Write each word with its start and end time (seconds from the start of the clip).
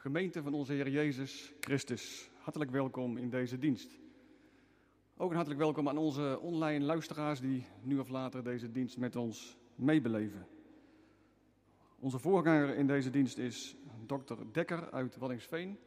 gemeente 0.00 0.42
van 0.42 0.54
onze 0.54 0.72
Heer 0.72 0.88
Jezus 0.88 1.52
Christus. 1.60 2.30
Hartelijk 2.38 2.70
welkom 2.70 3.16
in 3.16 3.30
deze 3.30 3.58
dienst. 3.58 3.98
Ook 5.16 5.28
een 5.28 5.34
hartelijk 5.34 5.60
welkom 5.60 5.88
aan 5.88 5.98
onze 5.98 6.38
online 6.40 6.84
luisteraars 6.84 7.40
die 7.40 7.66
nu 7.82 7.98
of 7.98 8.08
later 8.08 8.44
deze 8.44 8.70
dienst 8.70 8.98
met 8.98 9.16
ons 9.16 9.56
meebeleven. 9.74 10.46
Onze 11.98 12.18
voorganger 12.18 12.76
in 12.76 12.86
deze 12.86 13.10
dienst 13.10 13.38
is 13.38 13.76
dokter 14.06 14.52
Dekker 14.52 14.90
uit 14.90 15.16
Waddingsveen. 15.16 15.78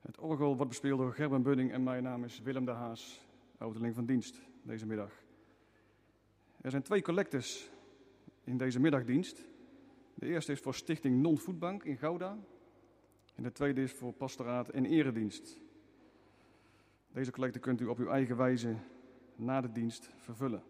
Het 0.00 0.18
orgel 0.18 0.54
wordt 0.56 0.68
bespeeld 0.68 0.98
door 0.98 1.14
Gerben 1.14 1.42
Budding 1.42 1.72
en 1.72 1.82
mijn 1.82 2.02
naam 2.02 2.24
is 2.24 2.40
Willem 2.40 2.64
de 2.64 2.70
Haas, 2.70 3.26
ouderling 3.58 3.94
van 3.94 4.06
dienst 4.06 4.40
deze 4.62 4.86
middag. 4.86 5.12
Er 6.60 6.70
zijn 6.70 6.82
twee 6.82 7.02
collectes 7.02 7.70
in 8.44 8.56
deze 8.56 8.80
middagdienst. 8.80 9.44
De 10.14 10.26
eerste 10.26 10.52
is 10.52 10.60
voor 10.60 10.74
Stichting 10.74 11.22
Non-Voetbank 11.22 11.84
in 11.84 11.98
Gouda. 11.98 12.38
En 13.34 13.42
de 13.42 13.52
tweede 13.52 13.82
is 13.82 13.92
voor 13.92 14.12
Pastoraat 14.12 14.68
en 14.68 14.84
Eredienst. 14.84 15.60
Deze 17.08 17.30
collecte 17.30 17.58
kunt 17.58 17.80
u 17.80 17.86
op 17.86 17.98
uw 17.98 18.08
eigen 18.08 18.36
wijze 18.36 18.76
na 19.36 19.60
de 19.60 19.72
dienst 19.72 20.10
vervullen. 20.16 20.62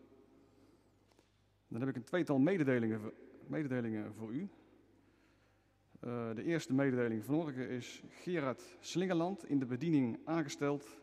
Dan 1.69 1.81
heb 1.81 1.89
ik 1.89 1.97
een 1.97 2.05
tweetal 2.05 2.39
mededelingen, 2.39 3.13
mededelingen 3.47 4.15
voor 4.15 4.33
u. 4.33 4.49
Uh, 6.05 6.35
de 6.35 6.43
eerste 6.43 6.75
mededeling 6.75 7.25
vanmorgen 7.25 7.69
is 7.69 8.03
Gerard 8.09 8.77
Slingerland 8.81 9.49
in 9.49 9.59
de 9.59 9.67
bediening 9.67 10.19
aangesteld 10.25 11.01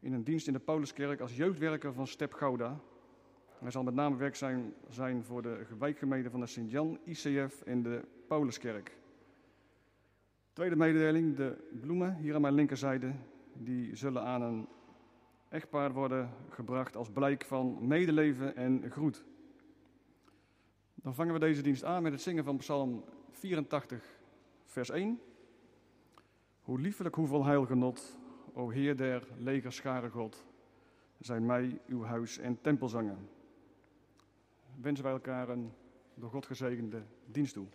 in 0.00 0.12
een 0.12 0.24
dienst 0.24 0.46
in 0.46 0.52
de 0.52 0.58
Pauluskerk 0.58 1.20
als 1.20 1.36
jeugdwerker 1.36 1.92
van 1.92 2.06
Step 2.06 2.32
Gouda. 2.32 2.80
Hij 3.58 3.70
zal 3.70 3.82
met 3.82 3.94
name 3.94 4.16
werkzaam 4.16 4.74
zijn 4.88 5.24
voor 5.24 5.42
de 5.42 5.66
wijkgemeente 5.78 6.30
van 6.30 6.40
de 6.40 6.46
Sint-Jan, 6.46 6.98
ICF 7.04 7.62
en 7.62 7.82
de 7.82 8.04
Pauluskerk. 8.26 8.99
Tweede 10.52 10.76
mededeling, 10.76 11.36
de 11.36 11.68
bloemen 11.80 12.16
hier 12.16 12.34
aan 12.34 12.40
mijn 12.40 12.54
linkerzijde, 12.54 13.12
die 13.52 13.96
zullen 13.96 14.22
aan 14.22 14.42
een 14.42 14.68
echtpaar 15.48 15.92
worden 15.92 16.30
gebracht 16.48 16.96
als 16.96 17.10
blijk 17.10 17.44
van 17.44 17.86
medeleven 17.86 18.56
en 18.56 18.90
groet. 18.90 19.24
Dan 20.94 21.14
vangen 21.14 21.32
we 21.32 21.40
deze 21.40 21.62
dienst 21.62 21.84
aan 21.84 22.02
met 22.02 22.12
het 22.12 22.20
zingen 22.20 22.44
van 22.44 22.56
Psalm 22.56 23.04
84, 23.30 24.04
vers 24.64 24.90
1. 24.90 25.20
Hoe 26.60 26.80
liefelijk, 26.80 27.14
hoeveel 27.14 27.44
heilgenot, 27.44 28.18
o 28.52 28.70
Heer 28.70 28.96
der 28.96 29.28
legerscharen 29.38 30.10
God, 30.10 30.46
zijn 31.18 31.46
mij 31.46 31.80
uw 31.86 32.02
huis 32.02 32.38
en 32.38 32.60
tempelzangen. 32.60 33.28
Wensen 34.80 35.04
wij 35.04 35.12
elkaar 35.12 35.48
een 35.48 35.72
door 36.14 36.30
God 36.30 36.46
gezegende 36.46 37.02
dienst 37.26 37.54
toe. 37.54 37.66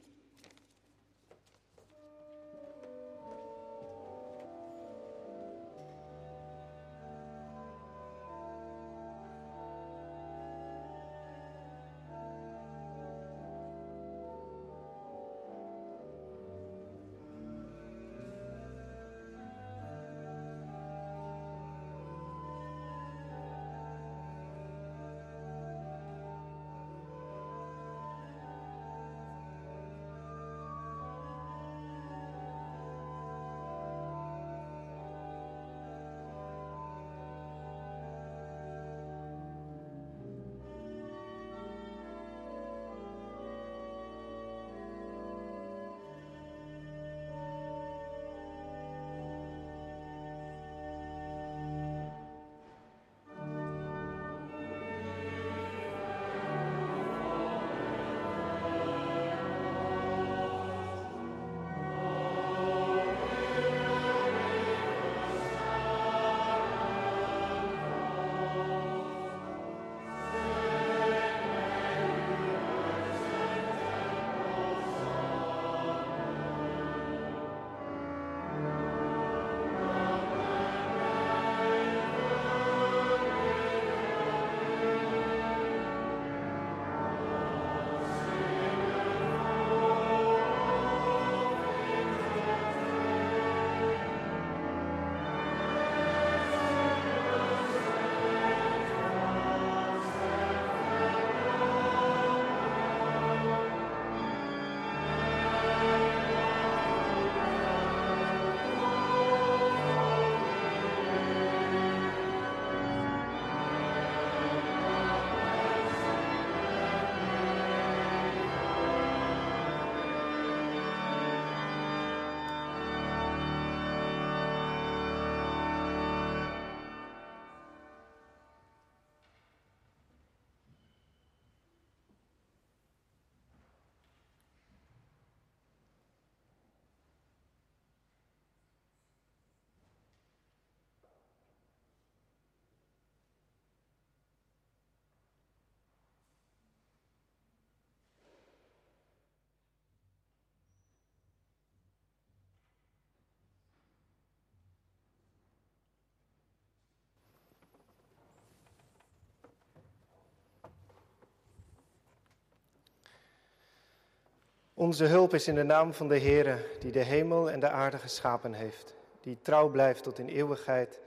Onze 164.77 165.05
hulp 165.05 165.33
is 165.33 165.47
in 165.47 165.55
de 165.55 165.63
naam 165.63 165.93
van 165.93 166.07
de 166.07 166.19
Heere, 166.19 166.57
die 166.79 166.91
de 166.91 167.03
hemel 167.03 167.51
en 167.51 167.59
de 167.59 167.69
aarde 167.69 167.97
geschapen 167.97 168.53
heeft, 168.53 168.93
die 169.21 169.37
trouw 169.41 169.69
blijft 169.69 170.03
tot 170.03 170.19
in 170.19 170.27
eeuwigheid 170.27 170.99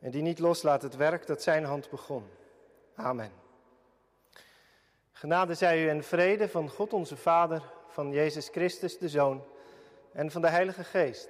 en 0.00 0.10
die 0.10 0.22
niet 0.22 0.38
loslaat 0.38 0.82
het 0.82 0.96
werk 0.96 1.26
dat 1.26 1.42
zijn 1.42 1.64
hand 1.64 1.90
begon. 1.90 2.24
Amen. 2.94 3.32
Genade 5.12 5.54
zij 5.54 5.84
u 5.84 5.88
en 5.88 6.04
vrede 6.04 6.48
van 6.48 6.68
God 6.68 6.92
onze 6.92 7.16
Vader, 7.16 7.62
van 7.88 8.10
Jezus 8.10 8.48
Christus 8.48 8.98
de 8.98 9.08
Zoon 9.08 9.44
en 10.12 10.30
van 10.30 10.42
de 10.42 10.48
Heilige 10.48 10.84
Geest. 10.84 11.28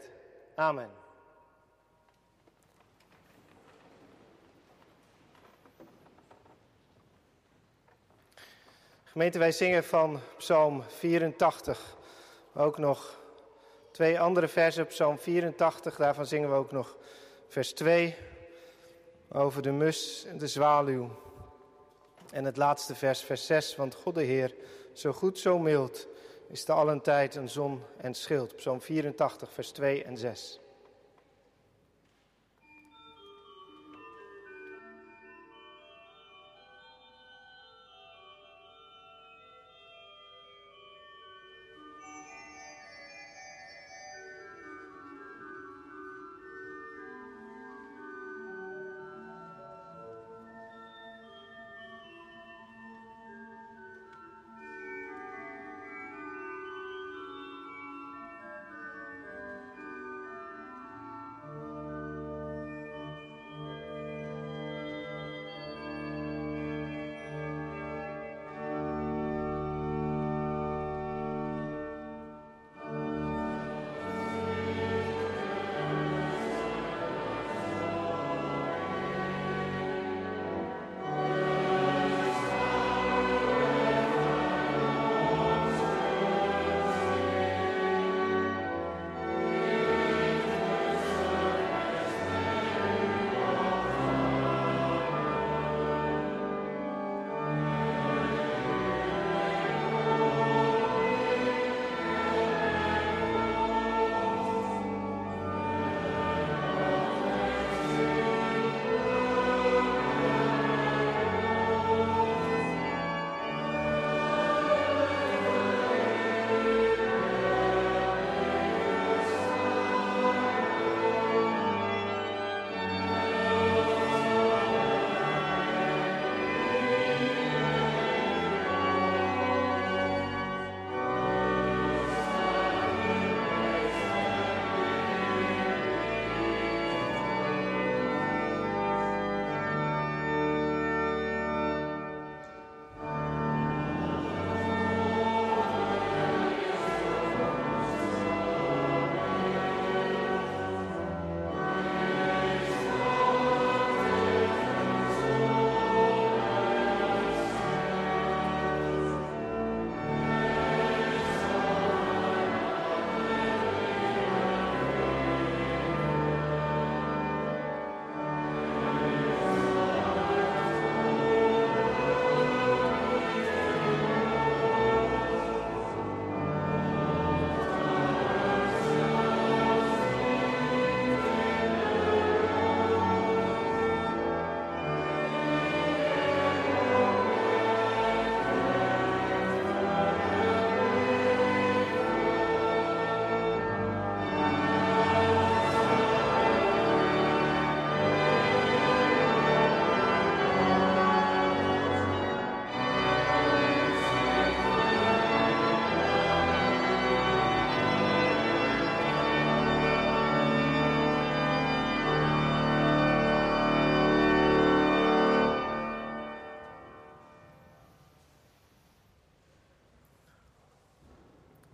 Amen. 0.54 1.01
Gemeente, 9.12 9.38
wij 9.38 9.52
zingen 9.52 9.84
van 9.84 10.20
Psalm 10.36 10.82
84. 10.88 11.96
Ook 12.54 12.78
nog 12.78 13.20
twee 13.90 14.20
andere 14.20 14.48
versen, 14.48 14.86
Psalm 14.86 15.18
84, 15.18 15.96
daarvan 15.96 16.26
zingen 16.26 16.50
we 16.50 16.54
ook 16.54 16.72
nog 16.72 16.96
vers 17.48 17.72
2 17.72 18.16
over 19.28 19.62
de 19.62 19.70
mus 19.70 20.24
en 20.24 20.38
de 20.38 20.46
zwaluw. 20.46 21.10
En 22.30 22.44
het 22.44 22.56
laatste 22.56 22.94
vers, 22.94 23.20
vers 23.20 23.46
6, 23.46 23.76
want 23.76 23.94
God 23.94 24.14
de 24.14 24.22
Heer, 24.22 24.54
zo 24.92 25.12
goed, 25.12 25.38
zo 25.38 25.58
mild, 25.58 26.08
is 26.48 26.64
te 26.64 26.72
allen 26.72 27.00
tijd 27.00 27.34
een 27.34 27.48
zon 27.48 27.82
en 27.96 28.14
schild. 28.14 28.56
Psalm 28.56 28.80
84, 28.80 29.52
vers 29.52 29.70
2 29.70 30.04
en 30.04 30.16
6. 30.16 30.61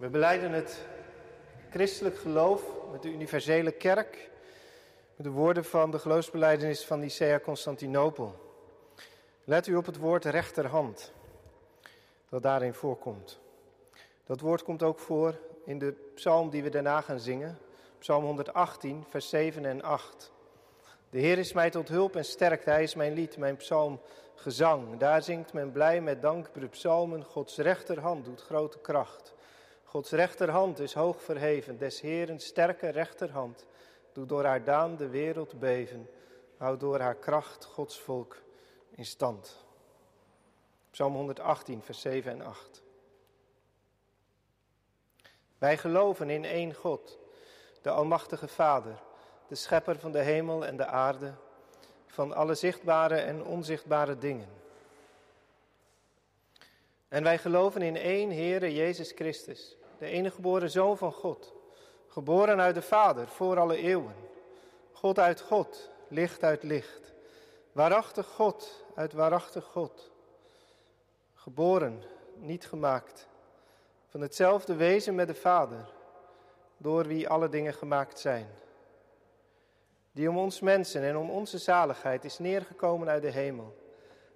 We 0.09 0.15
beleiden 0.15 0.53
het 0.53 0.87
christelijk 1.71 2.19
geloof 2.19 2.63
met 2.93 3.03
de 3.03 3.13
universele 3.13 3.73
kerk, 3.73 4.31
met 5.17 5.27
de 5.27 5.33
woorden 5.33 5.65
van 5.65 5.91
de 5.91 5.99
geloofsbeleidenis 5.99 6.85
van 6.85 7.01
Nicea 7.01 7.41
Constantinopel. 7.41 8.35
Let 9.45 9.67
u 9.67 9.77
op 9.77 9.87
het 9.87 9.97
woord 9.97 10.25
rechterhand, 10.25 11.13
dat 12.29 12.43
daarin 12.43 12.75
voorkomt. 12.75 13.41
Dat 14.27 14.41
woord 14.41 14.63
komt 14.63 14.83
ook 14.83 14.99
voor 14.99 15.35
in 15.65 15.79
de 15.79 15.95
psalm 16.15 16.51
die 16.51 16.63
we 16.63 16.71
daarna 16.71 17.01
gaan 17.01 17.21
zingen, 17.21 17.59
psalm 17.99 18.25
118, 18.25 19.05
vers 19.09 19.29
7 19.29 19.65
en 19.65 19.83
8. 19.83 20.33
De 21.11 21.19
Heer 21.19 21.39
is 21.39 21.53
mij 21.53 21.71
tot 21.71 21.89
hulp 21.89 22.17
en 22.17 22.25
sterkte, 22.25 22.71
Hij 22.71 22.83
is 22.83 22.95
mijn 22.95 23.13
lied, 23.13 23.37
mijn 23.37 23.57
psalm, 23.57 24.01
gezang. 24.35 24.99
Daar 24.99 25.23
zingt 25.23 25.53
men 25.53 25.73
blij 25.73 26.01
met 26.01 26.23
dankbare 26.23 26.69
psalmen, 26.69 27.25
Gods 27.25 27.57
rechterhand 27.57 28.25
doet 28.25 28.43
grote 28.43 28.79
kracht. 28.79 29.37
Gods 29.89 30.11
rechterhand 30.11 30.79
is 30.79 30.95
hoog 30.95 31.23
verheven, 31.23 31.79
des 31.79 32.01
Heeren 32.01 32.41
sterke 32.41 32.89
rechterhand 32.89 33.67
doet 34.13 34.29
door 34.29 34.45
haar 34.45 34.65
daan 34.65 34.97
de 34.97 35.09
wereld 35.09 35.59
beven, 35.59 36.11
houdt 36.57 36.81
door 36.81 37.01
haar 37.01 37.15
kracht 37.15 37.65
Gods 37.65 38.01
volk 38.01 38.43
in 38.91 39.07
stand. 39.07 39.65
Psalm 40.91 41.15
118, 41.15 41.83
vers 41.83 42.01
7 42.01 42.33
en 42.33 42.43
8. 42.43 42.83
Wij 45.59 45.77
geloven 45.77 46.31
in 46.31 46.45
één 46.45 46.75
God, 46.75 47.19
de 47.83 47.91
Almachtige 47.91 48.49
Vader, 48.49 49.03
de 49.47 49.55
Schepper 49.55 49.99
van 49.99 50.13
de 50.13 50.23
hemel 50.23 50.67
en 50.67 50.77
de 50.77 50.87
aarde, 50.87 51.35
van 52.07 52.33
alle 52.33 52.55
zichtbare 52.55 53.17
en 53.17 53.45
onzichtbare 53.45 54.19
dingen. 54.19 54.49
En 57.09 57.23
wij 57.23 57.39
geloven 57.39 57.83
in 57.83 57.97
één 57.97 58.31
Heere 58.31 58.75
Jezus 58.75 59.13
Christus 59.13 59.78
de 59.99 60.07
enige 60.07 60.35
geboren 60.35 60.71
Zoon 60.71 60.99
van 60.99 61.13
God, 61.13 61.53
geboren 62.07 62.61
uit 62.61 62.75
de 62.75 62.83
Vader 62.83 63.29
voor 63.29 63.59
alle 63.59 63.77
eeuwen. 63.77 64.15
God 64.93 65.19
uit 65.19 65.41
God, 65.41 65.91
licht 66.09 66.43
uit 66.43 66.63
licht, 66.63 67.13
waarachtig 67.73 68.27
God 68.27 68.85
uit 68.95 69.13
waarachtig 69.13 69.65
God. 69.65 70.11
Geboren, 71.35 72.03
niet 72.35 72.67
gemaakt, 72.67 73.29
van 74.09 74.21
hetzelfde 74.21 74.75
wezen 74.75 75.15
met 75.15 75.27
de 75.27 75.35
Vader, 75.35 75.91
door 76.77 77.07
wie 77.07 77.29
alle 77.29 77.49
dingen 77.49 77.75
gemaakt 77.75 78.19
zijn. 78.19 78.49
Die 80.13 80.29
om 80.29 80.39
ons 80.39 80.61
mensen 80.61 81.03
en 81.03 81.17
om 81.17 81.31
onze 81.31 81.59
zaligheid 81.59 82.25
is 82.25 82.39
neergekomen 82.39 83.09
uit 83.09 83.23
de 83.23 83.31
hemel, 83.31 83.77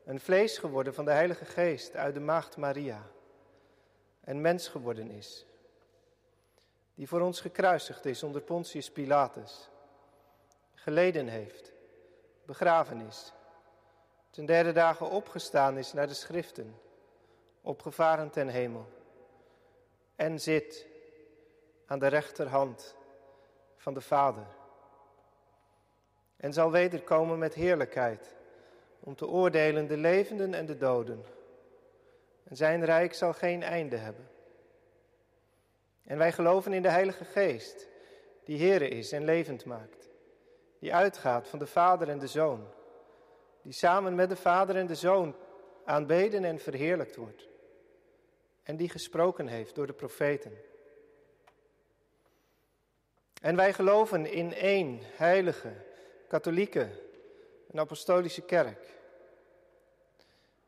een 0.04 0.20
vlees 0.20 0.58
geworden 0.58 0.94
van 0.94 1.04
de 1.04 1.10
Heilige 1.10 1.44
Geest 1.44 1.96
uit 1.96 2.14
de 2.14 2.20
Maagd 2.20 2.56
Maria, 2.56 3.02
en 4.20 4.40
mens 4.40 4.68
geworden 4.68 5.10
is 5.10 5.46
die 6.94 7.08
voor 7.08 7.20
ons 7.20 7.40
gekruisigd 7.40 8.04
is 8.04 8.22
onder 8.22 8.42
Pontius 8.42 8.90
Pilatus, 8.90 9.70
geleden 10.74 11.28
heeft, 11.28 11.72
begraven 12.44 13.00
is, 13.00 13.32
ten 14.30 14.46
derde 14.46 14.72
dagen 14.72 15.10
opgestaan 15.10 15.78
is 15.78 15.92
naar 15.92 16.06
de 16.06 16.14
schriften, 16.14 16.80
opgevaren 17.60 18.30
ten 18.30 18.48
hemel, 18.48 18.86
en 20.16 20.40
zit 20.40 20.86
aan 21.86 21.98
de 21.98 22.06
rechterhand 22.06 22.96
van 23.76 23.94
de 23.94 24.00
Vader. 24.00 24.46
En 26.36 26.52
zal 26.52 26.70
wederkomen 26.70 27.38
met 27.38 27.54
heerlijkheid 27.54 28.36
om 29.00 29.14
te 29.14 29.26
oordelen 29.26 29.86
de 29.86 29.96
levenden 29.96 30.54
en 30.54 30.66
de 30.66 30.76
doden. 30.76 31.24
En 32.44 32.56
zijn 32.56 32.84
rijk 32.84 33.14
zal 33.14 33.32
geen 33.32 33.62
einde 33.62 33.96
hebben. 33.96 34.28
En 36.12 36.18
wij 36.18 36.32
geloven 36.32 36.72
in 36.72 36.82
de 36.82 36.88
Heilige 36.88 37.24
Geest, 37.24 37.88
die 38.44 38.58
Heere 38.58 38.88
is 38.88 39.12
en 39.12 39.24
levend 39.24 39.64
maakt, 39.64 40.10
die 40.78 40.94
uitgaat 40.94 41.48
van 41.48 41.58
de 41.58 41.66
Vader 41.66 42.08
en 42.08 42.18
de 42.18 42.26
Zoon, 42.26 42.68
die 43.62 43.72
samen 43.72 44.14
met 44.14 44.28
de 44.28 44.36
Vader 44.36 44.76
en 44.76 44.86
de 44.86 44.94
Zoon 44.94 45.34
aanbeden 45.84 46.44
en 46.44 46.58
verheerlijkt 46.58 47.16
wordt, 47.16 47.48
en 48.62 48.76
die 48.76 48.88
gesproken 48.88 49.46
heeft 49.46 49.74
door 49.74 49.86
de 49.86 49.92
profeten. 49.92 50.52
En 53.42 53.56
wij 53.56 53.72
geloven 53.72 54.32
in 54.32 54.54
één 54.54 55.00
heilige, 55.02 55.72
katholieke 56.28 56.88
en 57.70 57.78
apostolische 57.78 58.42
kerk. 58.42 58.86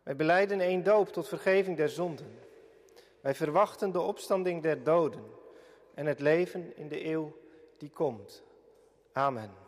Wij 0.03 0.17
beleiden 0.17 0.61
één 0.61 0.83
doop 0.83 1.09
tot 1.09 1.29
vergeving 1.29 1.77
der 1.77 1.89
zonden. 1.89 2.44
Wij 3.25 3.35
verwachten 3.35 3.93
de 3.93 4.01
opstanding 4.01 4.63
der 4.63 4.83
doden 4.83 5.25
en 5.95 6.07
het 6.07 6.21
leven 6.21 6.77
in 6.77 6.89
de 6.89 7.07
eeuw 7.07 7.37
die 7.79 7.91
komt. 7.91 8.43
Amen. 9.13 9.64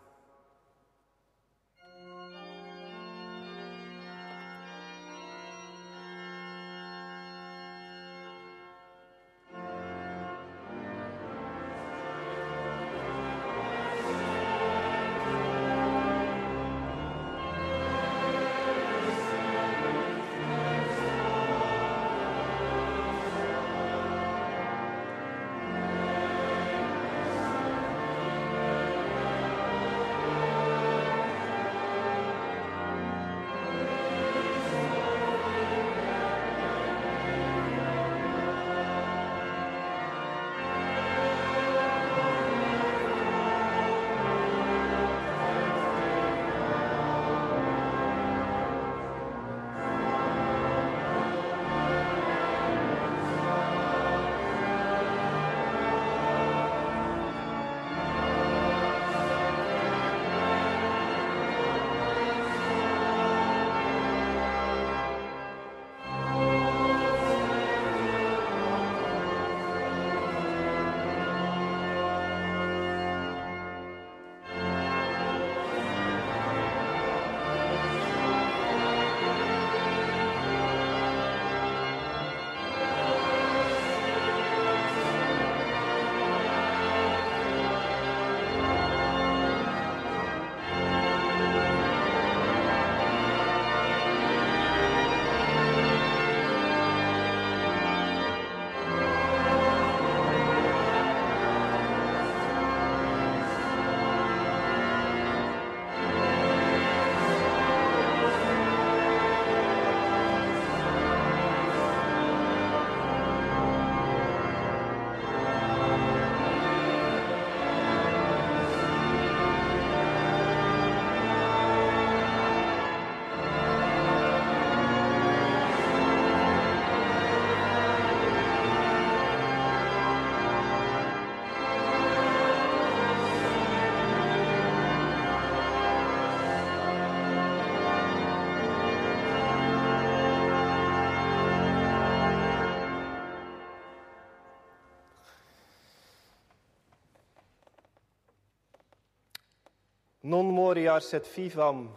Non 150.66 150.74
moriar 150.74 151.02
set 151.02 151.28
vivam 151.28 151.94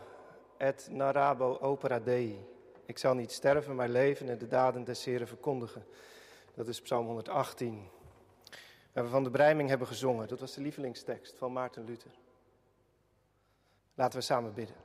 et 0.57 0.87
narabo 0.91 1.57
opera 1.61 1.99
Dei. 1.99 2.45
Ik 2.85 2.97
zal 2.97 3.13
niet 3.13 3.31
sterven, 3.31 3.75
maar 3.75 3.89
leven 3.89 4.29
en 4.29 4.37
de 4.37 4.47
daden 4.47 4.83
des 4.83 5.05
Heren 5.05 5.27
verkondigen. 5.27 5.85
Dat 6.53 6.67
is 6.67 6.81
Psalm 6.81 7.05
118. 7.05 7.89
Waar 8.93 9.03
we 9.03 9.09
van 9.09 9.23
de 9.23 9.29
Breiming 9.29 9.69
hebben 9.69 9.87
gezongen. 9.87 10.27
Dat 10.27 10.39
was 10.39 10.53
de 10.53 10.61
lievelingstekst 10.61 11.37
van 11.37 11.53
Maarten 11.53 11.85
Luther. 11.85 12.11
Laten 13.95 14.19
we 14.19 14.25
samen 14.25 14.53
bidden. 14.53 14.75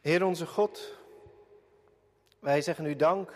Heer 0.00 0.24
onze 0.24 0.46
God, 0.46 0.98
wij 2.38 2.62
zeggen 2.62 2.86
u 2.86 2.96
dank 2.96 3.32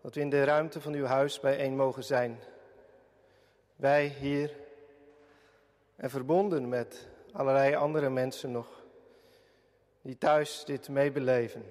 dat 0.00 0.14
we 0.14 0.20
in 0.20 0.30
de 0.30 0.44
ruimte 0.44 0.80
van 0.80 0.92
uw 0.92 1.04
huis 1.04 1.40
bijeen 1.40 1.76
mogen 1.76 2.04
zijn. 2.04 2.40
Wij 3.78 4.06
hier 4.06 4.54
en 5.96 6.10
verbonden 6.10 6.68
met 6.68 7.06
allerlei 7.32 7.74
andere 7.74 8.10
mensen 8.10 8.52
nog 8.52 8.84
die 10.02 10.18
thuis 10.18 10.64
dit 10.64 10.88
meebeleven. 10.88 11.64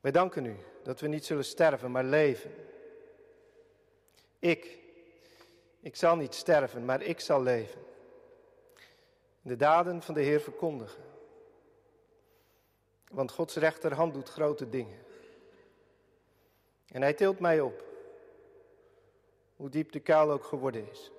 Wij 0.00 0.10
danken 0.10 0.44
u 0.44 0.56
dat 0.82 1.00
we 1.00 1.08
niet 1.08 1.24
zullen 1.24 1.44
sterven, 1.44 1.90
maar 1.90 2.04
leven. 2.04 2.50
Ik, 4.38 4.78
ik 5.80 5.96
zal 5.96 6.16
niet 6.16 6.34
sterven, 6.34 6.84
maar 6.84 7.02
ik 7.02 7.20
zal 7.20 7.42
leven. 7.42 7.80
De 9.42 9.56
daden 9.56 10.02
van 10.02 10.14
de 10.14 10.22
Heer 10.22 10.40
verkondigen. 10.40 11.02
Want 13.08 13.30
Gods 13.30 13.56
rechterhand 13.56 14.14
doet 14.14 14.28
grote 14.28 14.68
dingen. 14.68 14.98
En 16.88 17.02
hij 17.02 17.14
tilt 17.14 17.40
mij 17.40 17.60
op 17.60 17.89
hoe 19.60 19.68
diep 19.68 19.92
de 19.92 20.00
kuil 20.00 20.30
ook 20.30 20.44
geworden 20.44 20.90
is. 20.90 21.10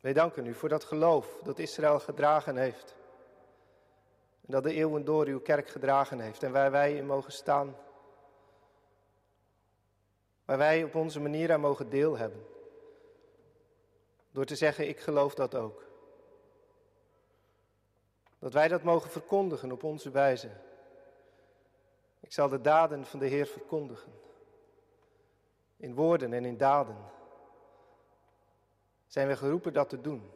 Wij 0.00 0.12
danken 0.12 0.46
u 0.46 0.54
voor 0.54 0.68
dat 0.68 0.84
geloof 0.84 1.40
dat 1.42 1.58
Israël 1.58 2.00
gedragen 2.00 2.56
heeft. 2.56 2.96
En 4.46 4.52
dat 4.52 4.62
de 4.62 4.72
eeuwen 4.72 5.04
door 5.04 5.26
uw 5.26 5.40
kerk 5.40 5.68
gedragen 5.68 6.20
heeft 6.20 6.42
en 6.42 6.52
waar 6.52 6.70
wij 6.70 6.96
in 6.96 7.06
mogen 7.06 7.32
staan. 7.32 7.76
Waar 10.44 10.58
wij 10.58 10.84
op 10.84 10.94
onze 10.94 11.20
manier 11.20 11.52
aan 11.52 11.60
mogen 11.60 11.90
deel 11.90 12.16
hebben. 12.16 12.46
Door 14.30 14.44
te 14.44 14.56
zeggen, 14.56 14.88
ik 14.88 15.00
geloof 15.00 15.34
dat 15.34 15.54
ook. 15.54 15.84
Dat 18.38 18.52
wij 18.52 18.68
dat 18.68 18.82
mogen 18.82 19.10
verkondigen 19.10 19.72
op 19.72 19.82
onze 19.82 20.10
wijze. 20.10 20.50
Ik 22.20 22.32
zal 22.32 22.48
de 22.48 22.60
daden 22.60 23.06
van 23.06 23.18
de 23.18 23.26
Heer 23.26 23.46
verkondigen 23.46 24.26
in 25.78 25.94
woorden 25.94 26.32
en 26.32 26.44
in 26.44 26.56
daden, 26.56 26.96
zijn 29.06 29.28
we 29.28 29.36
geroepen 29.36 29.72
dat 29.72 29.88
te 29.88 30.00
doen. 30.00 30.30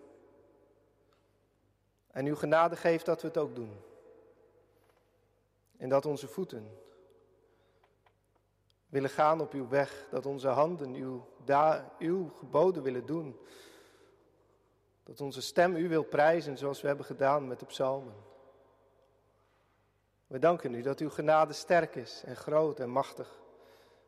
En 2.10 2.26
uw 2.26 2.36
genade 2.36 2.76
geeft 2.76 3.06
dat 3.06 3.22
we 3.22 3.28
het 3.28 3.38
ook 3.38 3.54
doen. 3.54 3.80
En 5.76 5.88
dat 5.88 6.06
onze 6.06 6.28
voeten 6.28 6.78
willen 8.88 9.10
gaan 9.10 9.40
op 9.40 9.52
uw 9.52 9.68
weg, 9.68 10.06
dat 10.10 10.26
onze 10.26 10.48
handen 10.48 10.94
uw, 10.94 11.26
da, 11.44 11.92
uw 11.98 12.28
geboden 12.28 12.82
willen 12.82 13.06
doen. 13.06 13.40
Dat 15.02 15.20
onze 15.20 15.42
stem 15.42 15.76
u 15.76 15.88
wil 15.88 16.02
prijzen 16.02 16.58
zoals 16.58 16.80
we 16.80 16.86
hebben 16.86 17.06
gedaan 17.06 17.46
met 17.46 17.60
de 17.60 17.66
psalmen. 17.66 18.14
We 20.26 20.38
danken 20.38 20.74
u 20.74 20.82
dat 20.82 21.00
uw 21.00 21.10
genade 21.10 21.52
sterk 21.52 21.94
is 21.94 22.22
en 22.24 22.36
groot 22.36 22.80
en 22.80 22.90
machtig. 22.90 23.41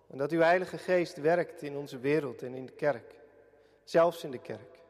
En 0.07 0.19
dat 0.19 0.31
uw 0.31 0.41
Heilige 0.41 0.79
Geest 0.79 1.17
werkt 1.17 1.63
in 1.63 1.77
onze 1.77 1.99
wereld 1.99 2.43
en 2.43 2.55
in 2.55 2.67
de 2.67 2.73
kerk. 2.73 3.15
Zelfs 3.85 4.25
in 4.25 4.31
de 4.31 4.39
kerk. 4.39 4.83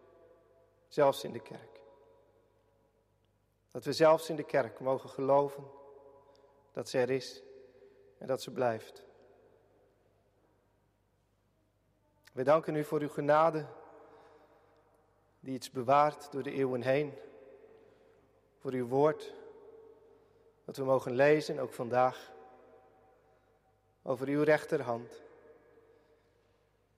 Zelfs 0.89 1.25
in 1.25 1.33
de 1.33 1.41
kerk. 1.41 1.81
Dat 3.71 3.85
we 3.85 3.93
zelfs 3.93 4.29
in 4.29 4.37
de 4.37 4.45
kerk 4.45 4.81
mogen 4.81 5.09
geloven 5.09 5.65
dat 6.73 6.89
ze 6.89 6.99
er 6.99 7.11
is 7.11 7.43
en 8.19 8.27
dat 8.27 8.43
ze 8.43 8.51
blijft. 8.51 9.05
We 12.33 12.43
danken 12.43 12.75
u 12.75 12.85
voor 12.85 13.01
uw 13.01 13.09
genade, 13.09 13.67
die 15.41 15.55
iets 15.55 15.71
bewaart 15.71 16.33
door 16.33 16.43
de 16.43 16.53
eeuwen 16.53 16.83
heen. 16.83 17.15
Voor 18.59 18.73
uw 18.73 18.87
woord, 18.87 19.33
dat 20.65 20.77
we 20.77 20.85
mogen 20.85 21.13
lezen, 21.13 21.59
ook 21.59 21.73
vandaag. 21.73 22.33
Over 24.07 24.29
uw 24.29 24.43
rechterhand, 24.43 25.23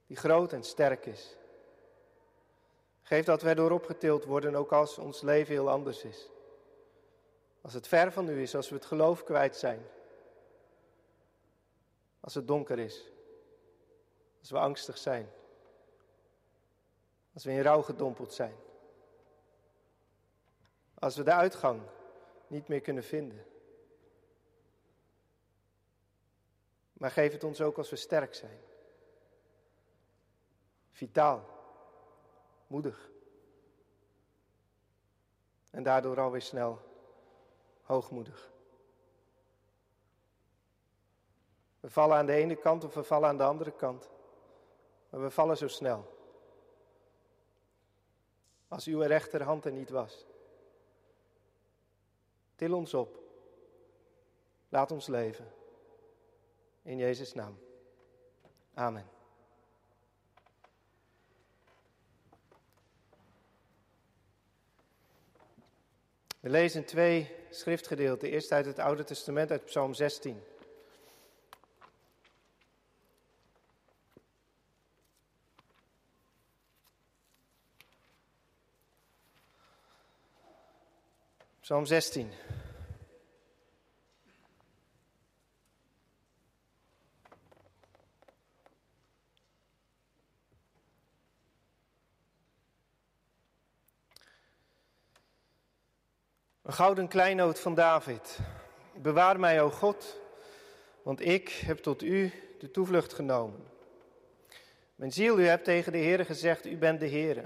die 0.07 0.17
groot 0.17 0.53
en 0.53 0.63
sterk 0.63 1.07
is. 1.07 1.37
Geef 3.03 3.25
dat 3.25 3.43
we 3.43 3.49
erdoor 3.49 3.71
opgetild 3.71 4.25
worden, 4.25 4.55
ook 4.55 4.73
als 4.73 4.99
ons 4.99 5.21
leven 5.21 5.53
heel 5.53 5.71
anders 5.71 6.05
is. 6.05 6.31
Als 7.61 7.75
het 7.75 7.87
ver 7.87 8.13
van 8.13 8.29
u 8.29 8.43
is, 8.43 8.55
als 8.55 8.69
we 8.69 8.75
het 8.75 8.85
geloof 8.85 9.25
kwijt 9.25 9.57
zijn. 9.57 9.87
Als 12.21 12.35
het 12.35 12.49
donker 12.49 12.79
is. 12.79 13.11
Als 14.41 14.51
we 14.51 14.59
angstig 14.59 14.99
zijn. 14.99 15.31
Als 17.35 17.45
we 17.45 17.51
in 17.51 17.61
rouw 17.61 17.83
gedompeld 17.83 18.33
zijn. 18.33 18.55
Als 20.95 21.17
we 21.17 21.23
de 21.23 21.33
uitgang 21.33 21.83
niet 22.47 22.69
meer 22.69 22.81
kunnen 22.81 23.05
vinden. 23.05 23.45
Maar 26.97 27.11
geef 27.11 27.33
het 27.33 27.45
ons 27.45 27.61
ook 27.61 27.79
als 27.79 27.91
we 27.91 27.97
sterk 27.97 28.35
zijn. 28.35 28.61
Vitaal. 30.91 31.45
Moedig. 32.67 33.11
En 35.71 35.83
daardoor 35.83 36.21
alweer 36.21 36.43
snel 36.43 36.81
hoogmoedig. 37.83 38.51
We 41.81 41.91
vallen 41.91 42.17
aan 42.17 42.27
de 42.27 42.33
ene 42.33 42.57
kant 42.57 42.85
of 42.85 42.95
we 42.95 43.03
vallen 43.03 43.29
aan 43.29 43.37
de 43.37 43.43
andere 43.43 43.73
kant. 43.73 44.11
Maar 45.11 45.23
we 45.23 45.31
vallen 45.31 45.57
zo 45.57 45.69
snel. 45.69 46.15
Als 48.69 48.87
uw 48.87 49.01
rechterhand 49.01 49.65
er 49.65 49.73
niet 49.73 49.91
was. 49.91 50.27
Til 52.55 52.75
ons 52.75 52.95
op. 52.95 53.19
Laat 54.69 54.91
ons 54.91 55.07
leven. 55.07 55.56
In 56.87 56.99
Jezus' 56.99 57.35
naam. 57.35 57.59
Amen. 58.75 59.05
We 66.41 66.51
lezen 66.51 66.85
twee 66.85 67.35
schriftgedeelten. 67.51 68.31
Eerst 68.31 68.53
uit 68.53 68.67
het 68.67 68.79
Oude 68.79 69.05
Testament, 69.05 69.51
uit 69.51 69.65
Psalm 69.65 69.95
16. 69.95 70.43
Psalm 81.61 81.87
16. 81.87 82.31
Een 96.67 96.73
gouden 96.73 97.09
kleinoot 97.09 97.61
van 97.61 97.75
David. 97.75 98.39
Bewaar 98.95 99.41
mij, 99.41 99.63
o 99.63 99.71
God, 99.71 100.21
want 101.03 101.21
ik 101.21 101.49
heb 101.49 101.79
tot 101.79 102.03
u 102.03 102.33
de 102.59 102.71
toevlucht 102.71 103.13
genomen. 103.13 103.65
Mijn 104.95 105.13
ziel, 105.13 105.39
u 105.39 105.47
hebt 105.47 105.65
tegen 105.65 105.93
de 105.93 105.99
Heere 105.99 106.25
gezegd, 106.25 106.67
u 106.67 106.77
bent 106.77 107.01
de 107.01 107.09
Heere. 107.09 107.45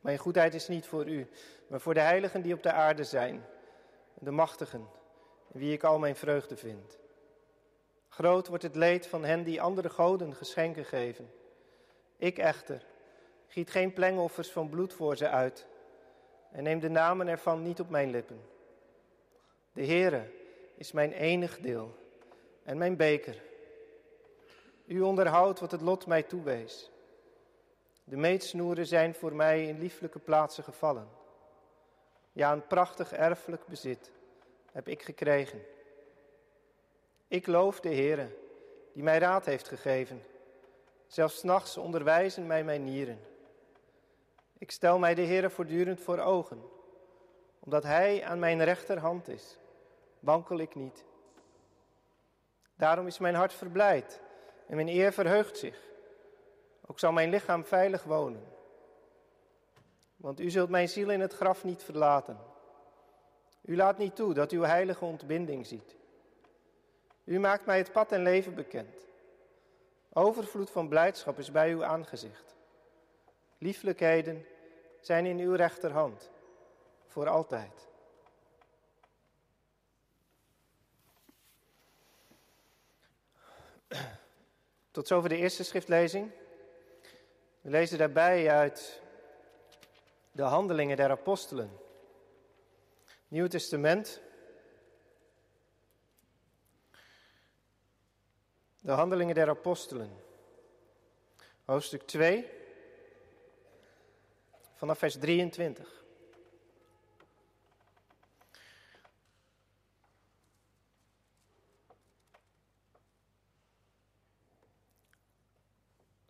Mijn 0.00 0.18
goedheid 0.18 0.54
is 0.54 0.68
niet 0.68 0.86
voor 0.86 1.08
u, 1.08 1.28
maar 1.66 1.80
voor 1.80 1.94
de 1.94 2.00
heiligen 2.00 2.42
die 2.42 2.54
op 2.54 2.62
de 2.62 2.72
aarde 2.72 3.04
zijn, 3.04 3.46
de 4.14 4.30
machtigen, 4.30 4.86
in 5.52 5.60
wie 5.60 5.72
ik 5.72 5.84
al 5.84 5.98
mijn 5.98 6.16
vreugde 6.16 6.56
vind. 6.56 6.98
Groot 8.08 8.48
wordt 8.48 8.62
het 8.62 8.76
leed 8.76 9.06
van 9.06 9.24
hen 9.24 9.42
die 9.42 9.62
andere 9.62 9.90
goden 9.90 10.34
geschenken 10.34 10.84
geven. 10.84 11.30
Ik 12.16 12.38
echter 12.38 12.86
giet 13.46 13.70
geen 13.70 13.92
plengoffers 13.92 14.50
van 14.50 14.68
bloed 14.68 14.92
voor 14.92 15.16
ze 15.16 15.28
uit 15.28 15.66
en 16.50 16.62
neem 16.62 16.80
de 16.80 16.88
namen 16.88 17.28
ervan 17.28 17.62
niet 17.62 17.80
op 17.80 17.90
mijn 17.90 18.10
lippen. 18.10 18.40
De 19.72 19.86
Heere 19.86 20.30
is 20.74 20.92
mijn 20.92 21.12
enig 21.12 21.58
deel 21.58 21.94
en 22.62 22.78
mijn 22.78 22.96
beker. 22.96 23.42
U 24.86 25.00
onderhoudt 25.00 25.60
wat 25.60 25.70
het 25.70 25.80
lot 25.80 26.06
mij 26.06 26.22
toewees. 26.22 26.90
De 28.04 28.16
meetsnoeren 28.16 28.86
zijn 28.86 29.14
voor 29.14 29.34
mij 29.34 29.66
in 29.66 29.78
lieflijke 29.78 30.18
plaatsen 30.18 30.64
gevallen. 30.64 31.08
Ja, 32.32 32.52
een 32.52 32.66
prachtig 32.66 33.12
erfelijk 33.12 33.66
bezit 33.66 34.10
heb 34.72 34.88
ik 34.88 35.02
gekregen. 35.02 35.62
Ik 37.28 37.46
loof 37.46 37.80
de 37.80 37.94
Heere, 37.94 38.28
die 38.92 39.02
mij 39.02 39.18
raad 39.18 39.44
heeft 39.44 39.68
gegeven. 39.68 40.22
Zelfs 41.06 41.42
nachts 41.42 41.76
onderwijzen 41.76 42.46
mij 42.46 42.64
mijn 42.64 42.84
nieren. 42.84 43.20
Ik 44.58 44.70
stel 44.70 44.98
mij 44.98 45.14
de 45.14 45.22
Heere 45.22 45.50
voortdurend 45.50 46.00
voor 46.00 46.18
ogen. 46.18 46.62
Omdat 47.58 47.82
Hij 47.82 48.24
aan 48.24 48.38
mijn 48.38 48.64
rechterhand 48.64 49.28
is, 49.28 49.58
wankel 50.20 50.58
ik 50.58 50.74
niet. 50.74 51.04
Daarom 52.76 53.06
is 53.06 53.18
mijn 53.18 53.34
hart 53.34 53.52
verblijd 53.52 54.20
en 54.66 54.76
mijn 54.76 54.88
eer 54.88 55.12
verheugt 55.12 55.58
zich. 55.58 55.80
Ook 56.86 56.98
zal 56.98 57.12
mijn 57.12 57.30
lichaam 57.30 57.64
veilig 57.64 58.02
wonen. 58.02 58.44
Want 60.16 60.40
u 60.40 60.50
zult 60.50 60.70
mijn 60.70 60.88
ziel 60.88 61.10
in 61.10 61.20
het 61.20 61.32
graf 61.32 61.64
niet 61.64 61.82
verlaten. 61.82 62.38
U 63.62 63.76
laat 63.76 63.98
niet 63.98 64.16
toe 64.16 64.34
dat 64.34 64.50
uw 64.50 64.62
heilige 64.62 65.04
ontbinding 65.04 65.66
ziet. 65.66 65.96
U 67.24 67.38
maakt 67.38 67.66
mij 67.66 67.78
het 67.78 67.92
pad 67.92 68.12
en 68.12 68.22
leven 68.22 68.54
bekend. 68.54 69.06
Overvloed 70.12 70.70
van 70.70 70.88
blijdschap 70.88 71.38
is 71.38 71.50
bij 71.50 71.70
uw 71.70 71.84
aangezicht. 71.84 72.55
Lieflijkheden 73.58 74.46
zijn 75.00 75.26
in 75.26 75.38
uw 75.38 75.54
rechterhand, 75.54 76.30
voor 77.06 77.28
altijd. 77.28 77.86
Tot 84.90 85.06
zover 85.06 85.28
de 85.28 85.36
eerste 85.36 85.64
schriftlezing. 85.64 86.30
We 87.60 87.70
lezen 87.70 87.98
daarbij 87.98 88.50
uit 88.50 89.00
de 90.32 90.42
Handelingen 90.42 90.96
der 90.96 91.10
Apostelen. 91.10 91.70
Nieuw 93.28 93.46
Testament. 93.46 94.20
De 98.80 98.92
Handelingen 98.92 99.34
der 99.34 99.48
Apostelen. 99.48 100.10
Hoofdstuk 101.64 102.02
2 102.02 102.50
vanaf 104.76 104.98
vers 104.98 105.18
23. 105.18 106.04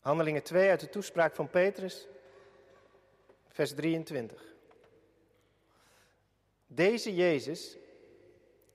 Handelingen 0.01 0.42
2 0.42 0.70
uit 0.70 0.80
de 0.80 0.88
toespraak 0.88 1.34
van 1.34 1.51
Petrus, 1.51 2.09
vers 3.49 3.74
23. 3.74 4.55
Deze 6.66 7.14
Jezus, 7.14 7.76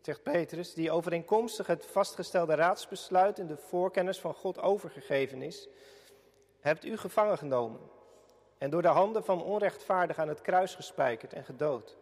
zegt 0.02 0.24
Petrus, 0.24 0.74
die 0.74 0.92
overeenkomstig 0.92 1.68
het 1.68 1.86
vastgestelde 1.86 2.56
raadsbesluit 2.56 3.40
in 3.40 3.48
de 3.48 3.58
voorkennis 3.58 4.20
van 4.20 4.34
God 4.34 4.60
overgegeven 4.60 5.42
is, 5.42 5.68
hebt 6.60 6.86
u 6.86 6.98
gevangen 6.98 7.38
genomen 7.38 8.00
en 8.62 8.70
door 8.70 8.82
de 8.82 8.88
handen 8.88 9.24
van 9.24 9.44
onrechtvaardig 9.44 10.18
aan 10.18 10.28
het 10.28 10.42
kruis 10.42 10.76
gespijkerd 10.76 11.34
en 11.34 11.44
gedood. 11.44 11.98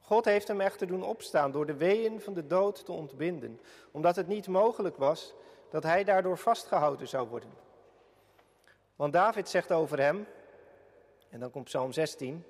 God 0.00 0.24
heeft 0.24 0.48
hem 0.48 0.60
echter 0.60 0.86
doen 0.86 1.02
opstaan 1.02 1.52
door 1.52 1.66
de 1.66 1.76
weeën 1.76 2.20
van 2.20 2.34
de 2.34 2.46
dood 2.46 2.84
te 2.84 2.92
ontbinden, 2.92 3.60
omdat 3.90 4.16
het 4.16 4.26
niet 4.26 4.48
mogelijk 4.48 4.96
was 4.96 5.34
dat 5.70 5.82
hij 5.82 6.04
daardoor 6.04 6.38
vastgehouden 6.38 7.08
zou 7.08 7.28
worden. 7.28 7.50
Want 8.96 9.12
David 9.12 9.48
zegt 9.48 9.72
over 9.72 9.98
hem, 10.00 10.26
en 11.30 11.40
dan 11.40 11.50
komt 11.50 11.64
Psalm 11.64 11.92
16, 11.92 12.44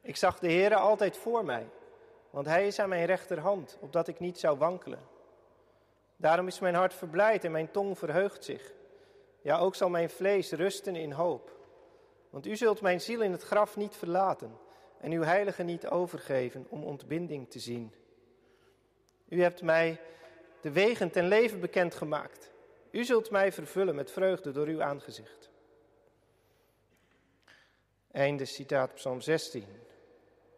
ik 0.00 0.16
zag 0.16 0.38
de 0.38 0.52
Heere 0.52 0.76
altijd 0.76 1.16
voor 1.16 1.44
mij, 1.44 1.66
want 2.30 2.46
hij 2.46 2.66
is 2.66 2.78
aan 2.78 2.88
mijn 2.88 3.06
rechterhand, 3.06 3.78
opdat 3.80 4.08
ik 4.08 4.20
niet 4.20 4.38
zou 4.38 4.58
wankelen. 4.58 5.00
Daarom 6.16 6.46
is 6.46 6.60
mijn 6.60 6.74
hart 6.74 6.94
verblijd 6.94 7.44
en 7.44 7.52
mijn 7.52 7.70
tong 7.70 7.98
verheugt 7.98 8.44
zich. 8.44 8.72
Ja, 9.40 9.58
ook 9.58 9.74
zal 9.74 9.88
mijn 9.88 10.10
vlees 10.10 10.52
rusten 10.52 10.96
in 10.96 11.12
hoop. 11.12 11.58
Want 12.30 12.46
u 12.46 12.56
zult 12.56 12.80
mijn 12.80 13.00
ziel 13.00 13.22
in 13.22 13.32
het 13.32 13.42
graf 13.42 13.76
niet 13.76 13.96
verlaten 13.96 14.58
en 15.00 15.12
uw 15.12 15.22
heilige 15.22 15.62
niet 15.62 15.86
overgeven 15.86 16.66
om 16.68 16.84
ontbinding 16.84 17.50
te 17.50 17.58
zien. 17.58 17.94
U 19.28 19.42
hebt 19.42 19.62
mij 19.62 20.00
de 20.60 20.70
wegen 20.70 21.10
ten 21.10 21.28
leven 21.28 21.60
bekendgemaakt. 21.60 22.50
U 22.90 23.04
zult 23.04 23.30
mij 23.30 23.52
vervullen 23.52 23.94
met 23.94 24.10
vreugde 24.10 24.52
door 24.52 24.66
uw 24.66 24.82
aangezicht. 24.82 25.50
Einde 28.10 28.44
citaat 28.44 28.94
Psalm 28.94 29.20
16. 29.20 29.64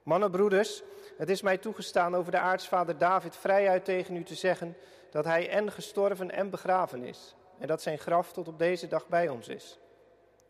Mannenbroeders, 0.02 0.82
het 1.16 1.30
is 1.30 1.42
mij 1.42 1.58
toegestaan 1.58 2.14
over 2.14 2.32
de 2.32 2.38
aartsvader 2.38 2.98
David 2.98 3.36
vrijuit 3.36 3.84
tegen 3.84 4.16
u 4.16 4.22
te 4.22 4.34
zeggen 4.34 4.76
dat 5.10 5.24
hij 5.24 5.48
en 5.48 5.72
gestorven 5.72 6.30
en 6.30 6.50
begraven 6.50 7.04
is 7.04 7.34
en 7.58 7.66
dat 7.66 7.82
zijn 7.82 7.98
graf 7.98 8.32
tot 8.32 8.48
op 8.48 8.58
deze 8.58 8.88
dag 8.88 9.08
bij 9.08 9.28
ons 9.28 9.48
is. 9.48 9.78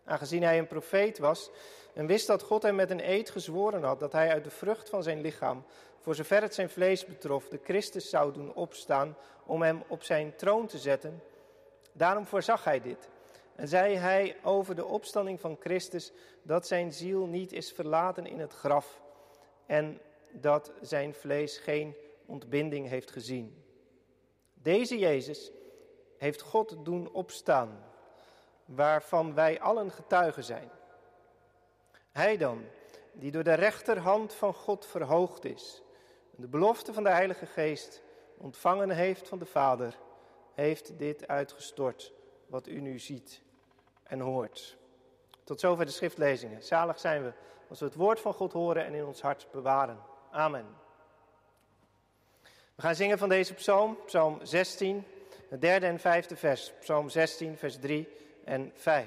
Aangezien 0.04 0.42
hij 0.42 0.58
een 0.58 0.66
profeet 0.66 1.18
was 1.18 1.50
en 1.94 2.06
wist 2.06 2.26
dat 2.26 2.42
God 2.42 2.62
hem 2.62 2.74
met 2.74 2.90
een 2.90 3.10
eed 3.10 3.30
gezworen 3.30 3.82
had 3.82 4.00
dat 4.00 4.12
hij 4.12 4.30
uit 4.30 4.44
de 4.44 4.50
vrucht 4.50 4.88
van 4.88 5.02
zijn 5.02 5.20
lichaam, 5.20 5.64
voor 6.00 6.14
zover 6.14 6.42
het 6.42 6.54
zijn 6.54 6.70
vlees 6.70 7.04
betrof, 7.06 7.48
de 7.48 7.60
Christus 7.62 8.10
zou 8.10 8.32
doen 8.32 8.54
opstaan 8.54 9.16
om 9.46 9.62
hem 9.62 9.82
op 9.88 10.02
zijn 10.02 10.36
troon 10.36 10.66
te 10.66 10.78
zetten, 10.78 11.22
daarom 11.92 12.26
voorzag 12.26 12.64
hij 12.64 12.80
dit. 12.80 13.08
En 13.54 13.68
zei 13.68 13.96
hij 13.96 14.36
over 14.42 14.74
de 14.74 14.84
opstanding 14.84 15.40
van 15.40 15.56
Christus 15.60 16.12
dat 16.42 16.66
zijn 16.66 16.92
ziel 16.92 17.26
niet 17.26 17.52
is 17.52 17.72
verlaten 17.72 18.26
in 18.26 18.38
het 18.38 18.52
graf 18.52 19.00
en 19.66 20.00
dat 20.32 20.72
zijn 20.80 21.14
vlees 21.14 21.58
geen 21.58 21.94
ontbinding 22.26 22.88
heeft 22.88 23.10
gezien. 23.10 23.64
Deze 24.54 24.98
Jezus 24.98 25.52
heeft 26.16 26.40
God 26.40 26.76
doen 26.84 27.12
opstaan, 27.12 27.91
waarvan 28.64 29.34
wij 29.34 29.60
allen 29.60 29.90
getuigen 29.90 30.44
zijn. 30.44 30.70
Hij 32.10 32.36
dan, 32.36 32.64
die 33.12 33.30
door 33.30 33.42
de 33.42 33.54
rechterhand 33.54 34.34
van 34.34 34.54
God 34.54 34.86
verhoogd 34.86 35.44
is, 35.44 35.82
de 36.36 36.48
belofte 36.48 36.92
van 36.92 37.02
de 37.02 37.10
Heilige 37.10 37.46
Geest 37.46 38.02
ontvangen 38.36 38.90
heeft 38.90 39.28
van 39.28 39.38
de 39.38 39.46
Vader, 39.46 39.98
heeft 40.54 40.98
dit 40.98 41.28
uitgestort 41.28 42.12
wat 42.46 42.66
u 42.66 42.80
nu 42.80 42.98
ziet 42.98 43.42
en 44.02 44.20
hoort. 44.20 44.76
Tot 45.44 45.60
zover 45.60 45.84
de 45.84 45.90
schriftlezingen. 45.90 46.62
Zalig 46.62 47.00
zijn 47.00 47.22
we 47.22 47.32
als 47.68 47.78
we 47.80 47.86
het 47.86 47.94
woord 47.94 48.20
van 48.20 48.34
God 48.34 48.52
horen 48.52 48.84
en 48.84 48.94
in 48.94 49.04
ons 49.04 49.20
hart 49.20 49.46
bewaren. 49.50 49.98
Amen. 50.30 50.66
We 52.74 52.82
gaan 52.82 52.94
zingen 52.94 53.18
van 53.18 53.28
deze 53.28 53.54
psalm, 53.54 53.98
psalm 54.04 54.38
16, 54.42 55.04
het 55.48 55.60
derde 55.60 55.86
en 55.86 55.98
vijfde 55.98 56.36
vers. 56.36 56.72
Psalm 56.80 57.08
16, 57.08 57.56
vers 57.56 57.78
3 57.78 58.08
en 58.46 58.72
5. 58.76 59.06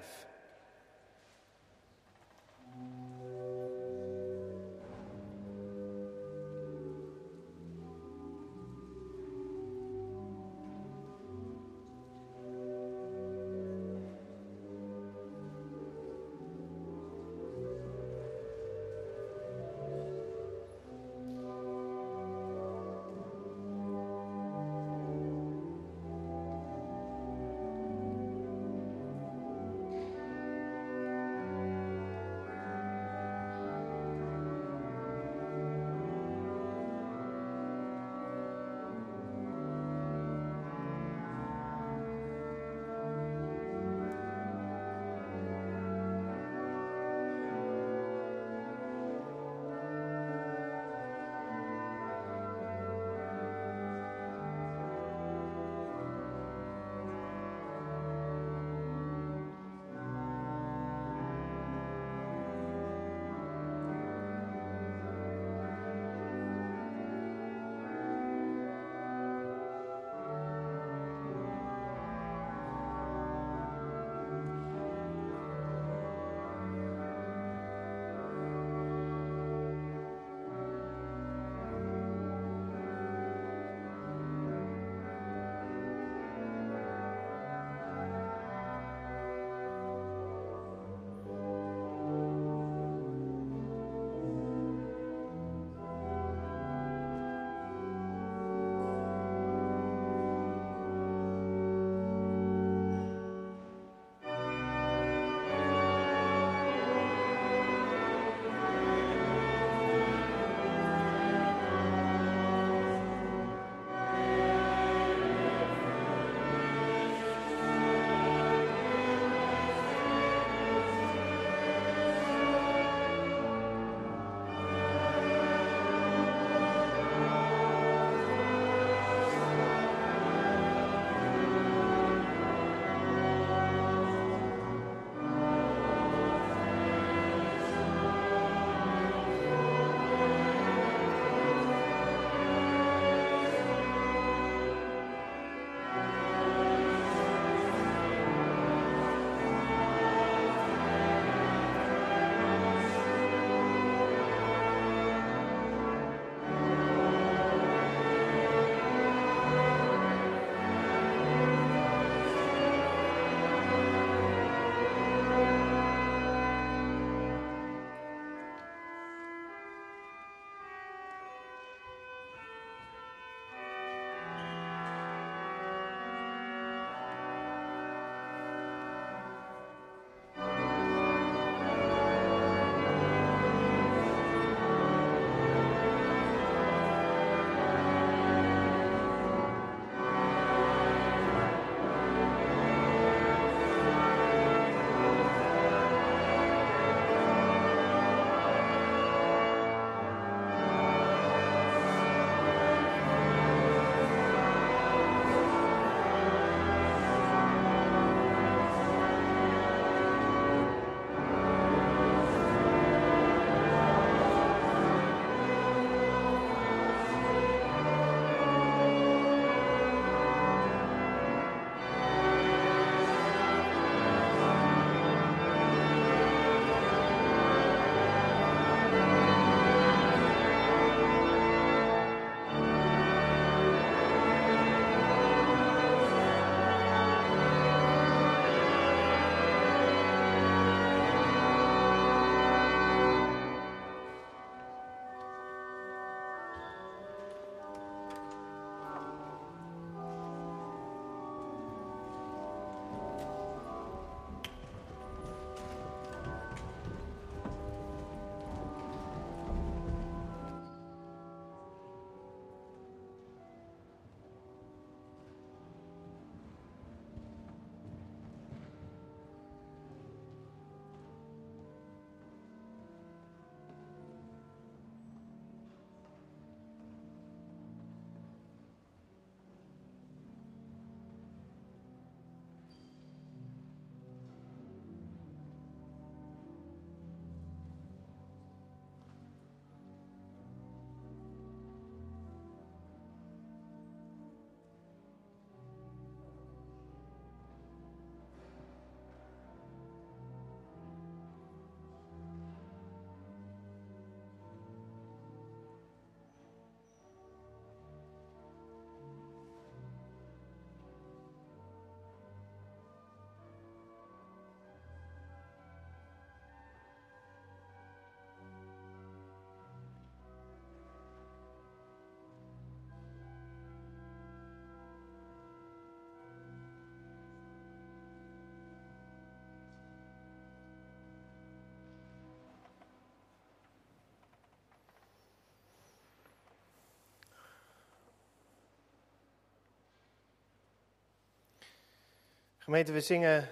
Gemeente, 342.65 342.91
we 342.91 343.01
zingen 343.01 343.49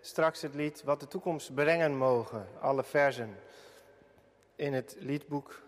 straks 0.00 0.42
het 0.42 0.54
lied 0.54 0.82
Wat 0.82 1.00
de 1.00 1.08
toekomst 1.08 1.54
brengen 1.54 1.96
mogen. 1.96 2.48
Alle 2.60 2.84
versen 2.84 3.36
in 4.56 4.72
het 4.72 4.96
liedboek. 4.98 5.62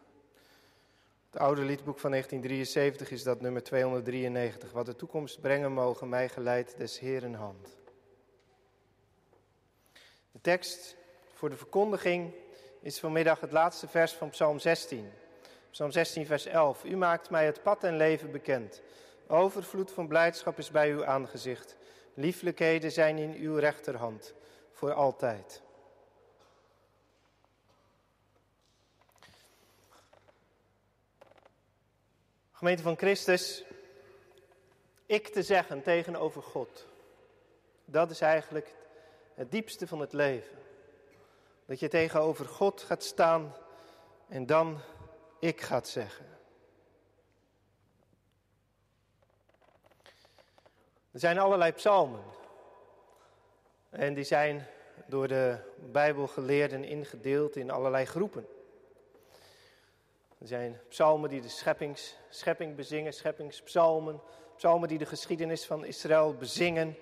Het 1.30 1.40
oude 1.40 1.62
liedboek 1.62 1.98
van 1.98 2.10
1973 2.10 3.10
is 3.10 3.22
dat 3.22 3.40
nummer 3.40 3.62
293. 3.62 4.72
Wat 4.72 4.86
de 4.86 4.96
toekomst 4.96 5.40
brengen 5.40 5.72
mogen, 5.72 6.08
mij 6.08 6.28
geleid 6.28 6.76
des 6.76 6.98
Heeren 6.98 7.34
hand. 7.34 7.76
De 10.32 10.40
tekst 10.40 10.96
voor 11.32 11.50
de 11.50 11.56
verkondiging 11.56 12.34
is 12.80 13.00
vanmiddag 13.00 13.40
het 13.40 13.52
laatste 13.52 13.88
vers 13.88 14.12
van 14.12 14.30
Psalm 14.30 14.58
16. 14.58 15.10
Psalm 15.70 15.90
16, 15.90 16.26
vers 16.26 16.46
11. 16.46 16.84
U 16.84 16.96
maakt 16.96 17.30
mij 17.30 17.46
het 17.46 17.62
pad 17.62 17.84
en 17.84 17.96
leven 17.96 18.30
bekend. 18.30 18.82
Overvloed 19.26 19.92
van 19.92 20.08
blijdschap 20.08 20.58
is 20.58 20.70
bij 20.70 20.90
uw 20.90 21.04
aangezicht. 21.04 21.76
Lieflijkheden 22.14 22.92
zijn 22.92 23.18
in 23.18 23.34
uw 23.34 23.56
rechterhand 23.56 24.34
voor 24.72 24.92
altijd. 24.92 25.62
Gemeente 32.52 32.82
van 32.82 32.96
Christus, 32.96 33.64
ik 35.06 35.28
te 35.28 35.42
zeggen 35.42 35.82
tegenover 35.82 36.42
God, 36.42 36.86
dat 37.84 38.10
is 38.10 38.20
eigenlijk 38.20 38.74
het 39.34 39.50
diepste 39.50 39.86
van 39.86 40.00
het 40.00 40.12
leven. 40.12 40.58
Dat 41.66 41.80
je 41.80 41.88
tegenover 41.88 42.46
God 42.46 42.82
gaat 42.82 43.02
staan 43.02 43.54
en 44.28 44.46
dan 44.46 44.80
ik 45.38 45.60
gaat 45.60 45.88
zeggen. 45.88 46.33
Er 51.14 51.20
zijn 51.20 51.38
allerlei 51.38 51.72
psalmen. 51.72 52.20
En 53.90 54.14
die 54.14 54.24
zijn 54.24 54.66
door 55.06 55.28
de 55.28 55.56
Bijbelgeleerden 55.92 56.84
ingedeeld 56.84 57.56
in 57.56 57.70
allerlei 57.70 58.04
groepen. 58.04 58.46
Er 60.38 60.46
zijn 60.46 60.80
psalmen 60.88 61.30
die 61.30 61.40
de 61.40 61.48
scheppings, 61.48 62.16
schepping 62.28 62.76
bezingen, 62.76 63.12
scheppingspsalmen. 63.12 64.20
Psalmen 64.56 64.88
die 64.88 64.98
de 64.98 65.06
geschiedenis 65.06 65.66
van 65.66 65.84
Israël 65.84 66.34
bezingen. 66.34 66.96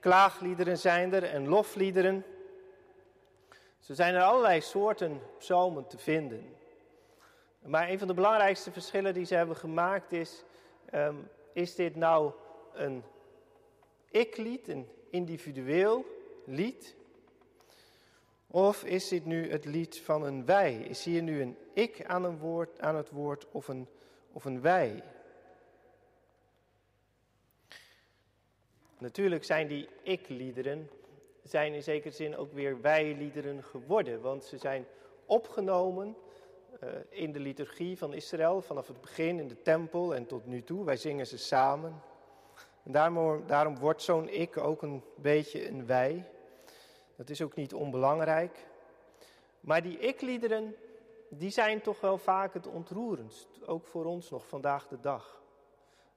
Klaagliederen 0.00 0.78
zijn 0.78 1.12
er 1.12 1.24
en 1.24 1.48
lofliederen. 1.48 2.24
Zo 3.78 3.94
zijn 3.94 4.14
er 4.14 4.22
allerlei 4.22 4.60
soorten 4.60 5.20
psalmen 5.38 5.86
te 5.86 5.98
vinden. 5.98 6.56
Maar 7.60 7.88
een 7.88 7.98
van 7.98 8.08
de 8.08 8.14
belangrijkste 8.14 8.72
verschillen 8.72 9.14
die 9.14 9.24
ze 9.24 9.34
hebben 9.34 9.56
gemaakt 9.56 10.12
is: 10.12 10.44
um, 10.94 11.30
is 11.52 11.74
dit 11.74 11.96
nou 11.96 12.32
een 12.72 13.04
ik-lied, 14.14 14.68
een 14.68 14.88
individueel 15.10 16.04
lied? 16.44 16.94
Of 18.46 18.84
is 18.84 19.08
dit 19.08 19.24
nu 19.24 19.50
het 19.50 19.64
lied 19.64 20.00
van 20.00 20.24
een 20.24 20.44
wij? 20.44 20.74
Is 20.74 21.04
hier 21.04 21.22
nu 21.22 21.40
een 21.40 21.56
ik 21.72 22.04
aan, 22.04 22.24
een 22.24 22.38
woord, 22.38 22.80
aan 22.80 22.96
het 22.96 23.10
woord 23.10 23.50
of 23.50 23.68
een, 23.68 23.88
of 24.32 24.44
een 24.44 24.60
wij? 24.60 25.02
Natuurlijk 28.98 29.44
zijn 29.44 29.68
die 29.68 29.88
ik-liederen 30.02 30.90
zijn 31.42 31.72
in 31.72 31.82
zekere 31.82 32.14
zin 32.14 32.36
ook 32.36 32.52
weer 32.52 32.80
wij-liederen 32.80 33.64
geworden, 33.64 34.20
want 34.20 34.44
ze 34.44 34.58
zijn 34.58 34.86
opgenomen 35.26 36.16
uh, 36.82 36.90
in 37.08 37.32
de 37.32 37.40
liturgie 37.40 37.98
van 37.98 38.14
Israël 38.14 38.62
vanaf 38.62 38.86
het 38.86 39.00
begin 39.00 39.38
in 39.38 39.48
de 39.48 39.62
tempel 39.62 40.14
en 40.14 40.26
tot 40.26 40.46
nu 40.46 40.62
toe. 40.62 40.84
Wij 40.84 40.96
zingen 40.96 41.26
ze 41.26 41.38
samen. 41.38 42.02
En 42.84 42.92
daarom, 42.92 43.46
daarom 43.46 43.78
wordt 43.78 44.02
zo'n 44.02 44.28
ik 44.28 44.56
ook 44.56 44.82
een 44.82 45.02
beetje 45.16 45.68
een 45.68 45.86
wij. 45.86 46.30
Dat 47.16 47.30
is 47.30 47.42
ook 47.42 47.54
niet 47.54 47.74
onbelangrijk. 47.74 48.66
Maar 49.60 49.82
die 49.82 49.98
ik-liederen, 49.98 50.76
die 51.28 51.50
zijn 51.50 51.80
toch 51.80 52.00
wel 52.00 52.18
vaak 52.18 52.54
het 52.54 52.66
ontroerendst. 52.66 53.48
Ook 53.66 53.86
voor 53.86 54.04
ons 54.04 54.30
nog 54.30 54.46
vandaag 54.46 54.88
de 54.88 55.00
dag. 55.00 55.42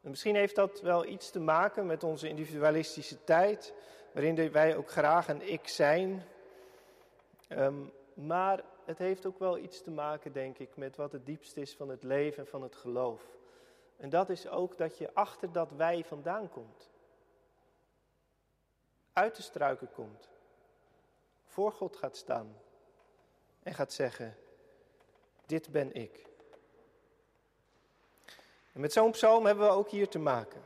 En 0.01 0.09
misschien 0.09 0.35
heeft 0.35 0.55
dat 0.55 0.81
wel 0.81 1.05
iets 1.05 1.29
te 1.29 1.39
maken 1.39 1.85
met 1.85 2.03
onze 2.03 2.29
individualistische 2.29 3.23
tijd, 3.23 3.73
waarin 4.13 4.51
wij 4.51 4.75
ook 4.75 4.89
graag 4.89 5.27
een 5.27 5.51
ik 5.51 5.67
zijn. 5.67 6.23
Um, 7.49 7.91
maar 8.13 8.63
het 8.85 8.97
heeft 8.97 9.25
ook 9.25 9.39
wel 9.39 9.57
iets 9.57 9.81
te 9.81 9.91
maken, 9.91 10.33
denk 10.33 10.57
ik, 10.57 10.75
met 10.75 10.95
wat 10.95 11.11
het 11.11 11.25
diepste 11.25 11.61
is 11.61 11.75
van 11.75 11.89
het 11.89 12.03
leven 12.03 12.43
en 12.43 12.49
van 12.49 12.61
het 12.61 12.75
geloof. 12.75 13.36
En 13.97 14.09
dat 14.09 14.29
is 14.29 14.47
ook 14.47 14.77
dat 14.77 14.97
je 14.97 15.13
achter 15.13 15.51
dat 15.51 15.71
wij 15.71 16.03
vandaan 16.03 16.49
komt. 16.49 16.89
Uit 19.13 19.35
de 19.35 19.41
struiken 19.41 19.91
komt. 19.91 20.29
Voor 21.45 21.71
God 21.71 21.95
gaat 21.95 22.17
staan. 22.17 22.57
En 23.63 23.73
gaat 23.73 23.93
zeggen, 23.93 24.37
dit 25.45 25.71
ben 25.71 25.93
ik. 25.93 26.25
En 28.73 28.81
met 28.81 28.93
zo'n 28.93 29.11
psalm 29.11 29.45
hebben 29.45 29.67
we 29.67 29.73
ook 29.73 29.89
hier 29.89 30.07
te 30.07 30.19
maken. 30.19 30.61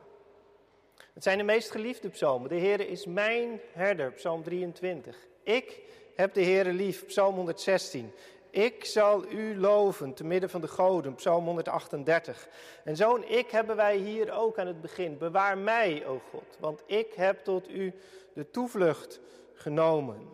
Het 1.14 1.24
zijn 1.24 1.38
de 1.38 1.44
meest 1.44 1.72
geliefde 1.72 2.10
psalmen. 2.10 2.50
De 2.50 2.56
Heer 2.56 2.80
is 2.90 3.06
mijn 3.06 3.60
herder, 3.74 4.12
psalm 4.12 4.44
23. 4.44 5.28
Ik 5.44 5.80
heb 6.16 6.34
de 6.34 6.44
Heere 6.44 6.74
lief, 6.74 7.06
Psalm 7.06 7.36
116. 7.36 8.14
Ik 8.52 8.86
zal 8.86 9.26
u 9.32 9.60
loven 9.60 10.14
te 10.14 10.24
midden 10.24 10.50
van 10.50 10.62
de 10.62 10.68
goden, 10.68 11.16
Psalm 11.16 11.46
138. 11.46 12.48
En 12.84 12.96
zo'n 12.96 13.24
ik 13.24 13.52
hebben 13.52 13.76
wij 13.76 13.98
hier 13.98 14.32
ook 14.32 14.58
aan 14.60 14.68
het 14.68 14.82
begin. 14.82 15.18
Bewaar 15.18 15.58
mij, 15.58 16.06
o 16.06 16.22
God, 16.30 16.58
want 16.60 16.84
ik 16.86 17.14
heb 17.14 17.44
tot 17.44 17.70
u 17.70 17.94
de 18.34 18.50
toevlucht 18.50 19.20
genomen. 19.54 20.30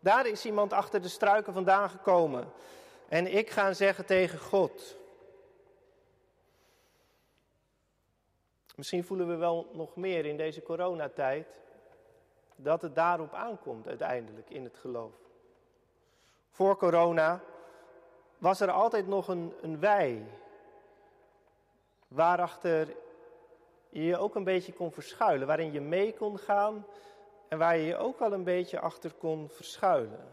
Daar 0.00 0.26
is 0.26 0.44
iemand 0.44 0.72
achter 0.72 1.02
de 1.02 1.08
struiken 1.08 1.52
vandaan 1.52 1.90
gekomen. 1.90 2.52
En 3.08 3.36
ik 3.36 3.50
ga 3.50 3.72
zeggen 3.72 4.06
tegen 4.06 4.38
God. 4.38 4.96
Misschien 8.74 9.04
voelen 9.04 9.28
we 9.28 9.34
wel 9.34 9.70
nog 9.72 9.96
meer 9.96 10.26
in 10.26 10.36
deze 10.36 10.62
coronatijd 10.62 11.60
dat 12.56 12.82
het 12.82 12.94
daarop 12.94 13.34
aankomt 13.34 13.88
uiteindelijk 13.88 14.50
in 14.50 14.64
het 14.64 14.76
geloof. 14.76 15.29
Voor 16.50 16.76
corona 16.76 17.40
was 18.38 18.60
er 18.60 18.70
altijd 18.70 19.06
nog 19.06 19.28
een, 19.28 19.54
een 19.60 19.80
wij, 19.80 20.26
waarachter 22.08 22.96
je 23.88 24.04
je 24.04 24.16
ook 24.16 24.34
een 24.34 24.44
beetje 24.44 24.72
kon 24.72 24.92
verschuilen, 24.92 25.46
waarin 25.46 25.72
je 25.72 25.80
mee 25.80 26.14
kon 26.14 26.38
gaan 26.38 26.86
en 27.48 27.58
waar 27.58 27.76
je 27.76 27.84
je 27.84 27.96
ook 27.96 28.20
al 28.20 28.32
een 28.32 28.44
beetje 28.44 28.80
achter 28.80 29.12
kon 29.12 29.48
verschuilen. 29.48 30.28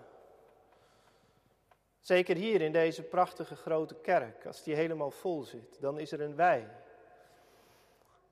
Zeker 1.99 2.35
hier 2.35 2.61
in 2.61 2.71
deze 2.71 3.03
prachtige 3.03 3.55
grote 3.55 3.95
kerk, 3.95 4.45
als 4.45 4.63
die 4.63 4.75
helemaal 4.75 5.11
vol 5.11 5.43
zit, 5.43 5.81
dan 5.81 5.99
is 5.99 6.11
er 6.11 6.21
een 6.21 6.35
wij. 6.35 6.67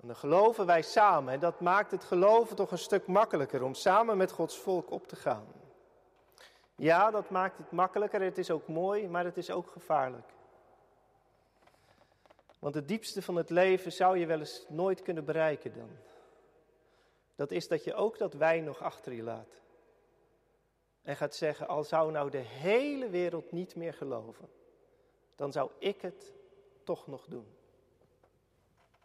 En 0.01 0.07
dan 0.07 0.15
geloven 0.15 0.65
wij 0.65 0.81
samen. 0.81 1.33
En 1.33 1.39
dat 1.39 1.59
maakt 1.59 1.91
het 1.91 2.03
geloven 2.03 2.55
toch 2.55 2.71
een 2.71 2.77
stuk 2.77 3.07
makkelijker 3.07 3.63
om 3.63 3.73
samen 3.73 4.17
met 4.17 4.31
Gods 4.31 4.57
volk 4.57 4.91
op 4.91 5.07
te 5.07 5.15
gaan. 5.15 5.45
Ja, 6.75 7.11
dat 7.11 7.29
maakt 7.29 7.57
het 7.57 7.71
makkelijker. 7.71 8.21
Het 8.21 8.37
is 8.37 8.51
ook 8.51 8.67
mooi, 8.67 9.07
maar 9.07 9.25
het 9.25 9.37
is 9.37 9.51
ook 9.51 9.67
gevaarlijk. 9.67 10.33
Want 12.59 12.75
het 12.75 12.87
diepste 12.87 13.21
van 13.21 13.35
het 13.35 13.49
leven 13.49 13.91
zou 13.91 14.17
je 14.17 14.25
wel 14.25 14.39
eens 14.39 14.65
nooit 14.69 15.01
kunnen 15.01 15.25
bereiken 15.25 15.73
dan. 15.73 15.89
Dat 17.35 17.51
is 17.51 17.67
dat 17.67 17.83
je 17.83 17.93
ook 17.93 18.17
dat 18.17 18.33
wij 18.33 18.59
nog 18.59 18.81
achter 18.81 19.13
je 19.13 19.23
laat. 19.23 19.61
En 21.01 21.15
gaat 21.15 21.35
zeggen, 21.35 21.67
al 21.67 21.83
zou 21.83 22.11
nou 22.11 22.29
de 22.29 22.37
hele 22.37 23.09
wereld 23.09 23.51
niet 23.51 23.75
meer 23.75 23.93
geloven, 23.93 24.49
dan 25.35 25.51
zou 25.51 25.71
ik 25.77 26.01
het 26.01 26.33
toch 26.83 27.07
nog 27.07 27.25
doen. 27.27 27.47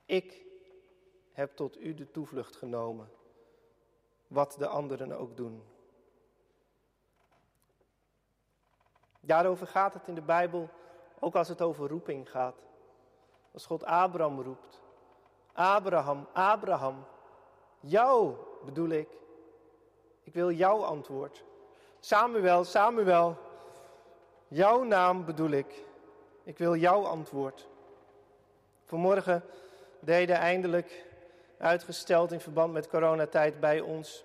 Ik 0.06 0.46
heb 1.32 1.56
tot 1.56 1.80
u 1.80 1.94
de 1.94 2.10
toevlucht 2.10 2.56
genomen, 2.56 3.10
wat 4.26 4.54
de 4.58 4.66
anderen 4.66 5.12
ook 5.12 5.36
doen. 5.36 5.62
Daarover 9.20 9.66
gaat 9.66 9.94
het 9.94 10.06
in 10.06 10.14
de 10.14 10.20
Bijbel, 10.20 10.68
ook 11.18 11.34
als 11.34 11.48
het 11.48 11.62
over 11.62 11.88
roeping 11.88 12.30
gaat. 12.30 12.64
Als 13.52 13.66
God 13.66 13.84
Abraham 13.84 14.40
roept, 14.40 14.80
Abraham, 15.52 16.26
Abraham, 16.32 17.04
jou 17.80 18.34
bedoel 18.64 18.88
ik. 18.88 19.08
Ik 20.22 20.34
wil 20.34 20.50
jouw 20.50 20.84
antwoord. 20.84 21.44
Samuel, 22.00 22.64
Samuel, 22.64 23.36
jouw 24.48 24.82
naam 24.82 25.24
bedoel 25.24 25.50
ik. 25.50 25.84
Ik 26.42 26.58
wil 26.58 26.76
jouw 26.76 27.04
antwoord. 27.04 27.68
Vanmorgen 28.84 29.42
deden 30.00 30.36
eindelijk 30.36 31.04
uitgesteld 31.58 32.32
in 32.32 32.40
verband 32.40 32.72
met 32.72 32.88
coronatijd 32.88 33.60
bij 33.60 33.80
ons 33.80 34.24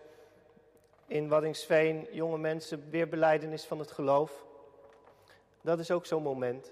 in 1.07 1.27
Waddingsveen, 1.27 2.07
jonge 2.11 2.37
mensen, 2.37 2.89
weer 2.89 3.09
beleidenis 3.09 3.65
van 3.65 3.79
het 3.79 3.91
geloof. 3.91 4.45
Dat 5.65 5.79
is 5.79 5.91
ook 5.91 6.05
zo'n 6.05 6.23
moment 6.23 6.71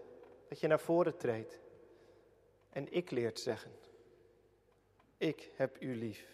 dat 0.49 0.59
je 0.59 0.67
naar 0.67 0.79
voren 0.79 1.17
treedt 1.17 1.59
en 2.69 2.93
ik 2.93 3.11
leert 3.11 3.39
zeggen. 3.39 3.71
Ik 5.17 5.49
heb 5.55 5.77
u 5.79 5.95
lief. 5.95 6.25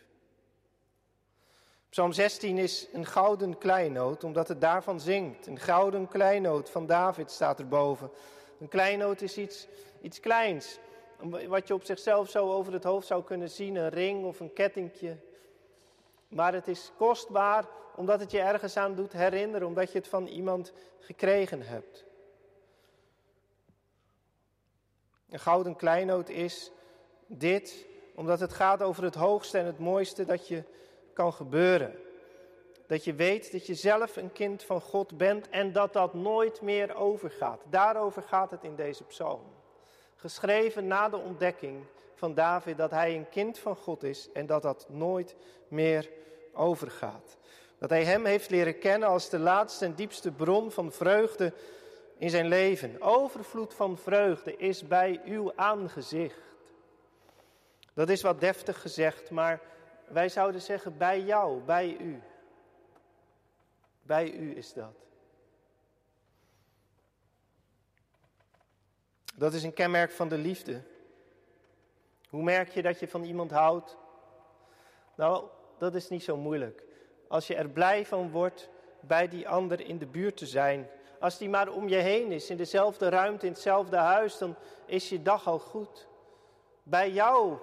Psalm 1.89 2.13
16 2.13 2.57
is 2.57 2.87
een 2.93 3.05
gouden 3.05 3.57
kleinoot, 3.57 4.23
omdat 4.23 4.47
het 4.47 4.61
daarvan 4.61 4.99
zingt. 4.99 5.47
Een 5.47 5.59
gouden 5.59 6.07
kleinoot 6.07 6.69
van 6.69 6.85
David 6.85 7.31
staat 7.31 7.59
erboven. 7.59 8.11
Een 8.59 8.67
kleinoot 8.67 9.21
is 9.21 9.37
iets, 9.37 9.67
iets 10.01 10.19
kleins, 10.19 10.79
wat 11.47 11.67
je 11.67 11.73
op 11.73 11.83
zichzelf 11.83 12.29
zo 12.29 12.51
over 12.51 12.73
het 12.73 12.83
hoofd 12.83 13.07
zou 13.07 13.23
kunnen 13.23 13.49
zien, 13.49 13.75
een 13.75 13.89
ring 13.89 14.25
of 14.25 14.39
een 14.39 14.53
kettingje. 14.53 15.17
Maar 16.27 16.53
het 16.53 16.67
is 16.67 16.91
kostbaar 16.97 17.67
omdat 17.95 18.19
het 18.19 18.31
je 18.31 18.39
ergens 18.39 18.77
aan 18.77 18.95
doet 18.95 19.13
herinneren, 19.13 19.67
omdat 19.67 19.91
je 19.91 19.97
het 19.97 20.07
van 20.07 20.27
iemand 20.27 20.73
gekregen 20.99 21.61
hebt. 21.61 22.07
Een 25.29 25.39
gouden 25.39 25.75
kleinoot 25.75 26.29
is 26.29 26.71
dit, 27.27 27.85
omdat 28.15 28.39
het 28.39 28.53
gaat 28.53 28.81
over 28.81 29.03
het 29.03 29.15
hoogste 29.15 29.57
en 29.57 29.65
het 29.65 29.79
mooiste 29.79 30.25
dat 30.25 30.47
je 30.47 30.63
kan 31.13 31.33
gebeuren. 31.33 31.95
Dat 32.87 33.03
je 33.03 33.13
weet 33.13 33.51
dat 33.51 33.65
je 33.65 33.75
zelf 33.75 34.15
een 34.15 34.31
kind 34.31 34.63
van 34.63 34.81
God 34.81 35.17
bent 35.17 35.49
en 35.49 35.71
dat 35.71 35.93
dat 35.93 36.13
nooit 36.13 36.61
meer 36.61 36.95
overgaat. 36.95 37.61
Daarover 37.69 38.23
gaat 38.23 38.51
het 38.51 38.63
in 38.63 38.75
deze 38.75 39.03
psalm. 39.03 39.41
Geschreven 40.15 40.87
na 40.87 41.09
de 41.09 41.17
ontdekking 41.17 41.83
van 42.15 42.33
David 42.33 42.77
dat 42.77 42.91
hij 42.91 43.15
een 43.15 43.29
kind 43.29 43.59
van 43.59 43.75
God 43.75 44.03
is 44.03 44.29
en 44.33 44.45
dat 44.45 44.61
dat 44.61 44.85
nooit 44.89 45.35
meer 45.67 46.09
overgaat. 46.53 47.37
Dat 47.77 47.89
hij 47.89 48.03
hem 48.03 48.25
heeft 48.25 48.49
leren 48.49 48.79
kennen 48.79 49.09
als 49.09 49.29
de 49.29 49.39
laatste 49.39 49.85
en 49.85 49.95
diepste 49.95 50.31
bron 50.31 50.71
van 50.71 50.91
vreugde 50.91 51.53
in 52.19 52.29
zijn 52.29 52.47
leven. 52.47 53.01
Overvloed 53.01 53.73
van 53.73 53.97
vreugde 53.97 54.57
is 54.57 54.87
bij 54.87 55.21
uw 55.25 55.55
aangezicht. 55.55 56.41
Dat 57.93 58.09
is 58.09 58.21
wat 58.21 58.39
deftig 58.39 58.81
gezegd, 58.81 59.29
maar 59.29 59.61
wij 60.07 60.29
zouden 60.29 60.61
zeggen 60.61 60.97
bij 60.97 61.21
jou, 61.21 61.61
bij 61.61 61.97
u. 61.97 62.21
Bij 64.01 64.31
u 64.31 64.57
is 64.57 64.73
dat. 64.73 64.95
Dat 69.35 69.53
is 69.53 69.63
een 69.63 69.73
kenmerk 69.73 70.11
van 70.11 70.29
de 70.29 70.37
liefde. 70.37 70.81
Hoe 72.29 72.43
merk 72.43 72.69
je 72.69 72.81
dat 72.81 72.99
je 72.99 73.07
van 73.07 73.23
iemand 73.23 73.51
houdt? 73.51 73.97
Nou, 75.15 75.47
dat 75.77 75.95
is 75.95 76.09
niet 76.09 76.23
zo 76.23 76.37
moeilijk. 76.37 76.83
Als 77.27 77.47
je 77.47 77.55
er 77.55 77.69
blij 77.69 78.05
van 78.05 78.31
wordt 78.31 78.69
bij 78.99 79.27
die 79.27 79.49
ander 79.49 79.81
in 79.81 79.97
de 79.97 80.07
buurt 80.07 80.37
te 80.37 80.45
zijn. 80.45 80.89
Als 81.19 81.37
die 81.37 81.49
maar 81.49 81.69
om 81.69 81.87
je 81.87 81.95
heen 81.95 82.31
is, 82.31 82.49
in 82.49 82.57
dezelfde 82.57 83.09
ruimte, 83.09 83.45
in 83.45 83.51
hetzelfde 83.51 83.97
huis, 83.97 84.37
dan 84.37 84.55
is 84.85 85.09
je 85.09 85.21
dag 85.21 85.47
al 85.47 85.59
goed. 85.59 86.07
Bij 86.83 87.11
jou 87.11 87.59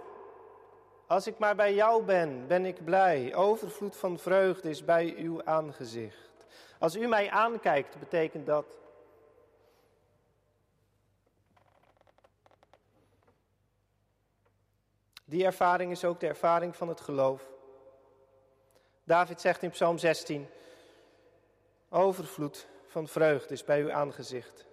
als 1.07 1.27
ik 1.27 1.39
maar 1.39 1.55
bij 1.55 1.75
jou 1.75 2.03
ben, 2.03 2.47
ben 2.47 2.65
ik 2.65 2.85
blij. 2.85 3.35
Overvloed 3.35 3.97
van 3.97 4.19
vreugde 4.19 4.69
is 4.69 4.85
bij 4.85 5.15
uw 5.17 5.45
aangezicht. 5.45 6.47
Als 6.79 6.97
u 6.97 7.07
mij 7.07 7.31
aankijkt, 7.31 7.99
betekent 7.99 8.47
dat. 8.47 8.79
Die 15.25 15.45
ervaring 15.45 15.91
is 15.91 16.05
ook 16.05 16.21
de 16.21 16.27
ervaring 16.27 16.77
van 16.77 16.89
het 16.89 17.01
geloof. 17.01 17.43
David 19.05 19.41
zegt 19.41 19.63
in 19.63 19.71
Psalm 19.71 19.99
16: 19.99 20.49
Overvloed 21.89 22.67
van 22.97 23.09
vreugde 23.09 23.55
is 23.55 23.65
bij 23.65 23.81
uw 23.81 23.93
aangezicht. 23.93 24.67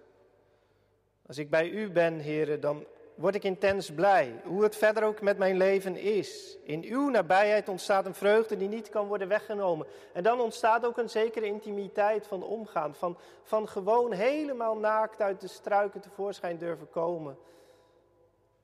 Als 1.26 1.38
ik 1.38 1.50
bij 1.50 1.68
u 1.68 1.90
ben, 1.90 2.18
heren, 2.18 2.60
dan 2.60 2.86
word 3.14 3.34
ik 3.34 3.44
intens 3.44 3.90
blij. 3.90 4.40
Hoe 4.44 4.62
het 4.62 4.76
verder 4.76 5.04
ook 5.04 5.20
met 5.20 5.38
mijn 5.38 5.56
leven 5.56 5.96
is. 5.96 6.58
In 6.62 6.82
uw 6.82 7.08
nabijheid 7.08 7.68
ontstaat 7.68 8.06
een 8.06 8.14
vreugde 8.14 8.56
die 8.56 8.68
niet 8.68 8.88
kan 8.88 9.06
worden 9.06 9.28
weggenomen. 9.28 9.86
En 10.12 10.22
dan 10.22 10.40
ontstaat 10.40 10.86
ook 10.86 10.98
een 10.98 11.10
zekere 11.10 11.46
intimiteit 11.46 12.26
van 12.26 12.42
omgaan. 12.42 12.94
Van, 12.94 13.18
van 13.42 13.68
gewoon 13.68 14.12
helemaal 14.12 14.76
naakt 14.76 15.20
uit 15.20 15.40
de 15.40 15.48
struiken 15.48 16.00
tevoorschijn 16.00 16.58
durven 16.58 16.90
komen. 16.90 17.38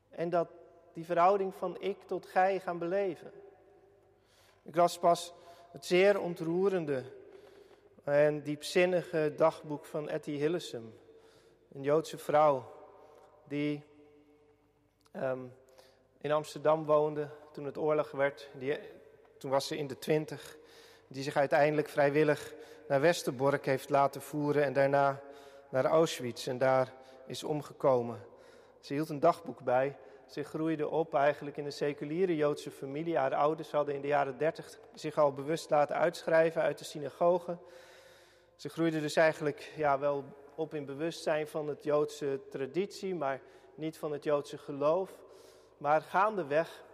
En 0.08 0.30
dat 0.30 0.48
die 0.92 1.04
verhouding 1.04 1.54
van 1.54 1.76
ik 1.80 2.02
tot 2.06 2.26
gij 2.26 2.60
gaan 2.60 2.78
beleven. 2.78 3.32
Ik 4.62 4.76
las 4.76 4.98
pas 4.98 5.34
het 5.70 5.86
zeer 5.86 6.20
ontroerende 6.20 7.02
en 8.04 8.42
diepzinnige 8.42 9.32
dagboek 9.36 9.84
van 9.84 10.08
Etty 10.08 10.32
Hillesum. 10.32 10.94
Een 11.72 11.82
Joodse 11.82 12.18
vrouw 12.18 12.72
die 13.48 13.84
um, 15.16 15.52
in 16.20 16.32
Amsterdam 16.32 16.84
woonde 16.84 17.28
toen 17.52 17.64
het 17.64 17.78
oorlog 17.78 18.10
werd. 18.10 18.50
Die, 18.54 18.78
toen 19.38 19.50
was 19.50 19.66
ze 19.66 19.76
in 19.76 19.86
de 19.86 19.98
twintig. 19.98 20.56
Die 21.08 21.22
zich 21.22 21.36
uiteindelijk 21.36 21.88
vrijwillig 21.88 22.54
naar 22.88 23.00
Westerbork 23.00 23.64
heeft 23.64 23.88
laten 23.88 24.22
voeren 24.22 24.64
en 24.64 24.72
daarna 24.72 25.20
naar 25.68 25.84
Auschwitz 25.84 26.48
en 26.48 26.58
daar 26.58 26.92
is 27.26 27.44
omgekomen. 27.44 28.20
Ze 28.80 28.92
hield 28.92 29.08
een 29.08 29.20
dagboek 29.20 29.62
bij. 29.62 29.96
Ze 30.26 30.44
groeide 30.44 30.88
op 30.88 31.14
eigenlijk 31.14 31.56
in 31.56 31.64
een 31.64 31.72
seculiere 31.72 32.36
Joodse 32.36 32.70
familie. 32.70 33.16
Haar 33.16 33.34
ouders 33.34 33.70
hadden 33.70 33.94
in 33.94 34.00
de 34.00 34.06
jaren 34.06 34.38
dertig 34.38 34.78
zich 34.94 35.18
al 35.18 35.32
bewust 35.32 35.70
laten 35.70 35.96
uitschrijven 35.96 36.62
uit 36.62 36.78
de 36.78 36.84
synagoge. 36.84 37.58
Ze 38.60 38.68
groeide 38.68 39.00
dus 39.00 39.16
eigenlijk 39.16 39.72
ja, 39.76 39.98
wel 39.98 40.24
op 40.54 40.74
in 40.74 40.84
bewustzijn 40.84 41.46
van 41.46 41.68
het 41.68 41.84
Joodse 41.84 42.40
traditie, 42.50 43.14
maar 43.14 43.40
niet 43.74 43.98
van 43.98 44.12
het 44.12 44.24
Joodse 44.24 44.58
geloof. 44.58 45.18
Maar 45.76 46.02
gaandeweg, 46.02 46.84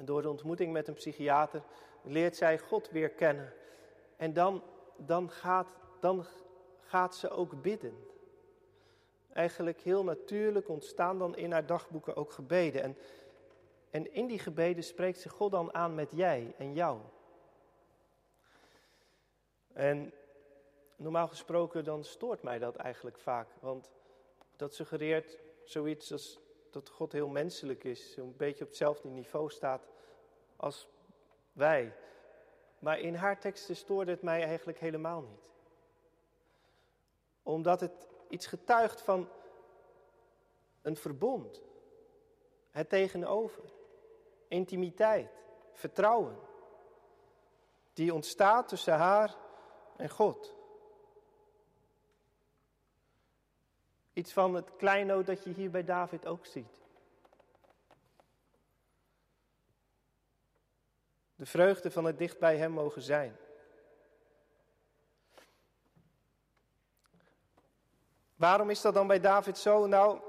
door 0.00 0.22
de 0.22 0.30
ontmoeting 0.30 0.72
met 0.72 0.88
een 0.88 0.94
psychiater, 0.94 1.62
leert 2.02 2.36
zij 2.36 2.58
God 2.58 2.90
weer 2.90 3.10
kennen. 3.10 3.52
En 4.16 4.32
dan, 4.32 4.62
dan, 4.96 5.30
gaat, 5.30 5.68
dan 6.00 6.26
gaat 6.80 7.16
ze 7.16 7.30
ook 7.30 7.62
bidden. 7.62 8.06
Eigenlijk 9.32 9.80
heel 9.80 10.04
natuurlijk 10.04 10.68
ontstaan 10.68 11.18
dan 11.18 11.36
in 11.36 11.52
haar 11.52 11.66
dagboeken 11.66 12.16
ook 12.16 12.32
gebeden. 12.32 12.82
En, 12.82 12.96
en 13.90 14.14
in 14.14 14.26
die 14.26 14.38
gebeden 14.38 14.84
spreekt 14.84 15.20
ze 15.20 15.28
God 15.28 15.50
dan 15.50 15.74
aan 15.74 15.94
met 15.94 16.10
jij 16.12 16.54
en 16.58 16.74
jou. 16.74 16.98
En 19.72 20.12
normaal 20.96 21.28
gesproken 21.28 21.84
dan 21.84 22.04
stoort 22.04 22.42
mij 22.42 22.58
dat 22.58 22.76
eigenlijk 22.76 23.18
vaak. 23.18 23.48
Want 23.60 23.90
dat 24.56 24.74
suggereert 24.74 25.38
zoiets 25.64 26.12
als 26.12 26.40
dat 26.70 26.88
God 26.88 27.12
heel 27.12 27.28
menselijk 27.28 27.84
is, 27.84 28.16
een 28.16 28.36
beetje 28.36 28.64
op 28.64 28.70
hetzelfde 28.70 29.08
niveau 29.08 29.50
staat 29.50 29.88
als 30.56 30.88
wij. 31.52 31.96
Maar 32.78 32.98
in 32.98 33.14
haar 33.14 33.40
teksten 33.40 33.76
stoorde 33.76 34.10
het 34.10 34.22
mij 34.22 34.42
eigenlijk 34.42 34.78
helemaal 34.78 35.20
niet. 35.20 35.40
Omdat 37.42 37.80
het 37.80 38.08
iets 38.28 38.46
getuigt 38.46 39.02
van 39.02 39.28
een 40.82 40.96
verbond. 40.96 41.62
Het 42.70 42.88
tegenover. 42.88 43.62
Intimiteit. 44.48 45.30
Vertrouwen. 45.72 46.38
Die 47.92 48.14
ontstaat 48.14 48.68
tussen 48.68 48.94
haar 48.94 49.36
en 49.96 50.10
God. 50.10 50.55
Iets 54.16 54.32
van 54.32 54.54
het 54.54 54.76
kleinoot 54.76 55.26
dat 55.26 55.44
je 55.44 55.50
hier 55.50 55.70
bij 55.70 55.84
David 55.84 56.26
ook 56.26 56.46
ziet. 56.46 56.80
De 61.34 61.46
vreugde 61.46 61.90
van 61.90 62.04
het 62.04 62.18
dicht 62.18 62.38
bij 62.38 62.56
hem 62.56 62.70
mogen 62.70 63.02
zijn. 63.02 63.36
Waarom 68.36 68.70
is 68.70 68.80
dat 68.80 68.94
dan 68.94 69.06
bij 69.06 69.20
David 69.20 69.58
zo? 69.58 69.86
Nou, 69.86 70.20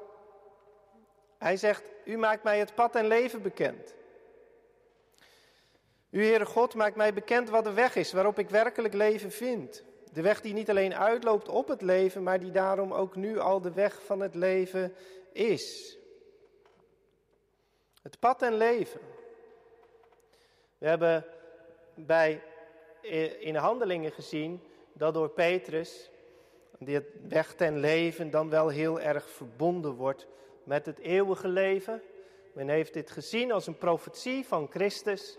hij 1.37 1.57
zegt, 1.57 1.83
u 2.05 2.17
maakt 2.17 2.43
mij 2.43 2.59
het 2.59 2.75
pad 2.75 2.95
en 2.95 3.07
leven 3.07 3.41
bekend. 3.41 3.93
U, 6.09 6.23
Heere 6.23 6.45
God, 6.45 6.75
maakt 6.75 6.95
mij 6.95 7.13
bekend 7.13 7.49
wat 7.49 7.63
de 7.63 7.73
weg 7.73 7.95
is 7.95 8.11
waarop 8.11 8.39
ik 8.39 8.49
werkelijk 8.49 8.93
leven 8.93 9.31
vind. 9.31 9.83
De 10.17 10.23
weg 10.23 10.41
die 10.41 10.53
niet 10.53 10.69
alleen 10.69 10.95
uitloopt 10.95 11.49
op 11.49 11.67
het 11.67 11.81
leven, 11.81 12.23
maar 12.23 12.39
die 12.39 12.51
daarom 12.51 12.93
ook 12.93 13.15
nu 13.15 13.39
al 13.39 13.61
de 13.61 13.71
weg 13.71 14.05
van 14.05 14.19
het 14.19 14.35
leven 14.35 14.93
is. 15.31 15.97
Het 18.01 18.19
pad 18.19 18.41
en 18.41 18.53
leven. 18.53 18.99
We 20.77 20.87
hebben 20.87 21.25
bij, 21.95 22.43
eh, 23.01 23.41
in 23.41 23.55
handelingen 23.55 24.11
gezien 24.11 24.61
dat 24.93 25.13
door 25.13 25.29
Petrus 25.29 26.09
die 26.79 27.01
weg 27.27 27.53
ten 27.53 27.79
leven 27.79 28.31
dan 28.31 28.49
wel 28.49 28.67
heel 28.67 28.99
erg 28.99 29.29
verbonden 29.29 29.93
wordt 29.93 30.27
met 30.63 30.85
het 30.85 30.99
eeuwige 30.99 31.47
leven. 31.47 32.01
Men 32.53 32.69
heeft 32.69 32.93
dit 32.93 33.11
gezien 33.11 33.51
als 33.51 33.67
een 33.67 33.77
profetie 33.77 34.45
van 34.45 34.67
Christus. 34.69 35.37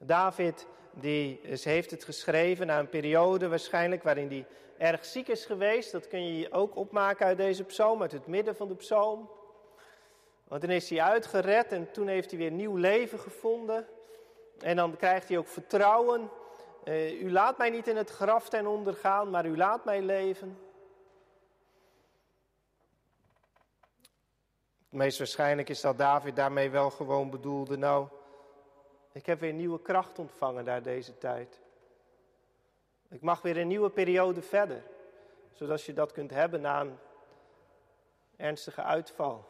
David 0.00 0.66
die 0.92 1.40
heeft 1.42 1.90
het 1.90 2.04
geschreven 2.04 2.66
na 2.66 2.78
een 2.78 2.88
periode 2.88 3.48
waarschijnlijk 3.48 4.02
waarin 4.02 4.28
hij 4.28 4.46
erg 4.78 5.04
ziek 5.04 5.28
is 5.28 5.44
geweest. 5.44 5.92
Dat 5.92 6.08
kun 6.08 6.36
je 6.36 6.52
ook 6.52 6.76
opmaken 6.76 7.26
uit 7.26 7.36
deze 7.36 7.64
psalm, 7.64 8.02
uit 8.02 8.12
het 8.12 8.26
midden 8.26 8.56
van 8.56 8.68
de 8.68 8.74
psalm. 8.74 9.30
Want 10.48 10.60
dan 10.60 10.70
is 10.70 10.90
hij 10.90 11.02
uitgered 11.02 11.72
en 11.72 11.90
toen 11.90 12.08
heeft 12.08 12.30
hij 12.30 12.38
weer 12.38 12.50
nieuw 12.50 12.76
leven 12.76 13.18
gevonden. 13.18 13.86
En 14.58 14.76
dan 14.76 14.96
krijgt 14.96 15.28
hij 15.28 15.38
ook 15.38 15.48
vertrouwen. 15.48 16.30
Uh, 16.84 17.22
u 17.22 17.32
laat 17.32 17.58
mij 17.58 17.70
niet 17.70 17.88
in 17.88 17.96
het 17.96 18.10
graf 18.10 18.48
ten 18.48 18.66
onder 18.66 18.94
gaan, 18.94 19.30
maar 19.30 19.46
u 19.46 19.56
laat 19.56 19.84
mij 19.84 20.02
leven. 20.02 20.58
Meest 24.88 25.18
waarschijnlijk 25.18 25.68
is 25.68 25.80
dat 25.80 25.98
David 25.98 26.36
daarmee 26.36 26.70
wel 26.70 26.90
gewoon 26.90 27.30
bedoelde. 27.30 27.76
Nou, 27.76 28.08
ik 29.12 29.26
heb 29.26 29.40
weer 29.40 29.52
nieuwe 29.52 29.82
kracht 29.82 30.18
ontvangen 30.18 30.64
daar 30.64 30.82
deze 30.82 31.18
tijd. 31.18 31.60
Ik 33.08 33.20
mag 33.20 33.42
weer 33.42 33.56
een 33.56 33.68
nieuwe 33.68 33.90
periode 33.90 34.42
verder. 34.42 34.82
Zodat 35.52 35.82
je 35.82 35.92
dat 35.92 36.12
kunt 36.12 36.30
hebben 36.30 36.60
na 36.60 36.80
een 36.80 36.98
ernstige 38.36 38.82
uitval, 38.82 39.44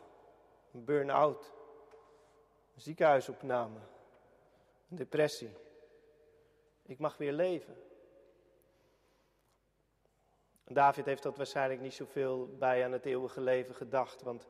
een 0.72 0.84
burn-out, 0.84 1.52
een 2.74 2.80
ziekenhuisopname, 2.80 3.78
een 4.90 4.96
depressie. 4.96 5.56
Ik 6.82 6.98
mag 6.98 7.16
weer 7.16 7.32
leven. 7.32 7.76
David 10.64 11.04
heeft 11.04 11.22
dat 11.22 11.36
waarschijnlijk 11.36 11.80
niet 11.80 11.94
zoveel 11.94 12.56
bij 12.58 12.84
aan 12.84 12.92
het 12.92 13.04
eeuwige 13.04 13.40
leven 13.40 13.74
gedacht, 13.74 14.22
want 14.22 14.46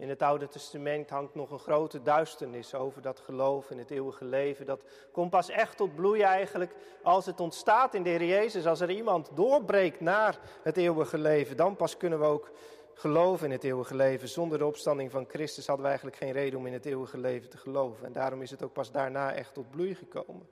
in 0.00 0.08
het 0.08 0.22
Oude 0.22 0.48
Testament 0.48 1.10
hangt 1.10 1.34
nog 1.34 1.50
een 1.50 1.58
grote 1.58 2.02
duisternis 2.02 2.74
over 2.74 3.02
dat 3.02 3.20
geloof 3.20 3.70
in 3.70 3.78
het 3.78 3.90
eeuwige 3.90 4.24
leven. 4.24 4.66
Dat 4.66 4.82
komt 5.12 5.30
pas 5.30 5.48
echt 5.48 5.76
tot 5.76 5.94
bloei 5.94 6.20
eigenlijk 6.20 6.74
als 7.02 7.26
het 7.26 7.40
ontstaat 7.40 7.94
in 7.94 8.02
de 8.02 8.08
Heer 8.08 8.24
Jezus. 8.24 8.66
Als 8.66 8.80
er 8.80 8.90
iemand 8.90 9.30
doorbreekt 9.34 10.00
naar 10.00 10.38
het 10.62 10.76
eeuwige 10.76 11.18
leven, 11.18 11.56
dan 11.56 11.76
pas 11.76 11.96
kunnen 11.96 12.18
we 12.18 12.24
ook 12.24 12.50
geloven 12.94 13.46
in 13.46 13.52
het 13.52 13.64
eeuwige 13.64 13.94
leven. 13.94 14.28
Zonder 14.28 14.58
de 14.58 14.66
opstanding 14.66 15.10
van 15.10 15.28
Christus 15.28 15.66
hadden 15.66 15.84
we 15.84 15.90
eigenlijk 15.90 16.18
geen 16.20 16.32
reden 16.32 16.58
om 16.58 16.66
in 16.66 16.72
het 16.72 16.86
eeuwige 16.86 17.18
leven 17.18 17.50
te 17.50 17.58
geloven. 17.58 18.06
En 18.06 18.12
daarom 18.12 18.42
is 18.42 18.50
het 18.50 18.62
ook 18.62 18.72
pas 18.72 18.90
daarna 18.90 19.32
echt 19.32 19.54
tot 19.54 19.70
bloei 19.70 19.94
gekomen. 19.94 20.48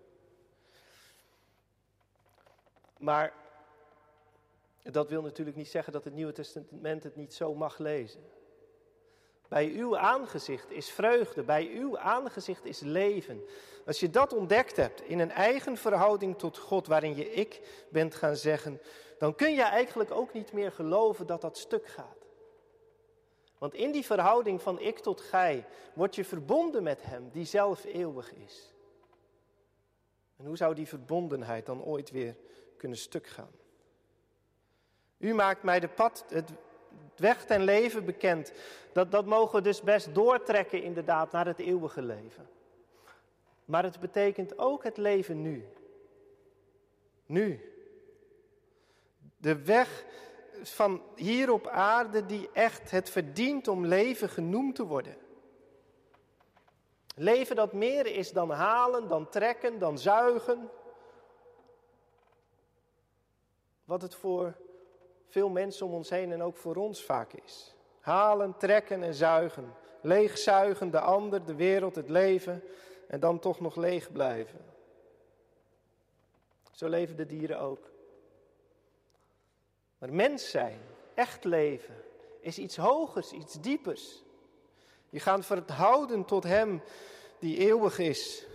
Maar 2.99 3.32
dat 4.82 5.09
wil 5.09 5.22
natuurlijk 5.22 5.57
niet 5.57 5.68
zeggen 5.68 5.92
dat 5.92 6.05
het 6.05 6.14
Nieuwe 6.14 6.32
Testament 6.32 7.03
het 7.03 7.16
niet 7.16 7.34
zo 7.34 7.55
mag 7.55 7.78
lezen. 7.78 8.36
Bij 9.49 9.66
uw 9.66 9.99
aangezicht 9.99 10.70
is 10.70 10.90
vreugde, 10.90 11.42
bij 11.42 11.70
uw 11.72 11.99
aangezicht 11.99 12.64
is 12.64 12.80
leven. 12.80 13.44
Als 13.86 14.01
je 14.01 14.11
dat 14.11 14.32
ontdekt 14.32 14.76
hebt 14.76 15.01
in 15.01 15.18
een 15.18 15.30
eigen 15.30 15.76
verhouding 15.76 16.38
tot 16.38 16.59
God, 16.59 16.86
waarin 16.86 17.16
je 17.16 17.32
ik 17.32 17.61
bent 17.90 18.14
gaan 18.14 18.36
zeggen, 18.36 18.80
dan 19.18 19.34
kun 19.34 19.55
je 19.55 19.62
eigenlijk 19.62 20.11
ook 20.11 20.32
niet 20.32 20.53
meer 20.53 20.72
geloven 20.72 21.26
dat 21.26 21.40
dat 21.40 21.59
stuk 21.59 21.86
gaat. 21.86 22.26
Want 23.59 23.74
in 23.74 23.92
die 23.92 24.05
verhouding 24.05 24.62
van 24.62 24.80
ik 24.80 24.99
tot 24.99 25.20
gij 25.20 25.66
word 25.94 26.14
je 26.14 26.24
verbonden 26.24 26.82
met 26.82 27.03
Hem 27.03 27.30
die 27.30 27.44
zelf 27.44 27.84
eeuwig 27.84 28.34
is. 28.34 28.74
En 30.36 30.46
hoe 30.46 30.57
zou 30.57 30.74
die 30.74 30.88
verbondenheid 30.88 31.66
dan 31.66 31.82
ooit 31.82 32.11
weer 32.11 32.36
kunnen 32.76 32.99
stuk 32.99 33.26
gaan? 33.26 33.53
U 35.18 35.34
maakt 35.34 35.62
mij 35.62 35.80
de 35.80 35.88
pad, 35.88 36.24
het 36.28 36.51
weg 37.18 37.44
ten 37.44 37.62
leven 37.62 38.04
bekend. 38.04 38.52
Dat, 38.92 39.10
dat 39.10 39.26
mogen 39.26 39.56
we 39.56 39.62
dus 39.62 39.82
best 39.82 40.14
doortrekken 40.14 40.82
inderdaad 40.82 41.32
naar 41.32 41.46
het 41.46 41.58
eeuwige 41.58 42.02
leven. 42.02 42.48
Maar 43.64 43.82
het 43.82 44.00
betekent 44.00 44.58
ook 44.58 44.84
het 44.84 44.96
leven 44.96 45.42
nu. 45.42 45.68
Nu. 47.26 47.72
De 49.36 49.62
weg 49.62 50.04
van 50.62 51.02
hier 51.14 51.52
op 51.52 51.66
aarde 51.66 52.26
die 52.26 52.48
echt 52.52 52.90
het 52.90 53.10
verdient 53.10 53.68
om 53.68 53.86
leven 53.86 54.28
genoemd 54.28 54.74
te 54.74 54.86
worden. 54.86 55.16
Leven 57.16 57.56
dat 57.56 57.72
meer 57.72 58.06
is 58.06 58.32
dan 58.32 58.50
halen, 58.50 59.08
dan 59.08 59.28
trekken, 59.28 59.78
dan 59.78 59.98
zuigen. 59.98 60.70
Wat 63.84 64.02
het 64.02 64.14
voor 64.14 64.56
veel 65.29 65.49
mensen 65.49 65.87
om 65.87 65.93
ons 65.93 66.11
heen 66.11 66.33
en 66.33 66.43
ook 66.43 66.57
voor 66.57 66.76
ons 66.76 67.05
vaak 67.05 67.33
is. 67.33 67.74
Halen, 68.01 68.57
trekken 68.57 69.03
en 69.03 69.14
zuigen. 69.14 69.74
Leegzuigen, 70.01 70.91
de 70.91 71.01
ander, 71.01 71.45
de 71.45 71.55
wereld, 71.55 71.95
het 71.95 72.09
leven 72.09 72.62
en 73.09 73.20
dan 73.20 73.39
toch 73.39 73.61
nog 73.61 73.76
leeg 73.76 74.12
blijven. 74.12 74.61
Zo 76.72 76.89
leven 76.89 77.16
de 77.16 77.26
dieren 77.26 77.61
ook. 77.61 77.91
Maar 79.99 80.12
mens 80.12 80.51
zijn, 80.51 80.81
echt 81.14 81.45
leven, 81.45 81.95
is 82.41 82.59
iets 82.59 82.76
hogers, 82.76 83.33
iets 83.33 83.61
diepers. 83.61 84.22
Je 85.09 85.20
gaat 85.20 85.47
verhouden 85.47 86.24
tot 86.24 86.43
Hem 86.45 86.83
die 87.39 87.59
eeuwig 87.59 87.99
is. 87.99 88.47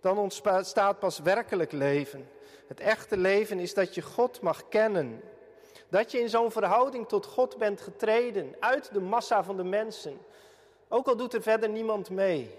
Dan 0.00 0.18
ontstaat 0.18 0.98
pas 0.98 1.18
werkelijk 1.18 1.72
leven. 1.72 2.28
Het 2.66 2.80
echte 2.80 3.16
leven 3.16 3.58
is 3.58 3.74
dat 3.74 3.94
je 3.94 4.02
God 4.02 4.40
mag 4.40 4.68
kennen 4.68 5.22
dat 5.90 6.10
je 6.10 6.20
in 6.20 6.28
zo'n 6.28 6.50
verhouding 6.50 7.08
tot 7.08 7.26
God 7.26 7.56
bent 7.58 7.80
getreden, 7.80 8.54
uit 8.60 8.92
de 8.92 9.00
massa 9.00 9.44
van 9.44 9.56
de 9.56 9.64
mensen. 9.64 10.18
Ook 10.88 11.06
al 11.06 11.16
doet 11.16 11.34
er 11.34 11.42
verder 11.42 11.68
niemand 11.68 12.10
mee. 12.10 12.58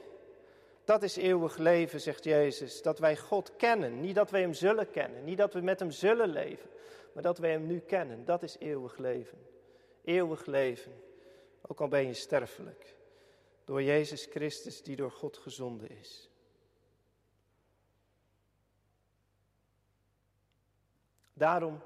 Dat 0.84 1.04
is 1.04 1.16
eeuwig 1.16 1.58
leven, 1.58 2.02
zegt 2.02 2.24
Jezus. 2.24 2.82
Dat 2.82 3.00
wij 3.00 3.18
God 3.18 3.56
kennen. 3.56 4.00
Niet 4.00 4.16
dat 4.16 4.30
wij 4.30 4.42
Hem 4.42 4.54
zullen 4.54 4.92
kennen. 4.92 5.24
Niet 5.24 5.38
dat 5.38 5.54
we 5.54 5.62
met 5.62 5.80
Hem 5.80 5.92
zullen 5.92 6.30
leven. 6.30 6.70
Maar 7.14 7.24
dat 7.24 7.38
wij 7.38 7.52
Hem 7.52 7.66
nu 7.66 7.80
kennen. 7.80 8.26
Dat 8.26 8.44
is 8.44 8.56
eeuwig 8.60 8.98
leven. 8.98 9.38
Eeuwig 10.04 10.46
leven. 10.46 10.92
Ook 11.68 11.82
al 11.82 11.88
ben 11.88 12.08
je 12.08 12.14
sterfelijk. 12.14 12.96
Door 13.66 13.84
Jezus 13.84 14.26
Christus 14.26 14.84
die 14.84 14.96
door 14.96 15.12
God 15.12 15.38
gezonden 15.38 15.90
is. 15.90 16.30
Daarom 21.34 21.82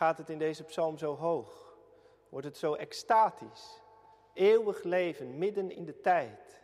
gaat 0.00 0.18
het 0.18 0.28
in 0.28 0.38
deze 0.38 0.64
psalm 0.64 0.98
zo 0.98 1.16
hoog? 1.16 1.74
Wordt 2.28 2.46
het 2.46 2.56
zo 2.56 2.74
extatisch? 2.74 3.80
Eeuwig 4.32 4.82
leven 4.82 5.38
midden 5.38 5.70
in 5.70 5.84
de 5.84 6.00
tijd. 6.00 6.60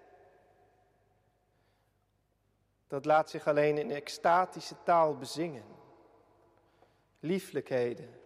Dat 2.87 3.05
laat 3.05 3.30
zich 3.30 3.47
alleen 3.47 3.78
in 3.78 3.91
extatische 3.91 4.82
taal 4.82 5.16
bezingen. 5.16 5.64
Lieflijkheden 7.20 8.20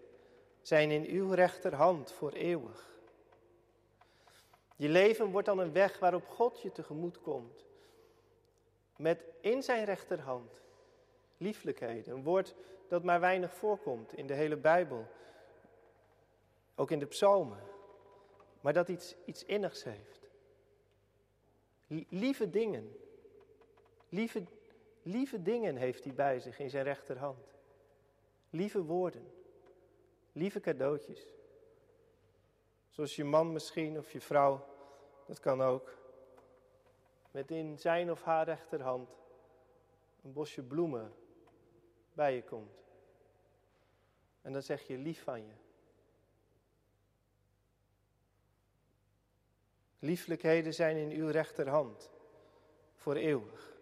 zijn 0.61 0.90
in 0.90 1.04
uw 1.04 1.30
rechterhand 1.30 2.12
voor 2.12 2.32
eeuwig. 2.32 2.88
Je 4.76 4.88
leven 4.88 5.30
wordt 5.30 5.46
dan 5.46 5.58
een 5.58 5.72
weg 5.72 5.98
waarop 5.98 6.28
God 6.28 6.61
je 6.61 6.72
tegemoet 6.72 7.20
komt. 7.20 7.64
Met 8.96 9.24
in 9.40 9.62
zijn 9.62 9.84
rechterhand 9.84 10.61
lieflijkheden. 11.36 12.14
Een 12.14 12.22
woord 12.22 12.54
dat 12.91 13.05
maar 13.05 13.20
weinig 13.20 13.55
voorkomt 13.55 14.12
in 14.12 14.26
de 14.26 14.34
hele 14.34 14.57
Bijbel. 14.57 15.07
Ook 16.74 16.91
in 16.91 16.99
de 16.99 17.07
psalmen. 17.07 17.62
Maar 18.61 18.72
dat 18.72 18.88
iets, 18.88 19.16
iets 19.24 19.45
innigs 19.45 19.84
heeft. 19.84 20.30
Lieve 22.09 22.51
dingen. 22.51 22.97
Lieve, 24.09 24.45
lieve 25.03 25.43
dingen 25.43 25.76
heeft 25.76 26.05
hij 26.05 26.14
bij 26.14 26.41
zich 26.41 26.59
in 26.59 26.70
zijn 26.70 26.84
rechterhand. 26.84 27.55
Lieve 28.51 28.82
woorden. 28.82 29.32
Lieve 30.32 30.61
cadeautjes. 30.61 31.34
Zoals 32.88 33.16
je 33.16 33.24
man 33.24 33.53
misschien 33.53 33.99
of 33.99 34.12
je 34.12 34.20
vrouw, 34.20 34.66
dat 35.26 35.41
kan 35.41 35.62
ook. 35.62 35.99
Met 37.30 37.51
in 37.51 37.78
zijn 37.78 38.11
of 38.11 38.22
haar 38.22 38.45
rechterhand 38.45 39.11
een 40.22 40.32
bosje 40.32 40.62
bloemen 40.62 41.14
bij 42.12 42.34
je 42.34 42.43
komt. 42.43 42.80
En 44.43 44.53
dan 44.53 44.62
zeg 44.62 44.86
je 44.86 44.99
lief 44.99 45.22
van 45.22 45.47
je. 45.47 45.53
Lieflijkheden 49.99 50.74
zijn 50.74 50.97
in 50.97 51.11
uw 51.11 51.28
rechterhand 51.28 52.11
voor 52.95 53.14
eeuwig. 53.14 53.78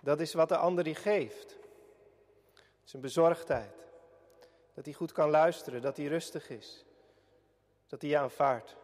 Dat 0.00 0.20
is 0.20 0.32
wat 0.32 0.48
de 0.48 0.56
ander 0.56 0.84
die 0.84 0.94
geeft. 0.94 1.58
Zijn 2.84 3.02
bezorgdheid. 3.02 3.86
Dat 4.74 4.84
hij 4.84 4.94
goed 4.94 5.12
kan 5.12 5.30
luisteren, 5.30 5.82
dat 5.82 5.96
hij 5.96 6.06
rustig 6.06 6.50
is. 6.50 6.84
Dat 7.86 8.00
hij 8.00 8.10
je 8.10 8.18
aanvaardt. 8.18 8.76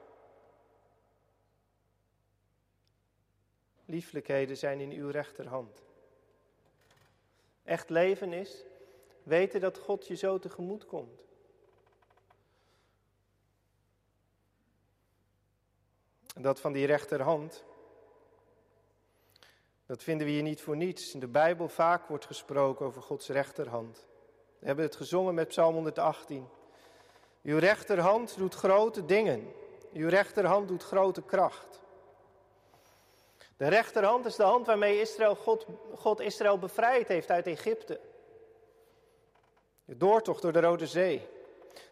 Lieflijkheden 3.85 4.57
zijn 4.57 4.81
in 4.81 4.91
uw 4.91 5.11
rechterhand. 5.11 5.83
Echt 7.63 7.91
leven 7.91 8.33
is 8.33 8.65
weten 9.25 9.61
dat 9.61 9.79
God 9.79 10.07
je 10.07 10.15
zo 10.15 10.39
tegemoet 10.39 10.87
komt. 10.87 11.23
Dat 16.41 16.61
van 16.61 16.73
die 16.73 16.87
rechterhand, 16.87 17.65
dat 19.87 20.03
vinden 20.03 20.27
we 20.27 20.33
hier 20.33 20.43
niet 20.43 20.61
voor 20.61 20.77
niets. 20.77 21.15
In 21.15 21.21
de 21.21 21.29
Bijbel 21.29 21.69
vaak 21.69 22.07
wordt 22.09 22.27
gesproken 22.27 22.87
over 22.87 23.03
Gods 23.03 23.29
rechterhand. 23.29 24.07
We 24.59 24.67
hebben 24.67 24.85
het 24.85 24.97
gezongen 24.97 25.35
met 25.35 25.49
Psalm 25.49 25.75
118. 25.75 26.49
Uw 27.43 27.59
rechterhand 27.59 28.37
doet 28.37 28.55
grote 28.55 29.05
dingen. 29.05 29.53
Uw 29.93 30.09
rechterhand 30.09 30.69
doet 30.69 30.83
grote 30.83 31.23
kracht. 31.23 31.83
De 33.57 33.69
rechterhand 33.69 34.27
is 34.27 34.37
de 34.37 34.43
hand 34.43 34.67
waarmee 34.67 35.01
Israël 35.01 35.35
God, 35.35 35.67
God 35.95 36.21
Israël 36.21 36.59
bevrijd 36.59 37.09
heeft 37.09 37.31
uit 37.31 37.47
Egypte. 37.47 38.01
De 39.85 39.97
doortocht 39.97 40.43
door 40.43 40.53
de 40.53 40.61
Rode 40.61 40.87
Zee. 40.87 41.29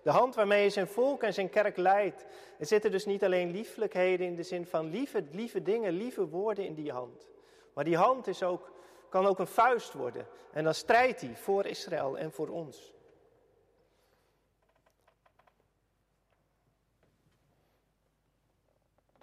De 0.02 0.10
hand 0.10 0.34
waarmee 0.34 0.60
hij 0.60 0.70
zijn 0.70 0.86
volk 0.86 1.22
en 1.22 1.34
zijn 1.34 1.50
kerk 1.50 1.76
leidt. 1.76 2.24
Er 2.58 2.66
zitten 2.66 2.90
dus 2.90 3.04
niet 3.04 3.24
alleen 3.24 3.50
lieflijkheden 3.50 4.26
in 4.26 4.36
de 4.36 4.42
zin 4.42 4.66
van 4.66 4.90
lieve, 4.90 5.24
lieve 5.30 5.62
dingen, 5.62 5.92
lieve 5.92 6.28
woorden 6.28 6.66
in 6.66 6.74
die 6.74 6.92
hand. 6.92 7.28
Maar 7.72 7.84
die 7.84 7.96
hand 7.96 8.26
is 8.26 8.42
ook, 8.42 8.72
kan 9.08 9.26
ook 9.26 9.38
een 9.38 9.46
vuist 9.46 9.92
worden. 9.92 10.26
En 10.52 10.64
dan 10.64 10.74
strijdt 10.74 11.20
hij 11.20 11.36
voor 11.36 11.66
Israël 11.66 12.18
en 12.18 12.32
voor 12.32 12.48
ons. 12.48 12.92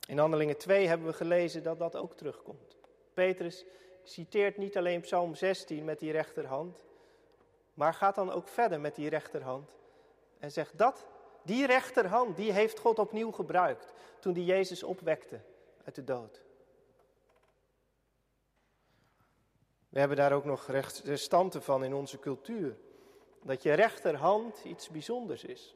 In 0.07 0.17
Handelingen 0.17 0.57
2 0.57 0.87
hebben 0.87 1.07
we 1.07 1.13
gelezen 1.13 1.63
dat 1.63 1.79
dat 1.79 1.95
ook 1.95 2.13
terugkomt. 2.13 2.77
Petrus 3.13 3.65
citeert 4.03 4.57
niet 4.57 4.77
alleen 4.77 5.01
Psalm 5.01 5.35
16 5.35 5.85
met 5.85 5.99
die 5.99 6.11
rechterhand, 6.11 6.85
maar 7.79 7.93
gaat 7.93 8.15
dan 8.15 8.31
ook 8.31 8.47
verder 8.47 8.79
met 8.79 8.95
die 8.95 9.09
rechterhand 9.09 9.75
en 10.39 10.51
zegt 10.51 10.77
dat, 10.77 11.07
die 11.43 11.65
rechterhand, 11.65 12.35
die 12.35 12.51
heeft 12.51 12.79
God 12.79 12.99
opnieuw 12.99 13.31
gebruikt 13.31 13.93
toen 14.19 14.33
die 14.33 14.45
Jezus 14.45 14.83
opwekte 14.83 15.41
uit 15.85 15.95
de 15.95 16.03
dood. 16.03 16.41
We 19.89 19.99
hebben 19.99 20.17
daar 20.17 20.31
ook 20.31 20.45
nog 20.45 20.67
restanten 21.03 21.63
van 21.63 21.83
in 21.83 21.93
onze 21.93 22.19
cultuur. 22.19 22.77
Dat 23.43 23.63
je 23.63 23.73
rechterhand 23.73 24.63
iets 24.63 24.89
bijzonders 24.89 25.43
is. 25.43 25.75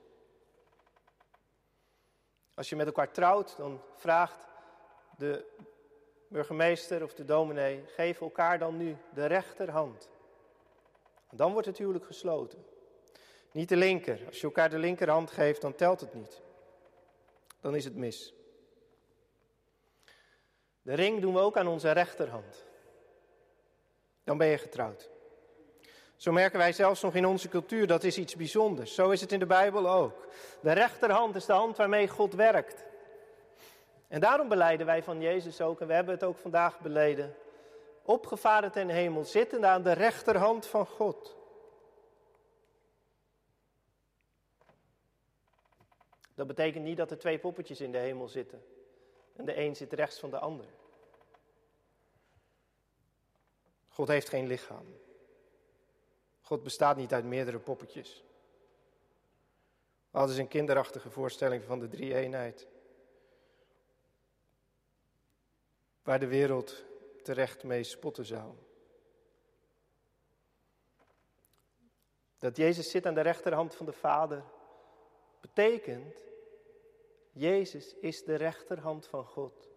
Als 2.53 2.69
je 2.69 2.75
met 2.75 2.85
elkaar 2.85 3.11
trouwt, 3.11 3.57
dan 3.57 3.81
vraagt 3.95 4.47
de 5.17 5.45
burgemeester 6.27 7.03
of 7.03 7.13
de 7.13 7.25
dominee: 7.25 7.83
geef 7.85 8.21
elkaar 8.21 8.59
dan 8.59 8.77
nu 8.77 8.97
de 9.13 9.25
rechterhand. 9.25 10.09
Dan 11.35 11.51
wordt 11.51 11.67
het 11.67 11.77
huwelijk 11.77 12.05
gesloten. 12.05 12.65
Niet 13.51 13.69
de 13.69 13.75
linker. 13.75 14.19
Als 14.27 14.39
je 14.39 14.45
elkaar 14.45 14.69
de 14.69 14.77
linkerhand 14.77 15.31
geeft, 15.31 15.61
dan 15.61 15.75
telt 15.75 15.99
het 15.99 16.13
niet. 16.13 16.41
Dan 17.61 17.75
is 17.75 17.83
het 17.83 17.95
mis. 17.95 18.33
De 20.81 20.93
ring 20.93 21.21
doen 21.21 21.33
we 21.33 21.39
ook 21.39 21.57
aan 21.57 21.67
onze 21.67 21.91
rechterhand. 21.91 22.65
Dan 24.23 24.37
ben 24.37 24.47
je 24.47 24.57
getrouwd. 24.57 25.09
Zo 26.15 26.31
merken 26.31 26.57
wij 26.57 26.73
zelfs 26.73 27.01
nog 27.01 27.15
in 27.15 27.25
onze 27.25 27.49
cultuur, 27.49 27.87
dat 27.87 28.03
is 28.03 28.17
iets 28.17 28.35
bijzonders. 28.35 28.95
Zo 28.95 29.09
is 29.09 29.21
het 29.21 29.31
in 29.31 29.39
de 29.39 29.45
Bijbel 29.45 29.89
ook. 29.89 30.27
De 30.61 30.71
rechterhand 30.71 31.35
is 31.35 31.45
de 31.45 31.53
hand 31.53 31.77
waarmee 31.77 32.07
God 32.07 32.33
werkt. 32.33 32.83
En 34.07 34.19
daarom 34.19 34.47
beleiden 34.47 34.85
wij 34.85 35.03
van 35.03 35.21
Jezus 35.21 35.61
ook, 35.61 35.81
en 35.81 35.87
we 35.87 35.93
hebben 35.93 36.13
het 36.13 36.23
ook 36.23 36.37
vandaag 36.37 36.79
beleden. 36.79 37.35
Opgevaren 38.05 38.71
ten 38.71 38.89
hemel, 38.89 39.23
zittende 39.23 39.67
aan 39.67 39.83
de 39.83 39.91
rechterhand 39.91 40.65
van 40.65 40.85
God. 40.85 41.35
Dat 46.35 46.47
betekent 46.47 46.83
niet 46.83 46.97
dat 46.97 47.11
er 47.11 47.17
twee 47.17 47.39
poppetjes 47.39 47.81
in 47.81 47.91
de 47.91 47.97
hemel 47.97 48.27
zitten. 48.27 48.63
En 49.35 49.45
de 49.45 49.57
een 49.57 49.75
zit 49.75 49.93
rechts 49.93 50.19
van 50.19 50.29
de 50.29 50.39
ander. 50.39 50.65
God 53.87 54.07
heeft 54.07 54.29
geen 54.29 54.47
lichaam. 54.47 54.85
God 56.41 56.63
bestaat 56.63 56.97
niet 56.97 57.13
uit 57.13 57.25
meerdere 57.25 57.59
poppetjes. 57.59 58.23
We 60.11 60.17
hadden 60.17 60.39
een 60.39 60.47
kinderachtige 60.47 61.09
voorstelling 61.09 61.63
van 61.63 61.79
de 61.79 61.87
drie-eenheid. 61.87 62.67
Waar 66.03 66.19
de 66.19 66.27
wereld 66.27 66.83
terecht 67.23 67.63
mee 67.63 67.83
spotten 67.83 68.25
zou. 68.25 68.53
Dat 72.39 72.57
Jezus 72.57 72.89
zit 72.89 73.05
aan 73.05 73.13
de 73.13 73.21
rechterhand 73.21 73.75
van 73.75 73.85
de 73.85 73.93
Vader, 73.93 74.43
betekent, 75.41 76.17
Jezus 77.31 77.95
is 77.95 78.23
de 78.23 78.35
rechterhand 78.35 79.07
van 79.07 79.25
God. 79.25 79.69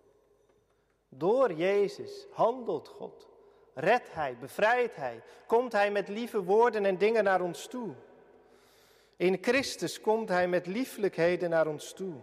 Door 1.08 1.52
Jezus 1.52 2.26
handelt 2.30 2.88
God. 2.88 3.28
Redt 3.74 4.12
Hij, 4.12 4.36
bevrijdt 4.38 4.96
Hij, 4.96 5.22
komt 5.46 5.72
Hij 5.72 5.90
met 5.90 6.08
lieve 6.08 6.42
woorden 6.42 6.84
en 6.84 6.98
dingen 6.98 7.24
naar 7.24 7.40
ons 7.40 7.66
toe. 7.66 7.94
In 9.16 9.38
Christus 9.40 10.00
komt 10.00 10.28
Hij 10.28 10.48
met 10.48 10.66
lieflijkheden 10.66 11.50
naar 11.50 11.66
ons 11.66 11.92
toe. 11.92 12.14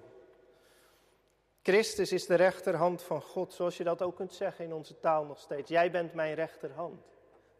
Christus 1.63 2.11
is 2.11 2.25
de 2.25 2.35
rechterhand 2.35 3.01
van 3.03 3.21
God, 3.21 3.53
zoals 3.53 3.77
je 3.77 3.83
dat 3.83 4.01
ook 4.01 4.15
kunt 4.15 4.33
zeggen 4.33 4.65
in 4.65 4.73
onze 4.73 4.99
taal 4.99 5.25
nog 5.25 5.39
steeds. 5.39 5.69
Jij 5.69 5.91
bent 5.91 6.13
mijn 6.13 6.33
rechterhand. 6.33 7.05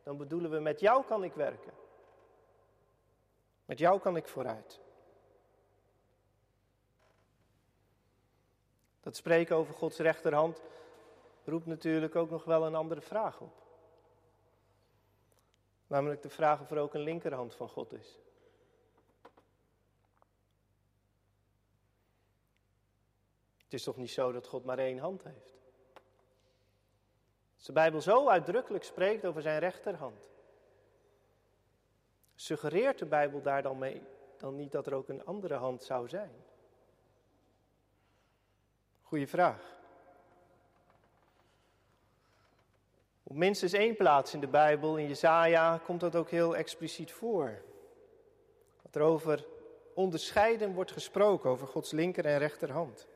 Dan 0.04 0.18
bedoelen 0.18 0.52
we, 0.52 0.60
met 0.60 0.80
jou 0.80 1.06
kan 1.06 1.24
ik 1.24 1.34
werken. 1.34 1.74
Met 3.66 3.80
jou 3.80 4.00
kan 4.00 4.16
ik 4.16 4.28
vooruit. 4.28 4.80
Dat 9.02 9.16
spreken 9.16 9.56
over 9.56 9.74
Gods 9.74 9.98
rechterhand 9.98 10.62
roept 11.44 11.66
natuurlijk 11.66 12.16
ook 12.16 12.30
nog 12.30 12.44
wel 12.44 12.66
een 12.66 12.76
andere 12.76 13.02
vraag 13.02 13.40
op. 13.40 13.62
Namelijk 15.88 16.22
de 16.22 16.30
vraag 16.30 16.62
of 16.62 16.72
er 16.72 16.78
ook 16.78 16.94
een 16.94 17.02
linkerhand 17.02 17.56
van 17.56 17.70
God 17.70 17.94
is. 17.94 18.20
Het 23.74 23.82
is 23.82 23.88
toch 23.88 23.98
niet 23.98 24.12
zo 24.12 24.32
dat 24.32 24.48
God 24.48 24.66
maar 24.66 24.78
één 24.78 24.98
hand 24.98 25.24
heeft? 25.24 25.54
Als 27.56 27.66
de 27.66 27.72
Bijbel 27.72 28.02
zo 28.02 28.30
uitdrukkelijk 28.30 28.84
spreekt 28.84 29.26
over 29.26 29.42
zijn 29.42 29.60
rechterhand, 29.60 30.30
suggereert 32.36 33.00
de 33.00 33.06
Bijbel 33.06 33.42
daar 33.42 33.62
dan 33.62 33.78
mee 33.78 34.02
dan 34.38 34.56
niet 34.56 34.72
dat 34.72 34.88
er 34.88 34.94
ook 34.94 35.10
een 35.10 35.26
andere 35.26 35.54
hand 35.54 35.84
zou 35.84 36.08
zijn? 36.08 36.32
Goeie 39.02 39.28
vraag. 39.28 39.76
Op 43.24 43.36
minstens 43.36 43.74
één 43.74 43.96
plaats 43.96 44.34
in 44.34 44.40
de 44.40 44.48
Bijbel, 44.48 44.98
in 44.98 45.08
Jesaja, 45.08 45.78
komt 45.78 46.00
dat 46.00 46.16
ook 46.16 46.30
heel 46.30 46.56
expliciet 46.56 47.12
voor. 47.12 47.62
Dat 48.82 48.96
er 48.96 49.02
over 49.02 49.46
onderscheiden 49.94 50.74
wordt 50.74 50.92
gesproken, 50.92 51.50
over 51.50 51.68
Gods 51.68 51.92
linker 51.92 52.26
en 52.26 52.38
rechterhand. 52.38 53.12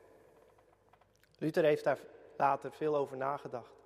Luther 1.38 1.64
heeft 1.64 1.84
daar 1.84 1.98
later 2.36 2.72
veel 2.72 2.96
over 2.96 3.16
nagedacht. 3.16 3.76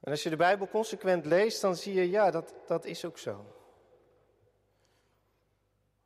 En 0.00 0.10
als 0.10 0.22
je 0.22 0.30
de 0.30 0.36
Bijbel 0.36 0.68
consequent 0.68 1.24
leest, 1.24 1.60
dan 1.60 1.76
zie 1.76 1.94
je, 1.94 2.10
ja, 2.10 2.30
dat, 2.30 2.54
dat 2.66 2.84
is 2.84 3.04
ook 3.04 3.18
zo. 3.18 3.44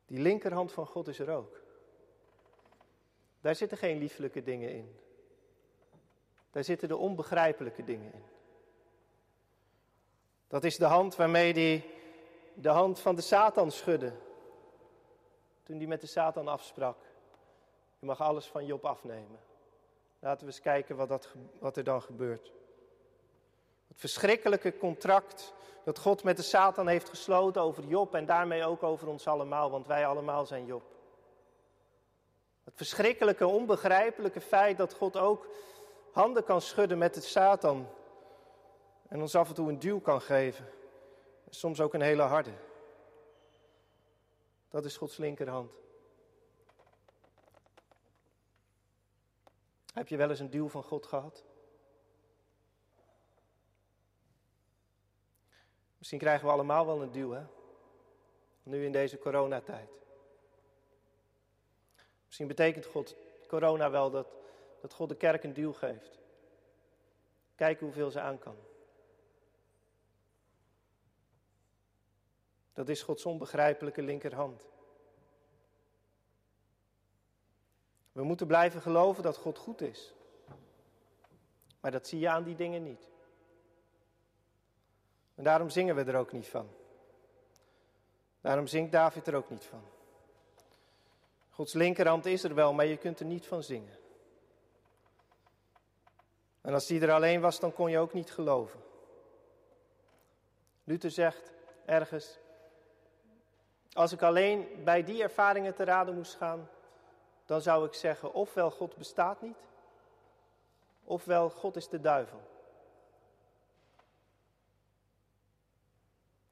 Die 0.05 0.19
linkerhand 0.19 0.71
van 0.71 0.85
God 0.85 1.07
is 1.07 1.19
er 1.19 1.29
ook. 1.29 1.61
Daar 3.41 3.55
zitten 3.55 3.77
geen 3.77 3.97
lieflijke 3.97 4.43
dingen 4.43 4.73
in. 4.73 4.99
Daar 6.51 6.63
zitten 6.63 6.87
de 6.87 6.97
onbegrijpelijke 6.97 7.83
dingen 7.83 8.13
in. 8.13 8.23
Dat 10.47 10.63
is 10.63 10.77
de 10.77 10.85
hand 10.85 11.15
waarmee 11.15 11.53
hij 11.53 11.85
de 12.53 12.69
hand 12.69 12.99
van 12.99 13.15
de 13.15 13.21
Satan 13.21 13.71
schudde. 13.71 14.13
Toen 15.63 15.77
hij 15.77 15.87
met 15.87 16.01
de 16.01 16.07
Satan 16.07 16.47
afsprak. 16.47 17.08
Je 17.99 18.05
mag 18.05 18.21
alles 18.21 18.45
van 18.45 18.65
Job 18.65 18.85
afnemen. 18.85 19.39
Laten 20.19 20.45
we 20.45 20.51
eens 20.51 20.61
kijken 20.61 20.95
wat, 20.95 21.09
dat, 21.09 21.35
wat 21.59 21.77
er 21.77 21.83
dan 21.83 22.01
gebeurt. 22.01 22.51
Het 23.87 23.99
verschrikkelijke 23.99 24.77
contract 24.77 25.53
dat 25.83 25.99
God 25.99 26.23
met 26.23 26.37
de 26.37 26.43
Satan 26.43 26.87
heeft 26.87 27.09
gesloten 27.09 27.61
over 27.61 27.83
Job 27.83 28.15
en 28.15 28.25
daarmee 28.25 28.65
ook 28.65 28.83
over 28.83 29.07
ons 29.07 29.27
allemaal, 29.27 29.71
want 29.71 29.87
wij 29.87 30.07
allemaal 30.07 30.45
zijn 30.45 30.65
Job. 30.65 30.83
Het 32.63 32.73
verschrikkelijke, 32.75 33.47
onbegrijpelijke 33.47 34.41
feit 34.41 34.77
dat 34.77 34.93
God 34.93 35.17
ook 35.17 35.47
handen 36.11 36.43
kan 36.43 36.61
schudden 36.61 36.97
met 36.97 37.13
de 37.13 37.21
Satan 37.21 37.87
en 39.07 39.21
ons 39.21 39.35
af 39.35 39.47
en 39.47 39.53
toe 39.53 39.69
een 39.69 39.79
duw 39.79 39.99
kan 39.99 40.21
geven. 40.21 40.65
Soms 41.49 41.81
ook 41.81 41.93
een 41.93 42.01
hele 42.01 42.21
harde. 42.21 42.53
Dat 44.69 44.85
is 44.85 44.97
Gods 44.97 45.17
linkerhand. 45.17 45.71
Heb 49.93 50.07
je 50.07 50.17
wel 50.17 50.29
eens 50.29 50.39
een 50.39 50.49
duw 50.49 50.69
van 50.69 50.83
God 50.83 51.05
gehad? 51.05 51.43
Misschien 55.97 56.19
krijgen 56.19 56.45
we 56.45 56.51
allemaal 56.51 56.85
wel 56.85 57.01
een 57.01 57.11
duw, 57.11 57.31
hè? 57.31 57.43
Nu 58.63 58.85
in 58.85 58.91
deze 58.91 59.17
coronatijd. 59.17 59.89
Misschien 62.25 62.47
betekent 62.47 62.85
God 62.85 63.15
corona 63.47 63.89
wel 63.89 64.11
dat, 64.11 64.27
dat 64.81 64.93
God 64.93 65.09
de 65.09 65.15
kerk 65.15 65.43
een 65.43 65.53
duw 65.53 65.73
geeft. 65.73 66.19
Kijk 67.55 67.79
hoeveel 67.79 68.11
ze 68.11 68.19
aan 68.19 68.39
kan. 68.39 68.55
Dat 72.73 72.89
is 72.89 73.01
Gods 73.01 73.25
onbegrijpelijke 73.25 74.01
linkerhand. 74.01 74.67
We 78.19 78.25
moeten 78.25 78.47
blijven 78.47 78.81
geloven 78.81 79.23
dat 79.23 79.37
God 79.37 79.57
goed 79.57 79.81
is. 79.81 80.13
Maar 81.79 81.91
dat 81.91 82.07
zie 82.07 82.19
je 82.19 82.29
aan 82.29 82.43
die 82.43 82.55
dingen 82.55 82.83
niet. 82.83 83.09
En 85.35 85.43
daarom 85.43 85.69
zingen 85.69 85.95
we 85.95 86.03
er 86.03 86.15
ook 86.15 86.31
niet 86.31 86.47
van. 86.47 86.69
Daarom 88.41 88.67
zingt 88.67 88.91
David 88.91 89.27
er 89.27 89.35
ook 89.35 89.49
niet 89.49 89.65
van. 89.65 89.83
Gods 91.49 91.73
linkerhand 91.73 92.25
is 92.25 92.43
er 92.43 92.55
wel, 92.55 92.73
maar 92.73 92.85
je 92.85 92.97
kunt 92.97 93.19
er 93.19 93.25
niet 93.25 93.47
van 93.47 93.63
zingen. 93.63 93.97
En 96.61 96.73
als 96.73 96.85
die 96.85 97.01
er 97.01 97.11
alleen 97.11 97.41
was, 97.41 97.59
dan 97.59 97.73
kon 97.73 97.89
je 97.89 97.99
ook 97.99 98.13
niet 98.13 98.31
geloven. 98.31 98.79
Luther 100.83 101.11
zegt 101.11 101.51
ergens, 101.85 102.39
als 103.93 104.11
ik 104.11 104.21
alleen 104.21 104.81
bij 104.83 105.03
die 105.03 105.21
ervaringen 105.21 105.75
te 105.75 105.83
raden 105.83 106.15
moest 106.15 106.35
gaan, 106.35 106.69
dan 107.49 107.61
zou 107.61 107.85
ik 107.85 107.93
zeggen, 107.93 108.33
ofwel 108.33 108.71
God 108.71 108.95
bestaat 108.95 109.41
niet, 109.41 109.57
ofwel 111.03 111.49
God 111.49 111.75
is 111.75 111.87
de 111.87 111.99
duivel. 111.99 112.39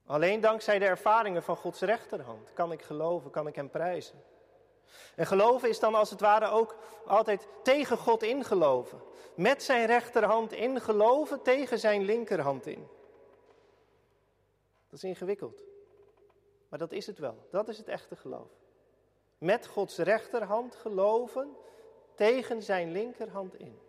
Alleen 0.05 0.41
dankzij 0.41 0.79
de 0.79 0.85
ervaringen 0.85 1.43
van 1.43 1.55
Gods 1.55 1.81
rechterhand 1.81 2.53
kan 2.53 2.71
ik 2.71 2.81
geloven, 2.81 3.31
kan 3.31 3.47
ik 3.47 3.55
Hem 3.55 3.69
prijzen. 3.69 4.23
En 5.15 5.25
geloven 5.25 5.69
is 5.69 5.79
dan 5.79 5.95
als 5.95 6.09
het 6.09 6.19
ware 6.19 6.47
ook 6.49 6.75
altijd 7.05 7.47
tegen 7.63 7.97
God 7.97 8.23
ingeloven. 8.23 9.01
Met 9.35 9.63
zijn 9.63 9.85
rechterhand 9.85 10.51
ingeloven 10.51 11.41
tegen 11.41 11.79
zijn 11.79 12.01
linkerhand 12.01 12.65
in. 12.65 12.87
Dat 14.89 14.99
is 14.99 15.03
ingewikkeld. 15.03 15.63
Maar 16.69 16.79
dat 16.79 16.91
is 16.91 17.07
het 17.07 17.19
wel. 17.19 17.47
Dat 17.51 17.67
is 17.67 17.77
het 17.77 17.87
echte 17.87 18.15
geloof. 18.15 18.49
Met 19.37 19.67
Gods 19.67 19.97
rechterhand 19.97 20.75
geloven 20.75 21.55
tegen 22.15 22.63
zijn 22.63 22.91
linkerhand 22.91 23.55
in. 23.55 23.79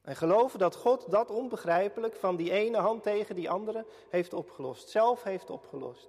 En 0.00 0.16
geloven 0.16 0.58
dat 0.58 0.76
God 0.76 1.10
dat 1.10 1.30
onbegrijpelijk 1.30 2.16
van 2.16 2.36
die 2.36 2.50
ene 2.50 2.78
hand 2.78 3.02
tegen 3.02 3.34
die 3.34 3.50
andere 3.50 3.86
heeft 4.10 4.34
opgelost. 4.34 4.88
Zelf 4.88 5.22
heeft 5.22 5.50
opgelost. 5.50 6.08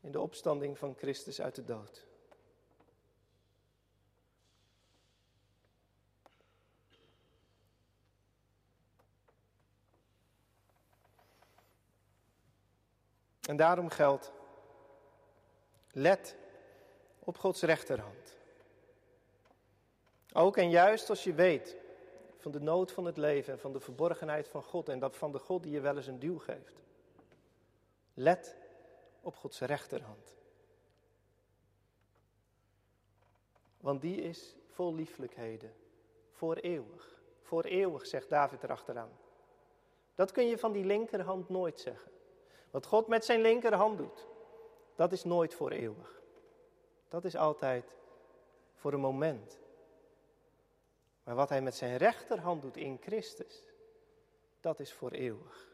In 0.00 0.12
de 0.12 0.20
opstanding 0.20 0.78
van 0.78 0.94
Christus 0.96 1.40
uit 1.40 1.54
de 1.54 1.64
dood. 1.64 2.06
En 13.48 13.56
daarom 13.56 13.88
geldt, 13.88 14.32
let 15.94 16.36
op 17.18 17.38
Gods 17.38 17.62
rechterhand. 17.62 18.36
Ook 20.32 20.56
en 20.56 20.70
juist 20.70 21.10
als 21.10 21.24
je 21.24 21.34
weet 21.34 21.76
van 22.38 22.52
de 22.52 22.60
nood 22.60 22.92
van 22.92 23.04
het 23.04 23.16
leven 23.16 23.52
en 23.52 23.58
van 23.58 23.72
de 23.72 23.80
verborgenheid 23.80 24.48
van 24.48 24.62
God 24.62 24.88
en 24.88 24.98
dat 24.98 25.16
van 25.16 25.32
de 25.32 25.38
God 25.38 25.62
die 25.62 25.72
je 25.72 25.80
wel 25.80 25.96
eens 25.96 26.06
een 26.06 26.18
duw 26.18 26.38
geeft. 26.38 26.82
Let 28.14 28.56
op 29.20 29.36
Gods 29.36 29.60
rechterhand. 29.60 30.36
Want 33.80 34.00
die 34.00 34.22
is 34.22 34.56
vol 34.68 34.94
lieflijkheden, 34.94 35.74
voor 36.30 36.56
eeuwig. 36.56 37.22
Voor 37.42 37.64
eeuwig, 37.64 38.06
zegt 38.06 38.28
David 38.28 38.62
erachteraan. 38.62 39.18
Dat 40.14 40.32
kun 40.32 40.46
je 40.46 40.58
van 40.58 40.72
die 40.72 40.84
linkerhand 40.84 41.48
nooit 41.48 41.80
zeggen. 41.80 42.12
Wat 42.70 42.86
God 42.86 43.06
met 43.06 43.24
zijn 43.24 43.40
linkerhand 43.40 43.98
doet, 43.98 44.26
dat 44.94 45.12
is 45.12 45.24
nooit 45.24 45.54
voor 45.54 45.70
eeuwig. 45.70 46.22
Dat 47.08 47.24
is 47.24 47.36
altijd 47.36 47.84
voor 48.74 48.92
een 48.92 49.00
moment. 49.00 49.58
Maar 51.24 51.34
wat 51.34 51.48
hij 51.48 51.62
met 51.62 51.74
zijn 51.74 51.96
rechterhand 51.96 52.62
doet 52.62 52.76
in 52.76 52.98
Christus, 53.02 53.62
dat 54.60 54.80
is 54.80 54.92
voor 54.92 55.10
eeuwig. 55.10 55.72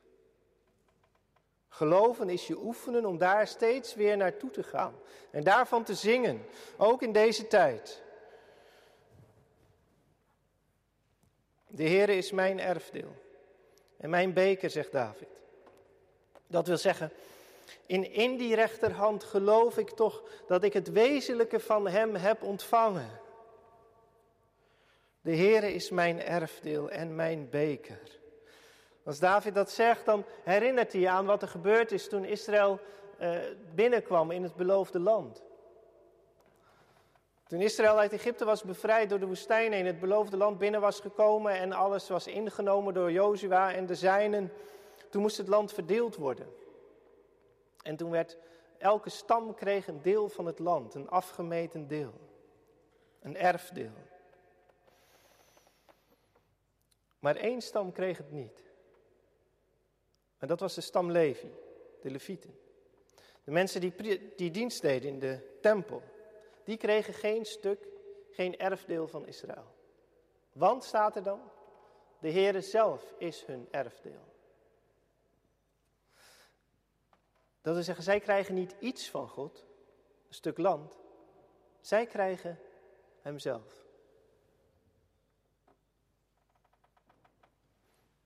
Geloven 1.68 2.28
is 2.28 2.46
je 2.46 2.58
oefenen 2.58 3.04
om 3.04 3.18
daar 3.18 3.46
steeds 3.46 3.94
weer 3.94 4.16
naartoe 4.16 4.50
te 4.50 4.62
gaan 4.62 4.94
en 5.30 5.44
daarvan 5.44 5.84
te 5.84 5.94
zingen, 5.94 6.46
ook 6.76 7.02
in 7.02 7.12
deze 7.12 7.46
tijd. 7.46 8.02
De 11.66 11.88
Heere 11.88 12.16
is 12.16 12.30
mijn 12.30 12.60
erfdeel 12.60 13.14
en 13.96 14.10
mijn 14.10 14.32
beker, 14.32 14.70
zegt 14.70 14.92
David. 14.92 15.28
Dat 16.46 16.66
wil 16.66 16.78
zeggen, 16.78 17.12
in, 17.86 18.12
in 18.12 18.36
die 18.36 18.54
rechterhand 18.54 19.24
geloof 19.24 19.78
ik 19.78 19.90
toch 19.90 20.22
dat 20.46 20.64
ik 20.64 20.72
het 20.72 20.92
wezenlijke 20.92 21.60
van 21.60 21.88
Hem 21.88 22.14
heb 22.14 22.42
ontvangen. 22.42 23.20
De 25.20 25.36
Heere 25.36 25.72
is 25.72 25.90
mijn 25.90 26.22
erfdeel 26.22 26.90
en 26.90 27.14
mijn 27.14 27.48
beker. 27.50 28.18
Als 29.04 29.18
David 29.18 29.54
dat 29.54 29.70
zegt, 29.70 30.04
dan 30.04 30.24
herinnert 30.44 30.92
hij 30.92 31.08
aan 31.08 31.26
wat 31.26 31.42
er 31.42 31.48
gebeurd 31.48 31.92
is 31.92 32.08
toen 32.08 32.24
Israël 32.24 32.80
eh, 33.18 33.38
binnenkwam 33.74 34.30
in 34.30 34.42
het 34.42 34.54
beloofde 34.54 34.98
land. 34.98 35.42
Toen 37.46 37.60
Israël 37.60 37.98
uit 37.98 38.12
Egypte 38.12 38.44
was 38.44 38.62
bevrijd 38.62 39.10
door 39.10 39.18
de 39.18 39.26
woestijn 39.26 39.72
en 39.72 39.86
het 39.86 40.00
beloofde 40.00 40.36
land 40.36 40.58
binnen 40.58 40.80
was 40.80 41.00
gekomen 41.00 41.52
en 41.52 41.72
alles 41.72 42.08
was 42.08 42.26
ingenomen 42.26 42.94
door 42.94 43.12
Jozua 43.12 43.72
en 43.72 43.86
de 43.86 43.94
zijnen, 43.94 44.52
toen 45.08 45.22
moest 45.22 45.36
het 45.36 45.48
land 45.48 45.72
verdeeld 45.72 46.16
worden. 46.16 46.46
En 47.82 47.96
toen 47.96 48.10
werd 48.10 48.38
elke 48.78 49.10
stam 49.10 49.54
kreeg 49.54 49.86
een 49.86 50.02
deel 50.02 50.28
van 50.28 50.46
het 50.46 50.58
land, 50.58 50.94
een 50.94 51.08
afgemeten 51.08 51.86
deel, 51.86 52.14
een 53.20 53.36
erfdeel. 53.36 53.92
Maar 57.18 57.36
één 57.36 57.60
stam 57.60 57.92
kreeg 57.92 58.16
het 58.16 58.30
niet. 58.30 58.62
En 60.38 60.48
dat 60.48 60.60
was 60.60 60.74
de 60.74 60.80
stam 60.80 61.10
Levi, 61.10 61.54
de 62.00 62.10
Levieten. 62.10 62.58
De 63.44 63.50
mensen 63.50 63.80
die, 63.80 63.94
die 64.36 64.50
dienst 64.50 64.82
deden 64.82 65.10
in 65.10 65.18
de 65.18 65.58
tempel, 65.60 66.02
die 66.64 66.76
kregen 66.76 67.14
geen 67.14 67.44
stuk, 67.44 67.88
geen 68.30 68.58
erfdeel 68.58 69.08
van 69.08 69.26
Israël. 69.26 69.74
Want, 70.52 70.84
staat 70.84 71.16
er 71.16 71.22
dan, 71.22 71.40
de 72.18 72.30
Heere 72.30 72.60
zelf 72.60 73.14
is 73.18 73.44
hun 73.44 73.68
erfdeel. 73.70 74.29
Dat 77.62 77.74
wil 77.74 77.82
zeggen, 77.82 78.04
zij 78.04 78.20
krijgen 78.20 78.54
niet 78.54 78.76
iets 78.78 79.10
van 79.10 79.28
God, 79.28 79.66
een 80.28 80.34
stuk 80.34 80.58
land. 80.58 80.98
Zij 81.80 82.06
krijgen 82.06 82.58
Hemzelf. 83.20 83.84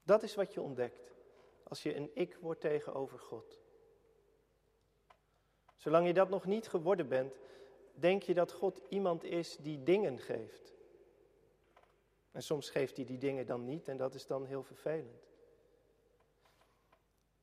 Dat 0.03 0.23
is 0.23 0.35
wat 0.35 0.55
je 0.55 0.61
ontdekt 0.61 1.15
als 1.63 1.83
je 1.83 1.97
een 1.97 2.11
ik 2.15 2.37
wordt 2.41 2.61
tegenover 2.61 3.19
God. 3.19 3.59
Zolang 5.77 6.07
je 6.07 6.15
dat 6.15 6.29
nog 6.29 6.45
niet 6.45 6.69
geworden 6.69 7.09
bent, 7.09 7.35
denk 7.95 8.23
je 8.23 8.35
dat 8.35 8.53
God 8.53 8.81
iemand 8.89 9.25
is 9.25 9.57
die 9.57 9.83
dingen 9.83 10.19
geeft. 10.19 10.75
En 12.33 12.43
soms 12.43 12.71
geeft 12.71 12.97
hij 12.97 13.05
die 13.05 13.19
dingen 13.19 13.47
dan 13.47 13.65
niet 13.65 13.89
en 13.89 13.97
dat 13.97 14.15
is 14.15 14.27
dan 14.27 14.45
heel 14.45 14.63
vervelend. 14.63 15.34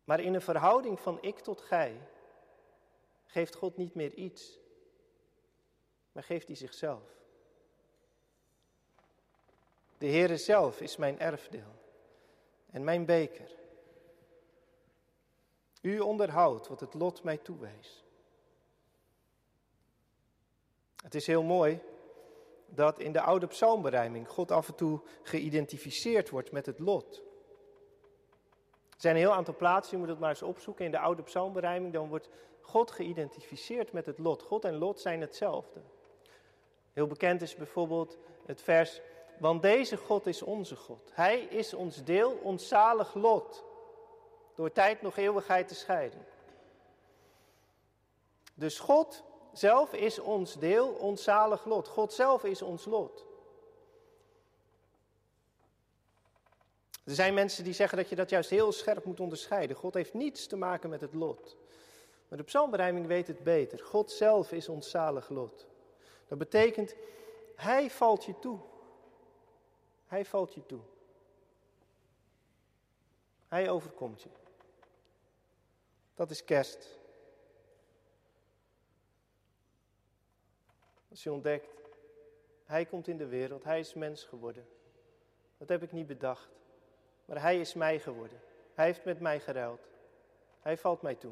Maar 0.03 0.19
in 0.19 0.33
een 0.33 0.41
verhouding 0.41 0.99
van 0.99 1.17
ik 1.21 1.39
tot 1.39 1.61
gij 1.61 2.07
geeft 3.25 3.55
God 3.55 3.77
niet 3.77 3.95
meer 3.95 4.13
iets, 4.13 4.59
maar 6.11 6.23
geeft 6.23 6.47
hij 6.47 6.55
zichzelf. 6.55 7.19
De 9.97 10.07
Heere 10.07 10.37
zelf 10.37 10.81
is 10.81 10.97
mijn 10.97 11.19
erfdeel 11.19 11.75
en 12.71 12.83
mijn 12.83 13.05
beker. 13.05 13.59
U 15.81 15.99
onderhoudt 15.99 16.67
wat 16.67 16.79
het 16.79 16.93
lot 16.93 17.23
mij 17.23 17.37
toewees. 17.37 18.03
Het 21.03 21.15
is 21.15 21.27
heel 21.27 21.43
mooi 21.43 21.81
dat 22.65 22.99
in 22.99 23.11
de 23.11 23.21
oude 23.21 23.47
psalmberijming 23.47 24.27
God 24.27 24.51
af 24.51 24.67
en 24.67 24.75
toe 24.75 25.01
geïdentificeerd 25.23 26.29
wordt 26.29 26.51
met 26.51 26.65
het 26.65 26.79
lot. 26.79 27.21
Er 29.01 29.07
zijn 29.07 29.19
een 29.19 29.27
heel 29.27 29.37
aantal 29.37 29.55
plaatsen, 29.55 29.93
je 29.93 29.99
moet 29.99 30.11
het 30.11 30.19
maar 30.19 30.29
eens 30.29 30.41
opzoeken, 30.41 30.85
in 30.85 30.91
de 30.91 30.99
oude 30.99 31.21
psalmberijming, 31.21 31.93
dan 31.93 32.09
wordt 32.09 32.29
God 32.61 32.91
geïdentificeerd 32.91 33.91
met 33.91 34.05
het 34.05 34.19
lot. 34.19 34.41
God 34.41 34.65
en 34.65 34.77
lot 34.77 34.99
zijn 34.99 35.21
hetzelfde. 35.21 35.81
Heel 36.93 37.07
bekend 37.07 37.41
is 37.41 37.55
bijvoorbeeld 37.55 38.17
het 38.45 38.61
vers, 38.61 39.01
want 39.39 39.61
deze 39.61 39.97
God 39.97 40.25
is 40.25 40.41
onze 40.41 40.75
God. 40.75 41.11
Hij 41.13 41.39
is 41.39 41.73
ons 41.73 42.03
deel, 42.03 42.31
ons 42.31 42.67
zalig 42.67 43.13
lot, 43.13 43.65
door 44.55 44.71
tijd 44.71 45.01
nog 45.01 45.17
eeuwigheid 45.17 45.67
te 45.67 45.75
scheiden. 45.75 46.25
Dus 48.53 48.79
God 48.79 49.23
zelf 49.53 49.93
is 49.93 50.19
ons 50.19 50.57
deel, 50.57 50.87
ons 50.87 51.23
zalig 51.23 51.65
lot. 51.65 51.87
God 51.87 52.13
zelf 52.13 52.43
is 52.43 52.61
ons 52.61 52.85
lot. 52.85 53.25
Er 57.11 57.17
zijn 57.17 57.33
mensen 57.33 57.63
die 57.63 57.73
zeggen 57.73 57.97
dat 57.97 58.09
je 58.09 58.15
dat 58.15 58.29
juist 58.29 58.49
heel 58.49 58.71
scherp 58.71 59.05
moet 59.05 59.19
onderscheiden. 59.19 59.75
God 59.75 59.93
heeft 59.93 60.13
niets 60.13 60.47
te 60.47 60.55
maken 60.55 60.89
met 60.89 61.01
het 61.01 61.13
lot. 61.13 61.57
Maar 62.27 62.37
de 62.37 62.43
psalmberijming 62.43 63.07
weet 63.07 63.27
het 63.27 63.43
beter. 63.43 63.79
God 63.79 64.11
zelf 64.11 64.51
is 64.51 64.69
ons 64.69 64.89
zalig 64.89 65.29
lot. 65.29 65.67
Dat 66.27 66.37
betekent, 66.37 66.95
Hij 67.55 67.89
valt 67.89 68.25
je 68.25 68.39
toe. 68.39 68.59
Hij 70.07 70.25
valt 70.25 70.53
je 70.53 70.65
toe. 70.65 70.79
Hij 73.47 73.69
overkomt 73.69 74.21
je. 74.21 74.29
Dat 76.15 76.31
is 76.31 76.43
kerst. 76.43 76.99
Als 81.09 81.23
je 81.23 81.31
ontdekt, 81.31 81.81
hij 82.65 82.85
komt 82.85 83.07
in 83.07 83.17
de 83.17 83.27
wereld, 83.27 83.63
hij 83.63 83.79
is 83.79 83.93
mens 83.93 84.23
geworden. 84.23 84.67
Dat 85.57 85.69
heb 85.69 85.83
ik 85.83 85.91
niet 85.91 86.07
bedacht. 86.07 86.49
Maar 87.31 87.41
hij 87.41 87.59
is 87.59 87.73
mij 87.73 87.99
geworden. 87.99 88.41
Hij 88.73 88.85
heeft 88.85 89.05
met 89.05 89.19
mij 89.19 89.39
geruild. 89.39 89.87
Hij 90.61 90.77
valt 90.77 91.01
mij 91.01 91.15
toe. 91.15 91.31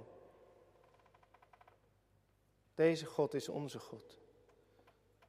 Deze 2.76 3.06
God 3.06 3.34
is 3.34 3.50
onze 3.50 3.80
God. 3.80 4.18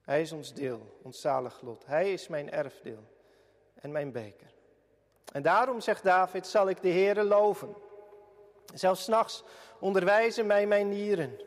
Hij 0.00 0.20
is 0.20 0.32
ons 0.32 0.54
deel, 0.54 0.98
ons 1.02 1.20
zalig 1.20 1.60
lot. 1.60 1.86
Hij 1.86 2.12
is 2.12 2.28
mijn 2.28 2.50
erfdeel 2.50 3.04
en 3.74 3.92
mijn 3.92 4.12
beker. 4.12 4.52
En 5.32 5.42
daarom, 5.42 5.80
zegt 5.80 6.02
David, 6.02 6.46
zal 6.46 6.68
ik 6.68 6.82
de 6.82 6.90
Heere 6.90 7.24
loven. 7.24 7.74
Zelfs 8.74 9.06
nachts 9.06 9.44
onderwijzen 9.78 10.46
mij 10.46 10.66
mijn 10.66 10.88
nieren. 10.88 11.40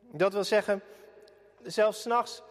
Dat 0.00 0.32
wil 0.32 0.44
zeggen, 0.44 0.82
zelfs 1.62 2.04
nachts, 2.04 2.42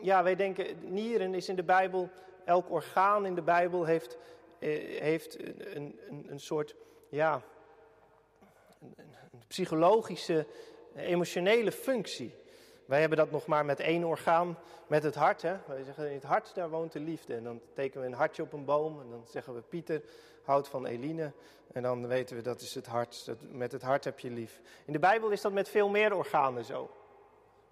ja, 0.00 0.22
wij 0.22 0.36
denken, 0.36 0.92
nieren 0.92 1.34
is 1.34 1.48
in 1.48 1.56
de 1.56 1.62
Bijbel, 1.62 2.10
elk 2.44 2.70
orgaan 2.70 3.26
in 3.26 3.34
de 3.34 3.42
Bijbel 3.42 3.84
heeft, 3.84 4.18
heeft 4.58 5.38
een, 5.74 5.98
een, 6.08 6.26
een 6.28 6.40
soort, 6.40 6.74
ja, 7.08 7.42
een, 8.96 9.14
psychologische, 9.46 10.46
emotionele 10.94 11.72
functie. 11.72 12.34
Wij 12.86 13.00
hebben 13.00 13.18
dat 13.18 13.30
nog 13.30 13.46
maar 13.46 13.64
met 13.64 13.80
één 13.80 14.04
orgaan, 14.04 14.58
met 14.86 15.02
het 15.02 15.14
hart. 15.14 15.42
Hè? 15.42 15.56
Wij 15.66 15.82
zeggen 15.82 16.08
in 16.08 16.14
het 16.14 16.22
hart, 16.22 16.54
daar 16.54 16.70
woont 16.70 16.92
de 16.92 17.00
liefde. 17.00 17.34
En 17.34 17.44
dan 17.44 17.60
tekenen 17.74 18.04
we 18.04 18.10
een 18.10 18.18
hartje 18.18 18.42
op 18.42 18.52
een 18.52 18.64
boom. 18.64 19.00
En 19.00 19.10
dan 19.10 19.24
zeggen 19.26 19.54
we 19.54 19.60
Pieter 19.60 20.02
houdt 20.42 20.68
van 20.68 20.86
Eline. 20.86 21.32
En 21.72 21.82
dan 21.82 22.06
weten 22.06 22.36
we 22.36 22.42
dat 22.42 22.60
is 22.60 22.74
het 22.74 22.86
hart. 22.86 23.30
Met 23.40 23.72
het 23.72 23.82
hart 23.82 24.04
heb 24.04 24.18
je 24.18 24.30
lief. 24.30 24.60
In 24.84 24.92
de 24.92 24.98
Bijbel 24.98 25.30
is 25.30 25.40
dat 25.40 25.52
met 25.52 25.68
veel 25.68 25.88
meer 25.88 26.16
organen 26.16 26.64
zo. 26.64 26.90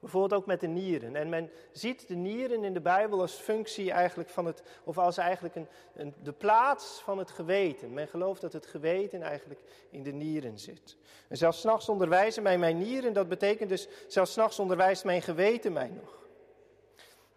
Bijvoorbeeld 0.05 0.41
ook 0.41 0.47
met 0.47 0.61
de 0.61 0.67
nieren. 0.67 1.17
En 1.17 1.29
men 1.29 1.51
ziet 1.73 2.09
de 2.09 2.15
nieren 2.15 2.65
in 2.65 2.75
de 2.75 2.81
Bijbel 2.81 3.21
als 3.21 3.33
functie 3.33 3.91
eigenlijk 3.91 4.29
van 4.29 4.47
het, 4.47 4.63
of 4.85 4.99
als 4.99 5.17
eigenlijk 5.17 5.55
een, 5.55 5.69
een, 5.95 6.15
de 6.23 6.33
plaats 6.33 7.01
van 7.03 7.19
het 7.19 7.31
geweten. 7.31 7.93
Men 7.93 8.09
gelooft 8.09 8.41
dat 8.41 8.53
het 8.53 8.67
geweten 8.67 9.23
eigenlijk 9.23 9.61
in 9.91 10.03
de 10.03 10.13
nieren 10.13 10.59
zit. 10.59 10.97
En 11.29 11.37
zelfs 11.37 11.61
s'nachts 11.61 11.89
onderwijzen 11.89 12.43
mij 12.43 12.59
mijn 12.59 12.79
nieren, 12.79 13.13
dat 13.13 13.29
betekent 13.29 13.69
dus, 13.69 13.89
zelfs 14.07 14.33
s'nachts 14.33 14.59
onderwijst 14.59 15.05
mijn 15.05 15.23
geweten 15.23 15.73
mij 15.73 15.89
nog. 15.89 16.19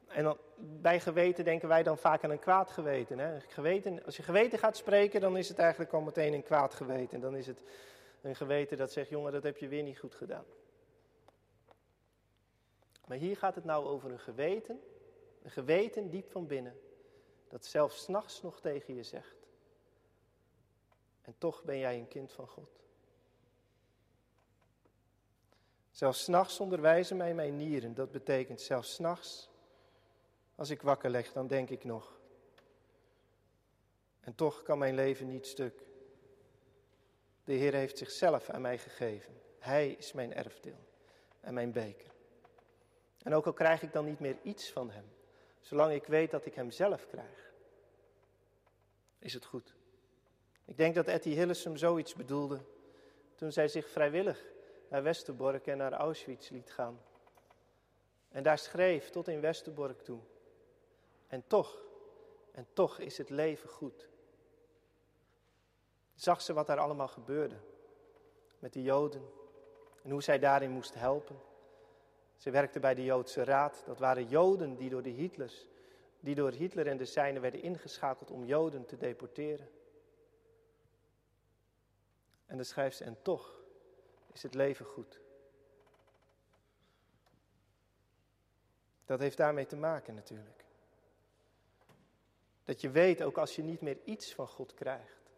En 0.07 0.23
dan, 0.23 0.37
bij 0.57 0.99
geweten 0.99 1.43
denken 1.43 1.67
wij 1.67 1.83
dan 1.83 1.97
vaak 1.97 2.23
aan 2.23 2.31
een 2.31 2.39
kwaad 2.39 2.71
geweten, 2.71 3.19
hè? 3.19 3.39
geweten. 3.47 4.05
Als 4.05 4.17
je 4.17 4.23
geweten 4.23 4.59
gaat 4.59 4.77
spreken, 4.77 5.21
dan 5.21 5.37
is 5.37 5.49
het 5.49 5.59
eigenlijk 5.59 5.93
al 5.93 6.01
meteen 6.01 6.33
een 6.33 6.43
kwaad 6.43 6.73
geweten. 6.73 7.19
Dan 7.19 7.35
is 7.35 7.47
het 7.47 7.63
een 8.21 8.35
geweten 8.35 8.77
dat 8.77 8.91
zegt, 8.91 9.09
jongen, 9.09 9.31
dat 9.31 9.43
heb 9.43 9.57
je 9.57 9.67
weer 9.67 9.83
niet 9.83 9.99
goed 9.99 10.15
gedaan. 10.15 10.45
Maar 13.07 13.17
hier 13.17 13.37
gaat 13.37 13.55
het 13.55 13.63
nou 13.63 13.85
over 13.85 14.11
een 14.11 14.19
geweten, 14.19 14.81
een 15.41 15.51
geweten 15.51 16.09
diep 16.09 16.29
van 16.29 16.47
binnen, 16.47 16.79
dat 17.47 17.65
zelfs 17.65 18.01
s'nachts 18.01 18.41
nog 18.41 18.61
tegen 18.61 18.95
je 18.95 19.03
zegt. 19.03 19.47
En 21.21 21.35
toch 21.37 21.63
ben 21.63 21.77
jij 21.77 21.97
een 21.97 22.07
kind 22.07 22.31
van 22.31 22.47
God. 22.47 22.69
Zelfs 25.91 26.23
s'nachts 26.23 26.59
onderwijzen 26.59 27.17
mij 27.17 27.33
mijn 27.33 27.55
nieren. 27.55 27.93
Dat 27.93 28.11
betekent 28.11 28.61
zelfs 28.61 28.93
s'nachts, 28.93 29.49
als 30.55 30.69
ik 30.69 30.81
wakker 30.81 31.09
leg, 31.09 31.31
dan 31.31 31.47
denk 31.47 31.69
ik 31.69 31.83
nog. 31.83 32.19
En 34.19 34.35
toch 34.35 34.63
kan 34.63 34.77
mijn 34.77 34.95
leven 34.95 35.27
niet 35.27 35.47
stuk. 35.47 35.85
De 37.43 37.53
Heer 37.53 37.73
heeft 37.73 37.97
zichzelf 37.97 38.49
aan 38.49 38.61
mij 38.61 38.77
gegeven. 38.77 39.41
Hij 39.59 39.91
is 39.91 40.13
mijn 40.13 40.33
erfdeel 40.33 40.79
en 41.39 41.53
mijn 41.53 41.71
beker. 41.71 42.15
En 43.27 43.33
ook 43.33 43.45
al 43.45 43.53
krijg 43.53 43.81
ik 43.81 43.93
dan 43.93 44.05
niet 44.05 44.19
meer 44.19 44.37
iets 44.41 44.71
van 44.71 44.91
Hem, 44.91 45.05
zolang 45.61 45.93
ik 45.93 46.05
weet 46.05 46.31
dat 46.31 46.45
ik 46.45 46.55
Hem 46.55 46.71
zelf 46.71 47.07
krijg, 47.07 47.53
is 49.19 49.33
het 49.33 49.45
goed. 49.45 49.75
Ik 50.65 50.77
denk 50.77 50.95
dat 50.95 51.07
Etty 51.07 51.29
Hillesum 51.29 51.77
zoiets 51.77 52.13
bedoelde 52.15 52.59
toen 53.35 53.51
zij 53.51 53.67
zich 53.67 53.89
vrijwillig 53.89 54.43
naar 54.89 55.03
Westerbork 55.03 55.67
en 55.67 55.77
naar 55.77 55.93
Auschwitz 55.93 56.49
liet 56.49 56.71
gaan. 56.71 57.01
En 58.29 58.43
daar 58.43 58.57
schreef 58.57 59.09
tot 59.09 59.27
in 59.27 59.41
Westerbork 59.41 60.01
toe. 60.01 60.19
En 61.27 61.43
toch, 61.47 61.83
en 62.51 62.67
toch 62.73 62.99
is 62.99 63.17
het 63.17 63.29
leven 63.29 63.69
goed. 63.69 64.09
Zag 66.15 66.41
ze 66.41 66.53
wat 66.53 66.67
daar 66.67 66.79
allemaal 66.79 67.07
gebeurde 67.07 67.57
met 68.59 68.73
de 68.73 68.81
Joden 68.81 69.29
en 70.03 70.11
hoe 70.11 70.23
zij 70.23 70.39
daarin 70.39 70.71
moest 70.71 70.93
helpen. 70.93 71.46
Ze 72.37 72.49
werkte 72.49 72.79
bij 72.79 72.95
de 72.95 73.03
Joodse 73.03 73.43
Raad. 73.43 73.83
Dat 73.85 73.99
waren 73.99 74.27
Joden 74.27 74.75
die 74.75 74.89
door 74.89 75.03
de 75.03 75.09
Hitlers, 75.09 75.67
die 76.19 76.35
door 76.35 76.51
Hitler 76.51 76.87
en 76.87 76.97
de 76.97 77.05
zijnen 77.05 77.41
werden 77.41 77.61
ingeschakeld 77.61 78.31
om 78.31 78.45
Joden 78.45 78.85
te 78.85 78.97
deporteren. 78.97 79.69
En 82.45 82.55
dan 82.55 82.65
schrijft 82.65 82.97
ze, 82.97 83.03
en 83.03 83.21
toch 83.21 83.61
is 84.33 84.43
het 84.43 84.53
leven 84.53 84.85
goed. 84.85 85.19
Dat 89.05 89.19
heeft 89.19 89.37
daarmee 89.37 89.65
te 89.65 89.75
maken 89.75 90.15
natuurlijk. 90.15 90.65
Dat 92.63 92.81
je 92.81 92.89
weet, 92.89 93.21
ook 93.21 93.37
als 93.37 93.55
je 93.55 93.63
niet 93.63 93.81
meer 93.81 93.97
iets 94.03 94.33
van 94.33 94.47
God 94.47 94.73
krijgt, 94.73 95.31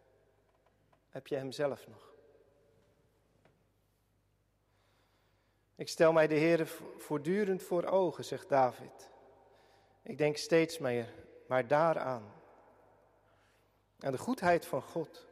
heb 1.08 1.26
je 1.26 1.36
Hem 1.36 1.52
zelf 1.52 1.88
nog. 1.88 2.09
Ik 5.80 5.88
stel 5.88 6.12
mij 6.12 6.26
de 6.26 6.34
Heer 6.34 6.66
voortdurend 6.96 7.62
voor 7.62 7.84
ogen, 7.84 8.24
zegt 8.24 8.48
David. 8.48 9.10
Ik 10.02 10.18
denk 10.18 10.36
steeds 10.36 10.78
meer, 10.78 11.14
maar 11.46 11.66
daaraan. 11.66 12.32
Aan 13.98 14.12
de 14.12 14.18
goedheid 14.18 14.66
van 14.66 14.82
God, 14.82 15.26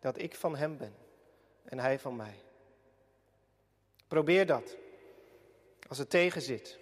dat 0.00 0.18
ik 0.18 0.34
van 0.34 0.56
Hem 0.56 0.76
ben 0.76 0.94
en 1.64 1.78
Hij 1.78 1.98
van 1.98 2.16
mij. 2.16 2.42
Probeer 4.08 4.46
dat. 4.46 4.76
Als 5.88 5.98
het 5.98 6.10
tegen 6.10 6.42
zit, 6.42 6.78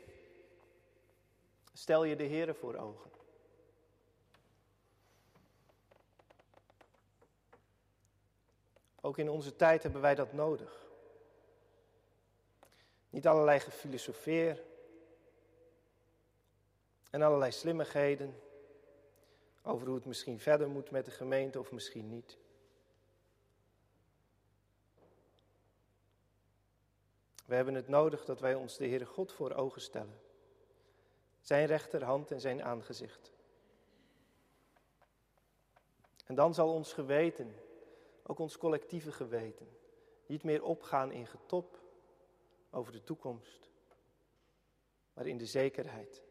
stel 1.73 2.05
je 2.05 2.17
de 2.17 2.25
Heer 2.25 2.55
voor 2.55 2.75
ogen. 2.75 3.11
Ook 9.01 9.19
in 9.19 9.31
onze 9.31 9.57
tijd 9.57 9.83
hebben 9.83 10.01
wij 10.01 10.15
dat 10.15 10.33
nodig. 10.33 10.86
Niet 13.17 13.27
allerlei 13.27 13.61
gefilosofeer 13.61 14.63
en 17.11 17.23
allerlei 17.23 17.53
slimmigheden 17.53 18.41
over 19.63 19.87
hoe 19.87 19.97
het 19.97 20.05
misschien 20.05 20.41
verder 20.41 20.69
moet 20.69 20.91
met 20.91 21.05
de 21.05 21.11
gemeente 21.11 21.59
of 21.59 21.73
misschien 21.73 22.09
niet. 22.09 22.39
We 27.45 27.55
hebben 27.55 27.75
het 27.75 27.89
nodig 27.89 28.25
dat 28.25 28.41
wij 28.41 28.55
ons 28.55 28.77
de 28.77 28.87
Heere 28.87 29.07
God 29.07 29.33
voor 29.33 29.53
ogen 29.53 29.81
stellen. 29.81 30.21
Zijn 31.41 31.67
rechterhand 31.67 32.31
en 32.31 32.41
zijn 32.41 32.63
aangezicht. 32.63 33.33
En 36.27 36.35
dan 36.35 36.55
zal 36.55 36.73
ons 36.73 36.93
geweten, 36.93 37.55
ook 38.23 38.39
ons 38.39 38.59
collectieve 38.59 39.13
geweten, 39.13 39.69
niet 40.27 40.43
meer 40.43 40.63
opgaan 40.63 41.13
in 41.13 41.27
getop 41.27 41.85
over 42.71 42.93
de 42.93 43.03
toekomst, 43.03 43.71
maar 45.13 45.27
in 45.27 45.39
de 45.39 45.47
zekerheid 45.47 46.23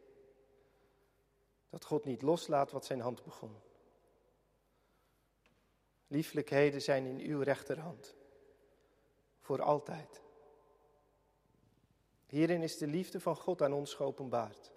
dat 1.68 1.84
God 1.84 2.04
niet 2.04 2.22
loslaat 2.22 2.70
wat 2.70 2.84
zijn 2.84 3.00
hand 3.00 3.22
begon. 3.22 3.56
Lieflijkheden 6.06 6.82
zijn 6.82 7.06
in 7.06 7.18
uw 7.18 7.40
rechterhand, 7.40 8.14
voor 9.40 9.62
altijd. 9.62 10.22
Hierin 12.26 12.62
is 12.62 12.78
de 12.78 12.86
liefde 12.86 13.20
van 13.20 13.36
God 13.36 13.62
aan 13.62 13.72
ons 13.72 13.94
geopenbaard. 13.94 14.70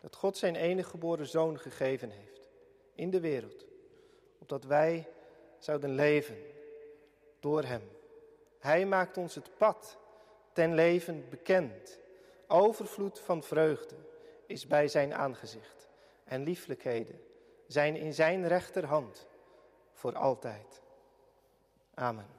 Dat 0.00 0.16
God 0.16 0.36
zijn 0.36 0.56
enige 0.56 0.90
geboren 0.90 1.26
zoon 1.26 1.58
gegeven 1.58 2.10
heeft 2.10 2.50
in 2.94 3.10
de 3.10 3.20
wereld, 3.20 3.66
opdat 4.38 4.64
wij 4.64 5.08
zouden 5.58 5.90
leven 5.90 6.36
door 7.40 7.62
Hem. 7.62 7.82
Hij 8.58 8.86
maakt 8.86 9.16
ons 9.16 9.34
het 9.34 9.56
pad 9.56 9.98
ten 10.58 10.74
leven 10.74 11.28
bekend. 11.30 11.98
Overvloed 12.46 13.18
van 13.18 13.42
vreugde 13.42 13.94
is 14.46 14.66
bij 14.66 14.88
zijn 14.88 15.14
aangezicht 15.14 15.88
en 16.24 16.42
lieflijkheden 16.42 17.20
zijn 17.66 17.96
in 17.96 18.14
zijn 18.14 18.48
rechterhand 18.48 19.26
voor 19.92 20.16
altijd. 20.16 20.82
Amen. 21.94 22.37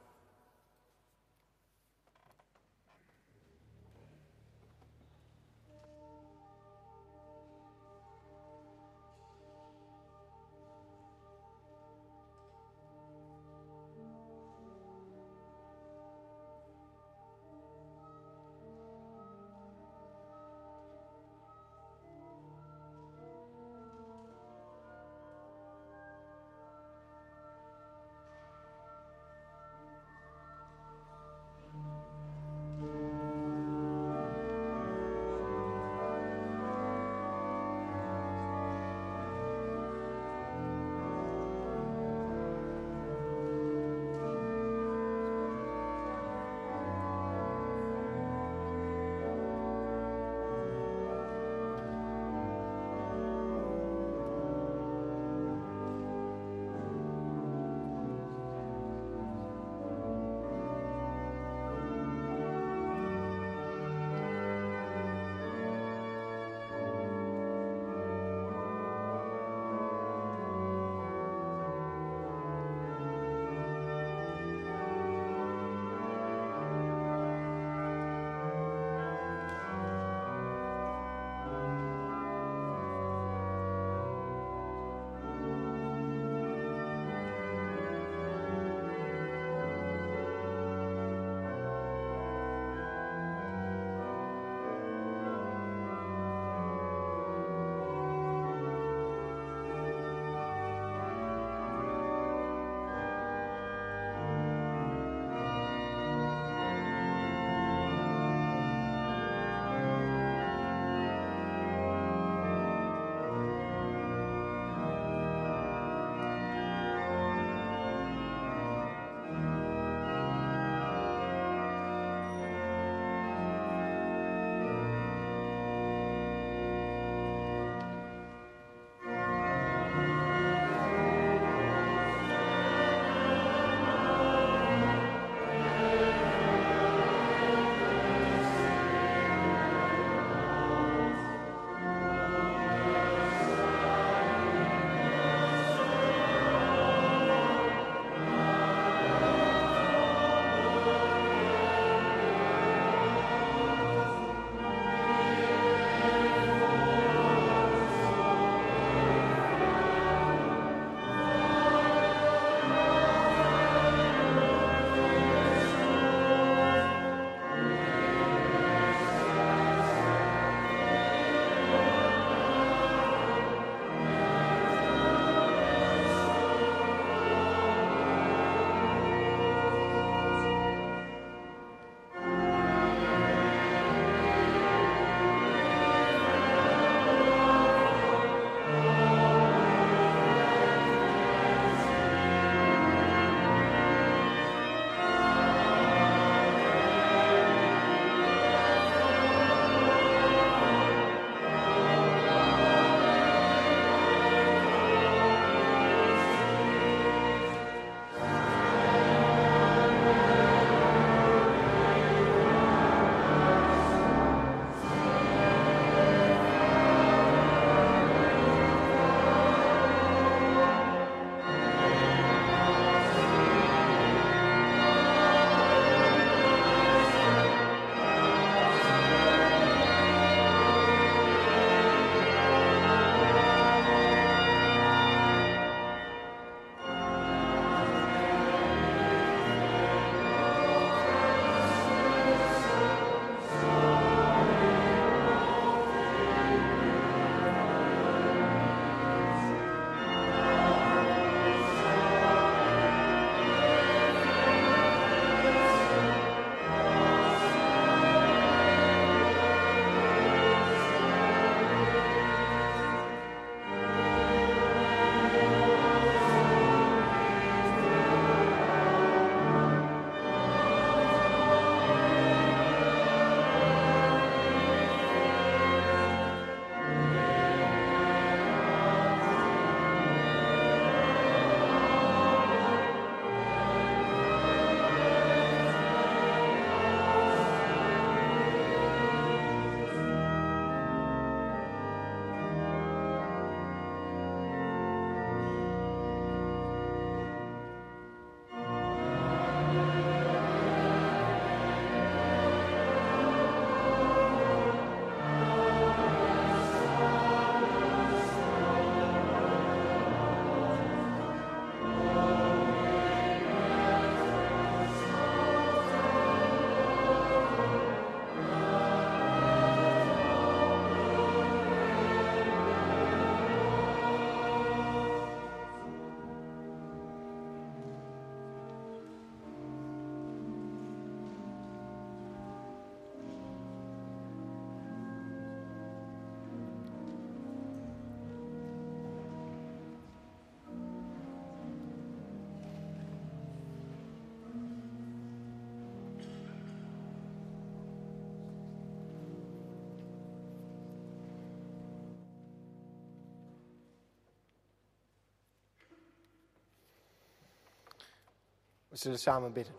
We 358.89 358.95
zullen 358.95 359.19
samen 359.19 359.53
bidden. 359.53 359.75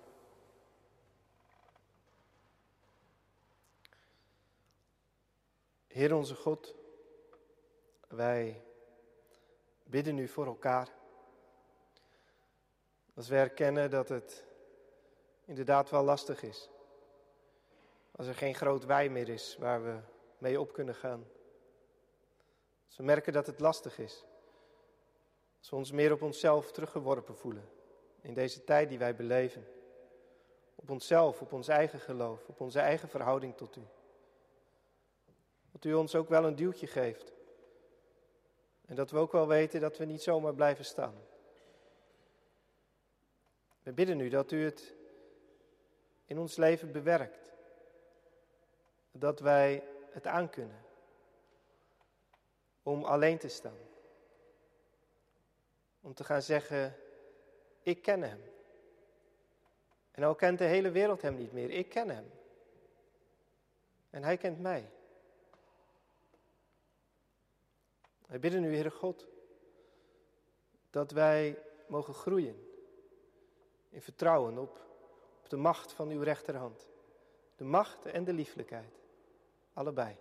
Heer 5.86 6.14
onze 6.14 6.34
God, 6.34 6.74
wij 8.08 8.62
bidden 9.84 10.14
nu 10.14 10.28
voor 10.28 10.46
elkaar. 10.46 10.88
Als 13.14 13.28
we 13.28 13.36
erkennen 13.36 13.90
dat 13.90 14.08
het 14.08 14.44
inderdaad 15.44 15.90
wel 15.90 16.02
lastig 16.02 16.42
is. 16.42 16.70
Als 18.10 18.26
er 18.26 18.34
geen 18.34 18.54
groot 18.54 18.84
wij 18.84 19.08
meer 19.08 19.28
is 19.28 19.56
waar 19.56 19.84
we 19.84 20.00
mee 20.38 20.60
op 20.60 20.72
kunnen 20.72 20.94
gaan. 20.94 21.26
Als 22.86 22.96
we 22.96 23.02
merken 23.02 23.32
dat 23.32 23.46
het 23.46 23.60
lastig 23.60 23.98
is. 23.98 24.24
Als 25.58 25.70
we 25.70 25.76
ons 25.76 25.90
meer 25.90 26.12
op 26.12 26.22
onszelf 26.22 26.72
teruggeworpen 26.72 27.36
voelen 27.36 27.79
in 28.20 28.34
deze 28.34 28.64
tijd 28.64 28.88
die 28.88 28.98
wij 28.98 29.14
beleven. 29.14 29.66
Op 30.74 30.90
onszelf, 30.90 31.40
op 31.40 31.52
ons 31.52 31.68
eigen 31.68 32.00
geloof, 32.00 32.48
op 32.48 32.60
onze 32.60 32.80
eigen 32.80 33.08
verhouding 33.08 33.56
tot 33.56 33.76
u. 33.76 33.82
Dat 35.72 35.84
u 35.84 35.94
ons 35.94 36.14
ook 36.14 36.28
wel 36.28 36.44
een 36.44 36.56
duwtje 36.56 36.86
geeft. 36.86 37.32
En 38.86 38.94
dat 38.94 39.10
we 39.10 39.18
ook 39.18 39.32
wel 39.32 39.46
weten 39.46 39.80
dat 39.80 39.96
we 39.96 40.04
niet 40.04 40.22
zomaar 40.22 40.54
blijven 40.54 40.84
staan. 40.84 41.14
We 43.82 43.92
bidden 43.92 44.20
u 44.20 44.28
dat 44.28 44.52
u 44.52 44.64
het 44.64 44.94
in 46.24 46.38
ons 46.38 46.56
leven 46.56 46.92
bewerkt. 46.92 47.52
Dat 49.12 49.40
wij 49.40 49.84
het 50.10 50.26
aankunnen 50.26 50.84
om 52.82 53.04
alleen 53.04 53.38
te 53.38 53.48
staan. 53.48 53.78
Om 56.00 56.14
te 56.14 56.24
gaan 56.24 56.42
zeggen, 56.42 56.96
ik 57.82 58.02
ken 58.02 58.22
hem. 58.22 58.42
En 60.10 60.22
al 60.22 60.34
kent 60.34 60.58
de 60.58 60.64
hele 60.64 60.90
wereld 60.90 61.22
hem 61.22 61.36
niet 61.36 61.52
meer, 61.52 61.70
ik 61.70 61.88
ken 61.88 62.08
hem. 62.08 62.30
En 64.10 64.22
hij 64.22 64.36
kent 64.36 64.60
mij. 64.60 64.90
Wij 68.26 68.40
bidden 68.40 68.64
u, 68.64 68.74
Heere 68.74 68.90
God, 68.90 69.26
dat 70.90 71.10
wij 71.10 71.62
mogen 71.86 72.14
groeien 72.14 72.68
in 73.88 74.02
vertrouwen 74.02 74.58
op, 74.58 74.80
op 75.42 75.48
de 75.48 75.56
macht 75.56 75.92
van 75.92 76.08
uw 76.08 76.22
rechterhand. 76.22 76.88
De 77.56 77.64
macht 77.64 78.06
en 78.06 78.24
de 78.24 78.32
lieflijkheid, 78.32 79.00
allebei. 79.72 80.16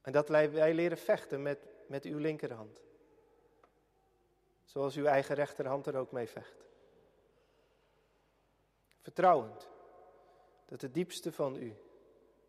En 0.00 0.12
dat 0.12 0.28
wij 0.28 0.74
leren 0.74 0.98
vechten 0.98 1.42
met, 1.42 1.58
met 1.86 2.04
uw 2.04 2.18
linkerhand. 2.18 2.80
Zoals 4.72 4.96
uw 4.96 5.04
eigen 5.04 5.34
rechterhand 5.34 5.86
er 5.86 5.96
ook 5.96 6.12
mee 6.12 6.28
vecht. 6.28 6.66
Vertrouwend 9.00 9.68
dat 10.66 10.80
het 10.80 10.94
diepste 10.94 11.32
van 11.32 11.56
u 11.56 11.76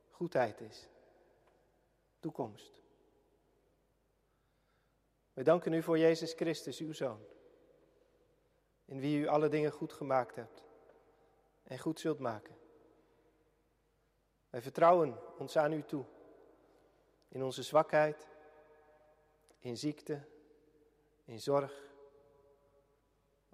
goedheid 0.10 0.62
is. 0.62 0.90
Toekomst. 2.20 2.82
We 5.34 5.44
danken 5.44 5.74
u 5.74 5.84
voor 5.84 5.98
Jezus 5.98 6.34
Christus, 6.34 6.80
uw 6.80 6.94
Zoon. 6.94 7.26
In 8.86 9.00
wie 9.00 9.20
u 9.20 9.28
alle 9.28 9.50
dingen 9.50 9.72
goed 9.72 9.94
gemaakt 9.94 10.36
hebt 10.36 10.64
en 11.64 11.80
goed 11.80 12.00
zult 12.00 12.20
maken. 12.20 12.56
Wij 14.50 14.62
vertrouwen 14.62 15.20
ons 15.38 15.58
aan 15.58 15.74
u 15.74 15.84
toe. 15.84 16.06
In 17.28 17.44
onze 17.44 17.64
zwakheid, 17.64 18.28
in 19.60 19.78
ziekte, 19.78 20.22
in 21.26 21.40
zorg. 21.40 21.92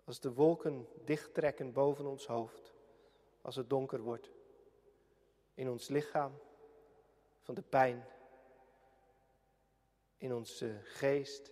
Als 0.10 0.20
de 0.20 0.34
wolken 0.34 0.88
dichttrekken 1.06 1.74
boven 1.74 2.06
ons 2.06 2.28
hoofd, 2.28 2.74
als 3.42 3.56
het 3.56 3.70
donker 3.70 4.02
wordt. 4.02 4.32
In 5.54 5.70
ons 5.70 5.88
lichaam, 5.88 6.40
van 7.42 7.56
de 7.56 7.62
pijn. 7.62 8.06
In 10.18 10.34
onze 10.34 10.80
geest, 10.84 11.52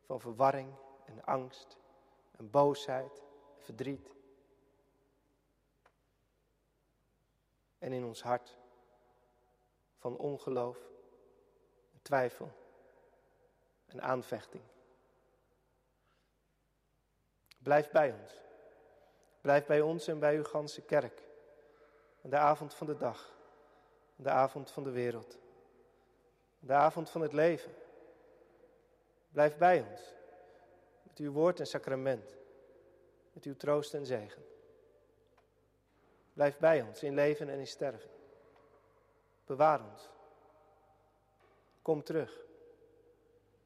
van 0.00 0.20
verwarring 0.20 0.74
en 1.04 1.24
angst 1.24 1.76
en 2.30 2.50
boosheid, 2.50 3.22
verdriet. 3.58 4.10
En 7.78 7.92
in 7.92 8.04
ons 8.04 8.22
hart 8.22 8.56
van 9.96 10.16
ongeloof, 10.16 10.78
en 11.92 12.02
twijfel 12.02 12.50
en 13.86 14.02
aanvechting. 14.02 14.62
Blijf 17.66 17.90
bij 17.90 18.12
ons. 18.20 18.40
Blijf 19.40 19.66
bij 19.66 19.80
ons 19.80 20.06
en 20.06 20.18
bij 20.18 20.36
uw 20.36 20.44
ganse 20.44 20.82
kerk. 20.82 21.22
De 22.20 22.36
avond 22.36 22.74
van 22.74 22.86
de 22.86 22.96
dag. 22.96 23.34
De 24.16 24.30
avond 24.30 24.70
van 24.70 24.84
de 24.84 24.90
wereld. 24.90 25.38
De 26.58 26.72
avond 26.72 27.10
van 27.10 27.20
het 27.20 27.32
leven. 27.32 27.74
Blijf 29.28 29.56
bij 29.56 29.86
ons. 29.90 30.14
Met 31.02 31.18
uw 31.18 31.32
woord 31.32 31.60
en 31.60 31.66
sacrament. 31.66 32.36
Met 33.32 33.44
uw 33.44 33.56
troost 33.56 33.94
en 33.94 34.06
zegen. 34.06 34.44
Blijf 36.32 36.58
bij 36.58 36.82
ons 36.82 37.02
in 37.02 37.14
leven 37.14 37.48
en 37.48 37.58
in 37.58 37.66
sterven. 37.66 38.10
Bewaar 39.46 39.80
ons. 39.90 40.08
Kom 41.82 42.02
terug. 42.02 42.40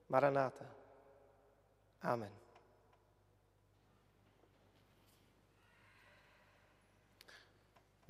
Maranatha. 0.06 0.66
Amen. 1.98 2.39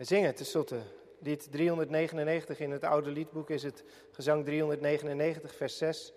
We 0.01 0.07
zingen 0.07 0.35
tenslotte 0.35 0.81
lied 1.19 1.49
399 1.51 2.61
in 2.61 2.71
het 2.71 2.85
oude 2.85 3.11
liedboek 3.11 3.51
is 3.51 3.63
het 3.63 3.85
gezang 4.13 4.45
399 4.45 5.55
vers 5.55 5.79
6. 5.79 6.13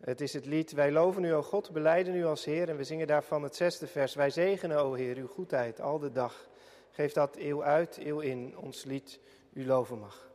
Het 0.00 0.20
is 0.20 0.32
het 0.32 0.46
lied 0.46 0.72
Wij 0.72 0.92
loven 0.92 1.24
u, 1.24 1.34
o 1.34 1.42
God, 1.42 1.70
beleiden 1.72 2.14
u 2.14 2.24
als 2.24 2.44
Heer. 2.44 2.68
En 2.68 2.76
we 2.76 2.84
zingen 2.84 3.06
daarvan 3.06 3.42
het 3.42 3.56
zesde 3.56 3.86
vers. 3.86 4.14
Wij 4.14 4.30
zegenen, 4.30 4.78
o 4.78 4.94
Heer, 4.94 5.16
uw 5.16 5.26
goedheid 5.26 5.80
al 5.80 5.98
de 5.98 6.12
dag. 6.12 6.48
Geef 6.90 7.12
dat 7.12 7.36
eeuw 7.36 7.64
uit, 7.64 7.98
eeuw 7.98 8.20
in, 8.20 8.58
ons 8.58 8.84
lied 8.84 9.18
u 9.52 9.66
loven 9.66 9.98
mag. 9.98 10.31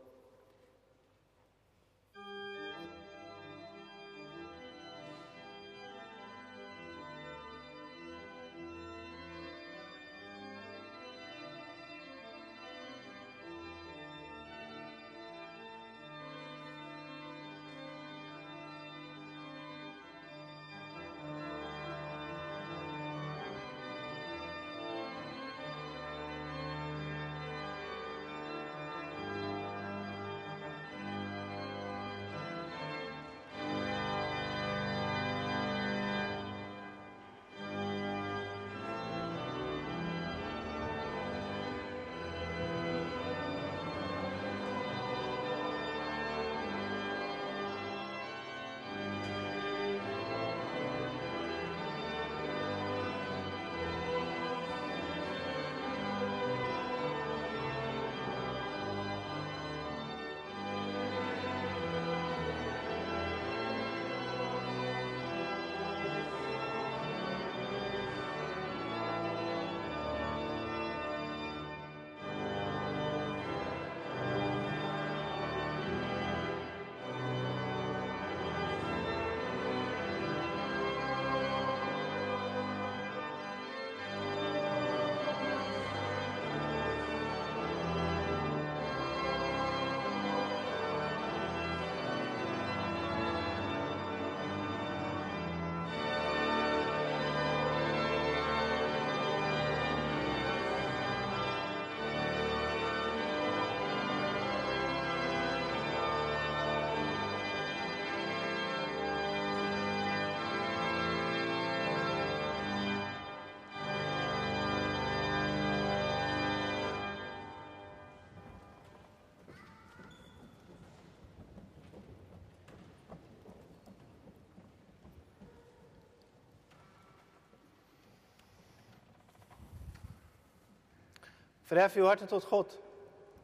Verhef 131.68 131.96
uw 131.96 132.06
harten 132.06 132.28
tot 132.28 132.44
God. 132.44 132.78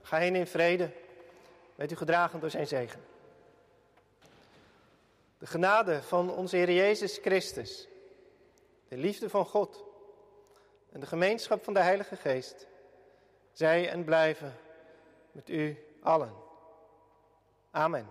Ga 0.02 0.18
heen 0.18 0.36
in 0.36 0.48
vrede. 0.48 0.91
Weet 1.76 1.91
u 1.91 1.95
gedragen 1.95 2.40
door 2.40 2.50
zijn 2.50 2.68
zegen. 2.68 3.04
De 5.38 5.45
genade 5.45 6.02
van 6.02 6.32
onze 6.32 6.56
Heer 6.56 6.72
Jezus 6.72 7.18
Christus, 7.18 7.88
de 8.88 8.98
liefde 8.98 9.30
van 9.30 9.45
God 9.45 9.84
en 10.91 11.00
de 11.00 11.06
gemeenschap 11.06 11.64
van 11.64 11.74
de 11.74 11.80
Heilige 11.80 12.16
Geest, 12.16 12.68
zij 13.52 13.90
en 13.90 14.04
blijven 14.04 14.56
met 15.32 15.50
u 15.50 15.78
allen. 16.02 16.34
Amen. 17.72 18.08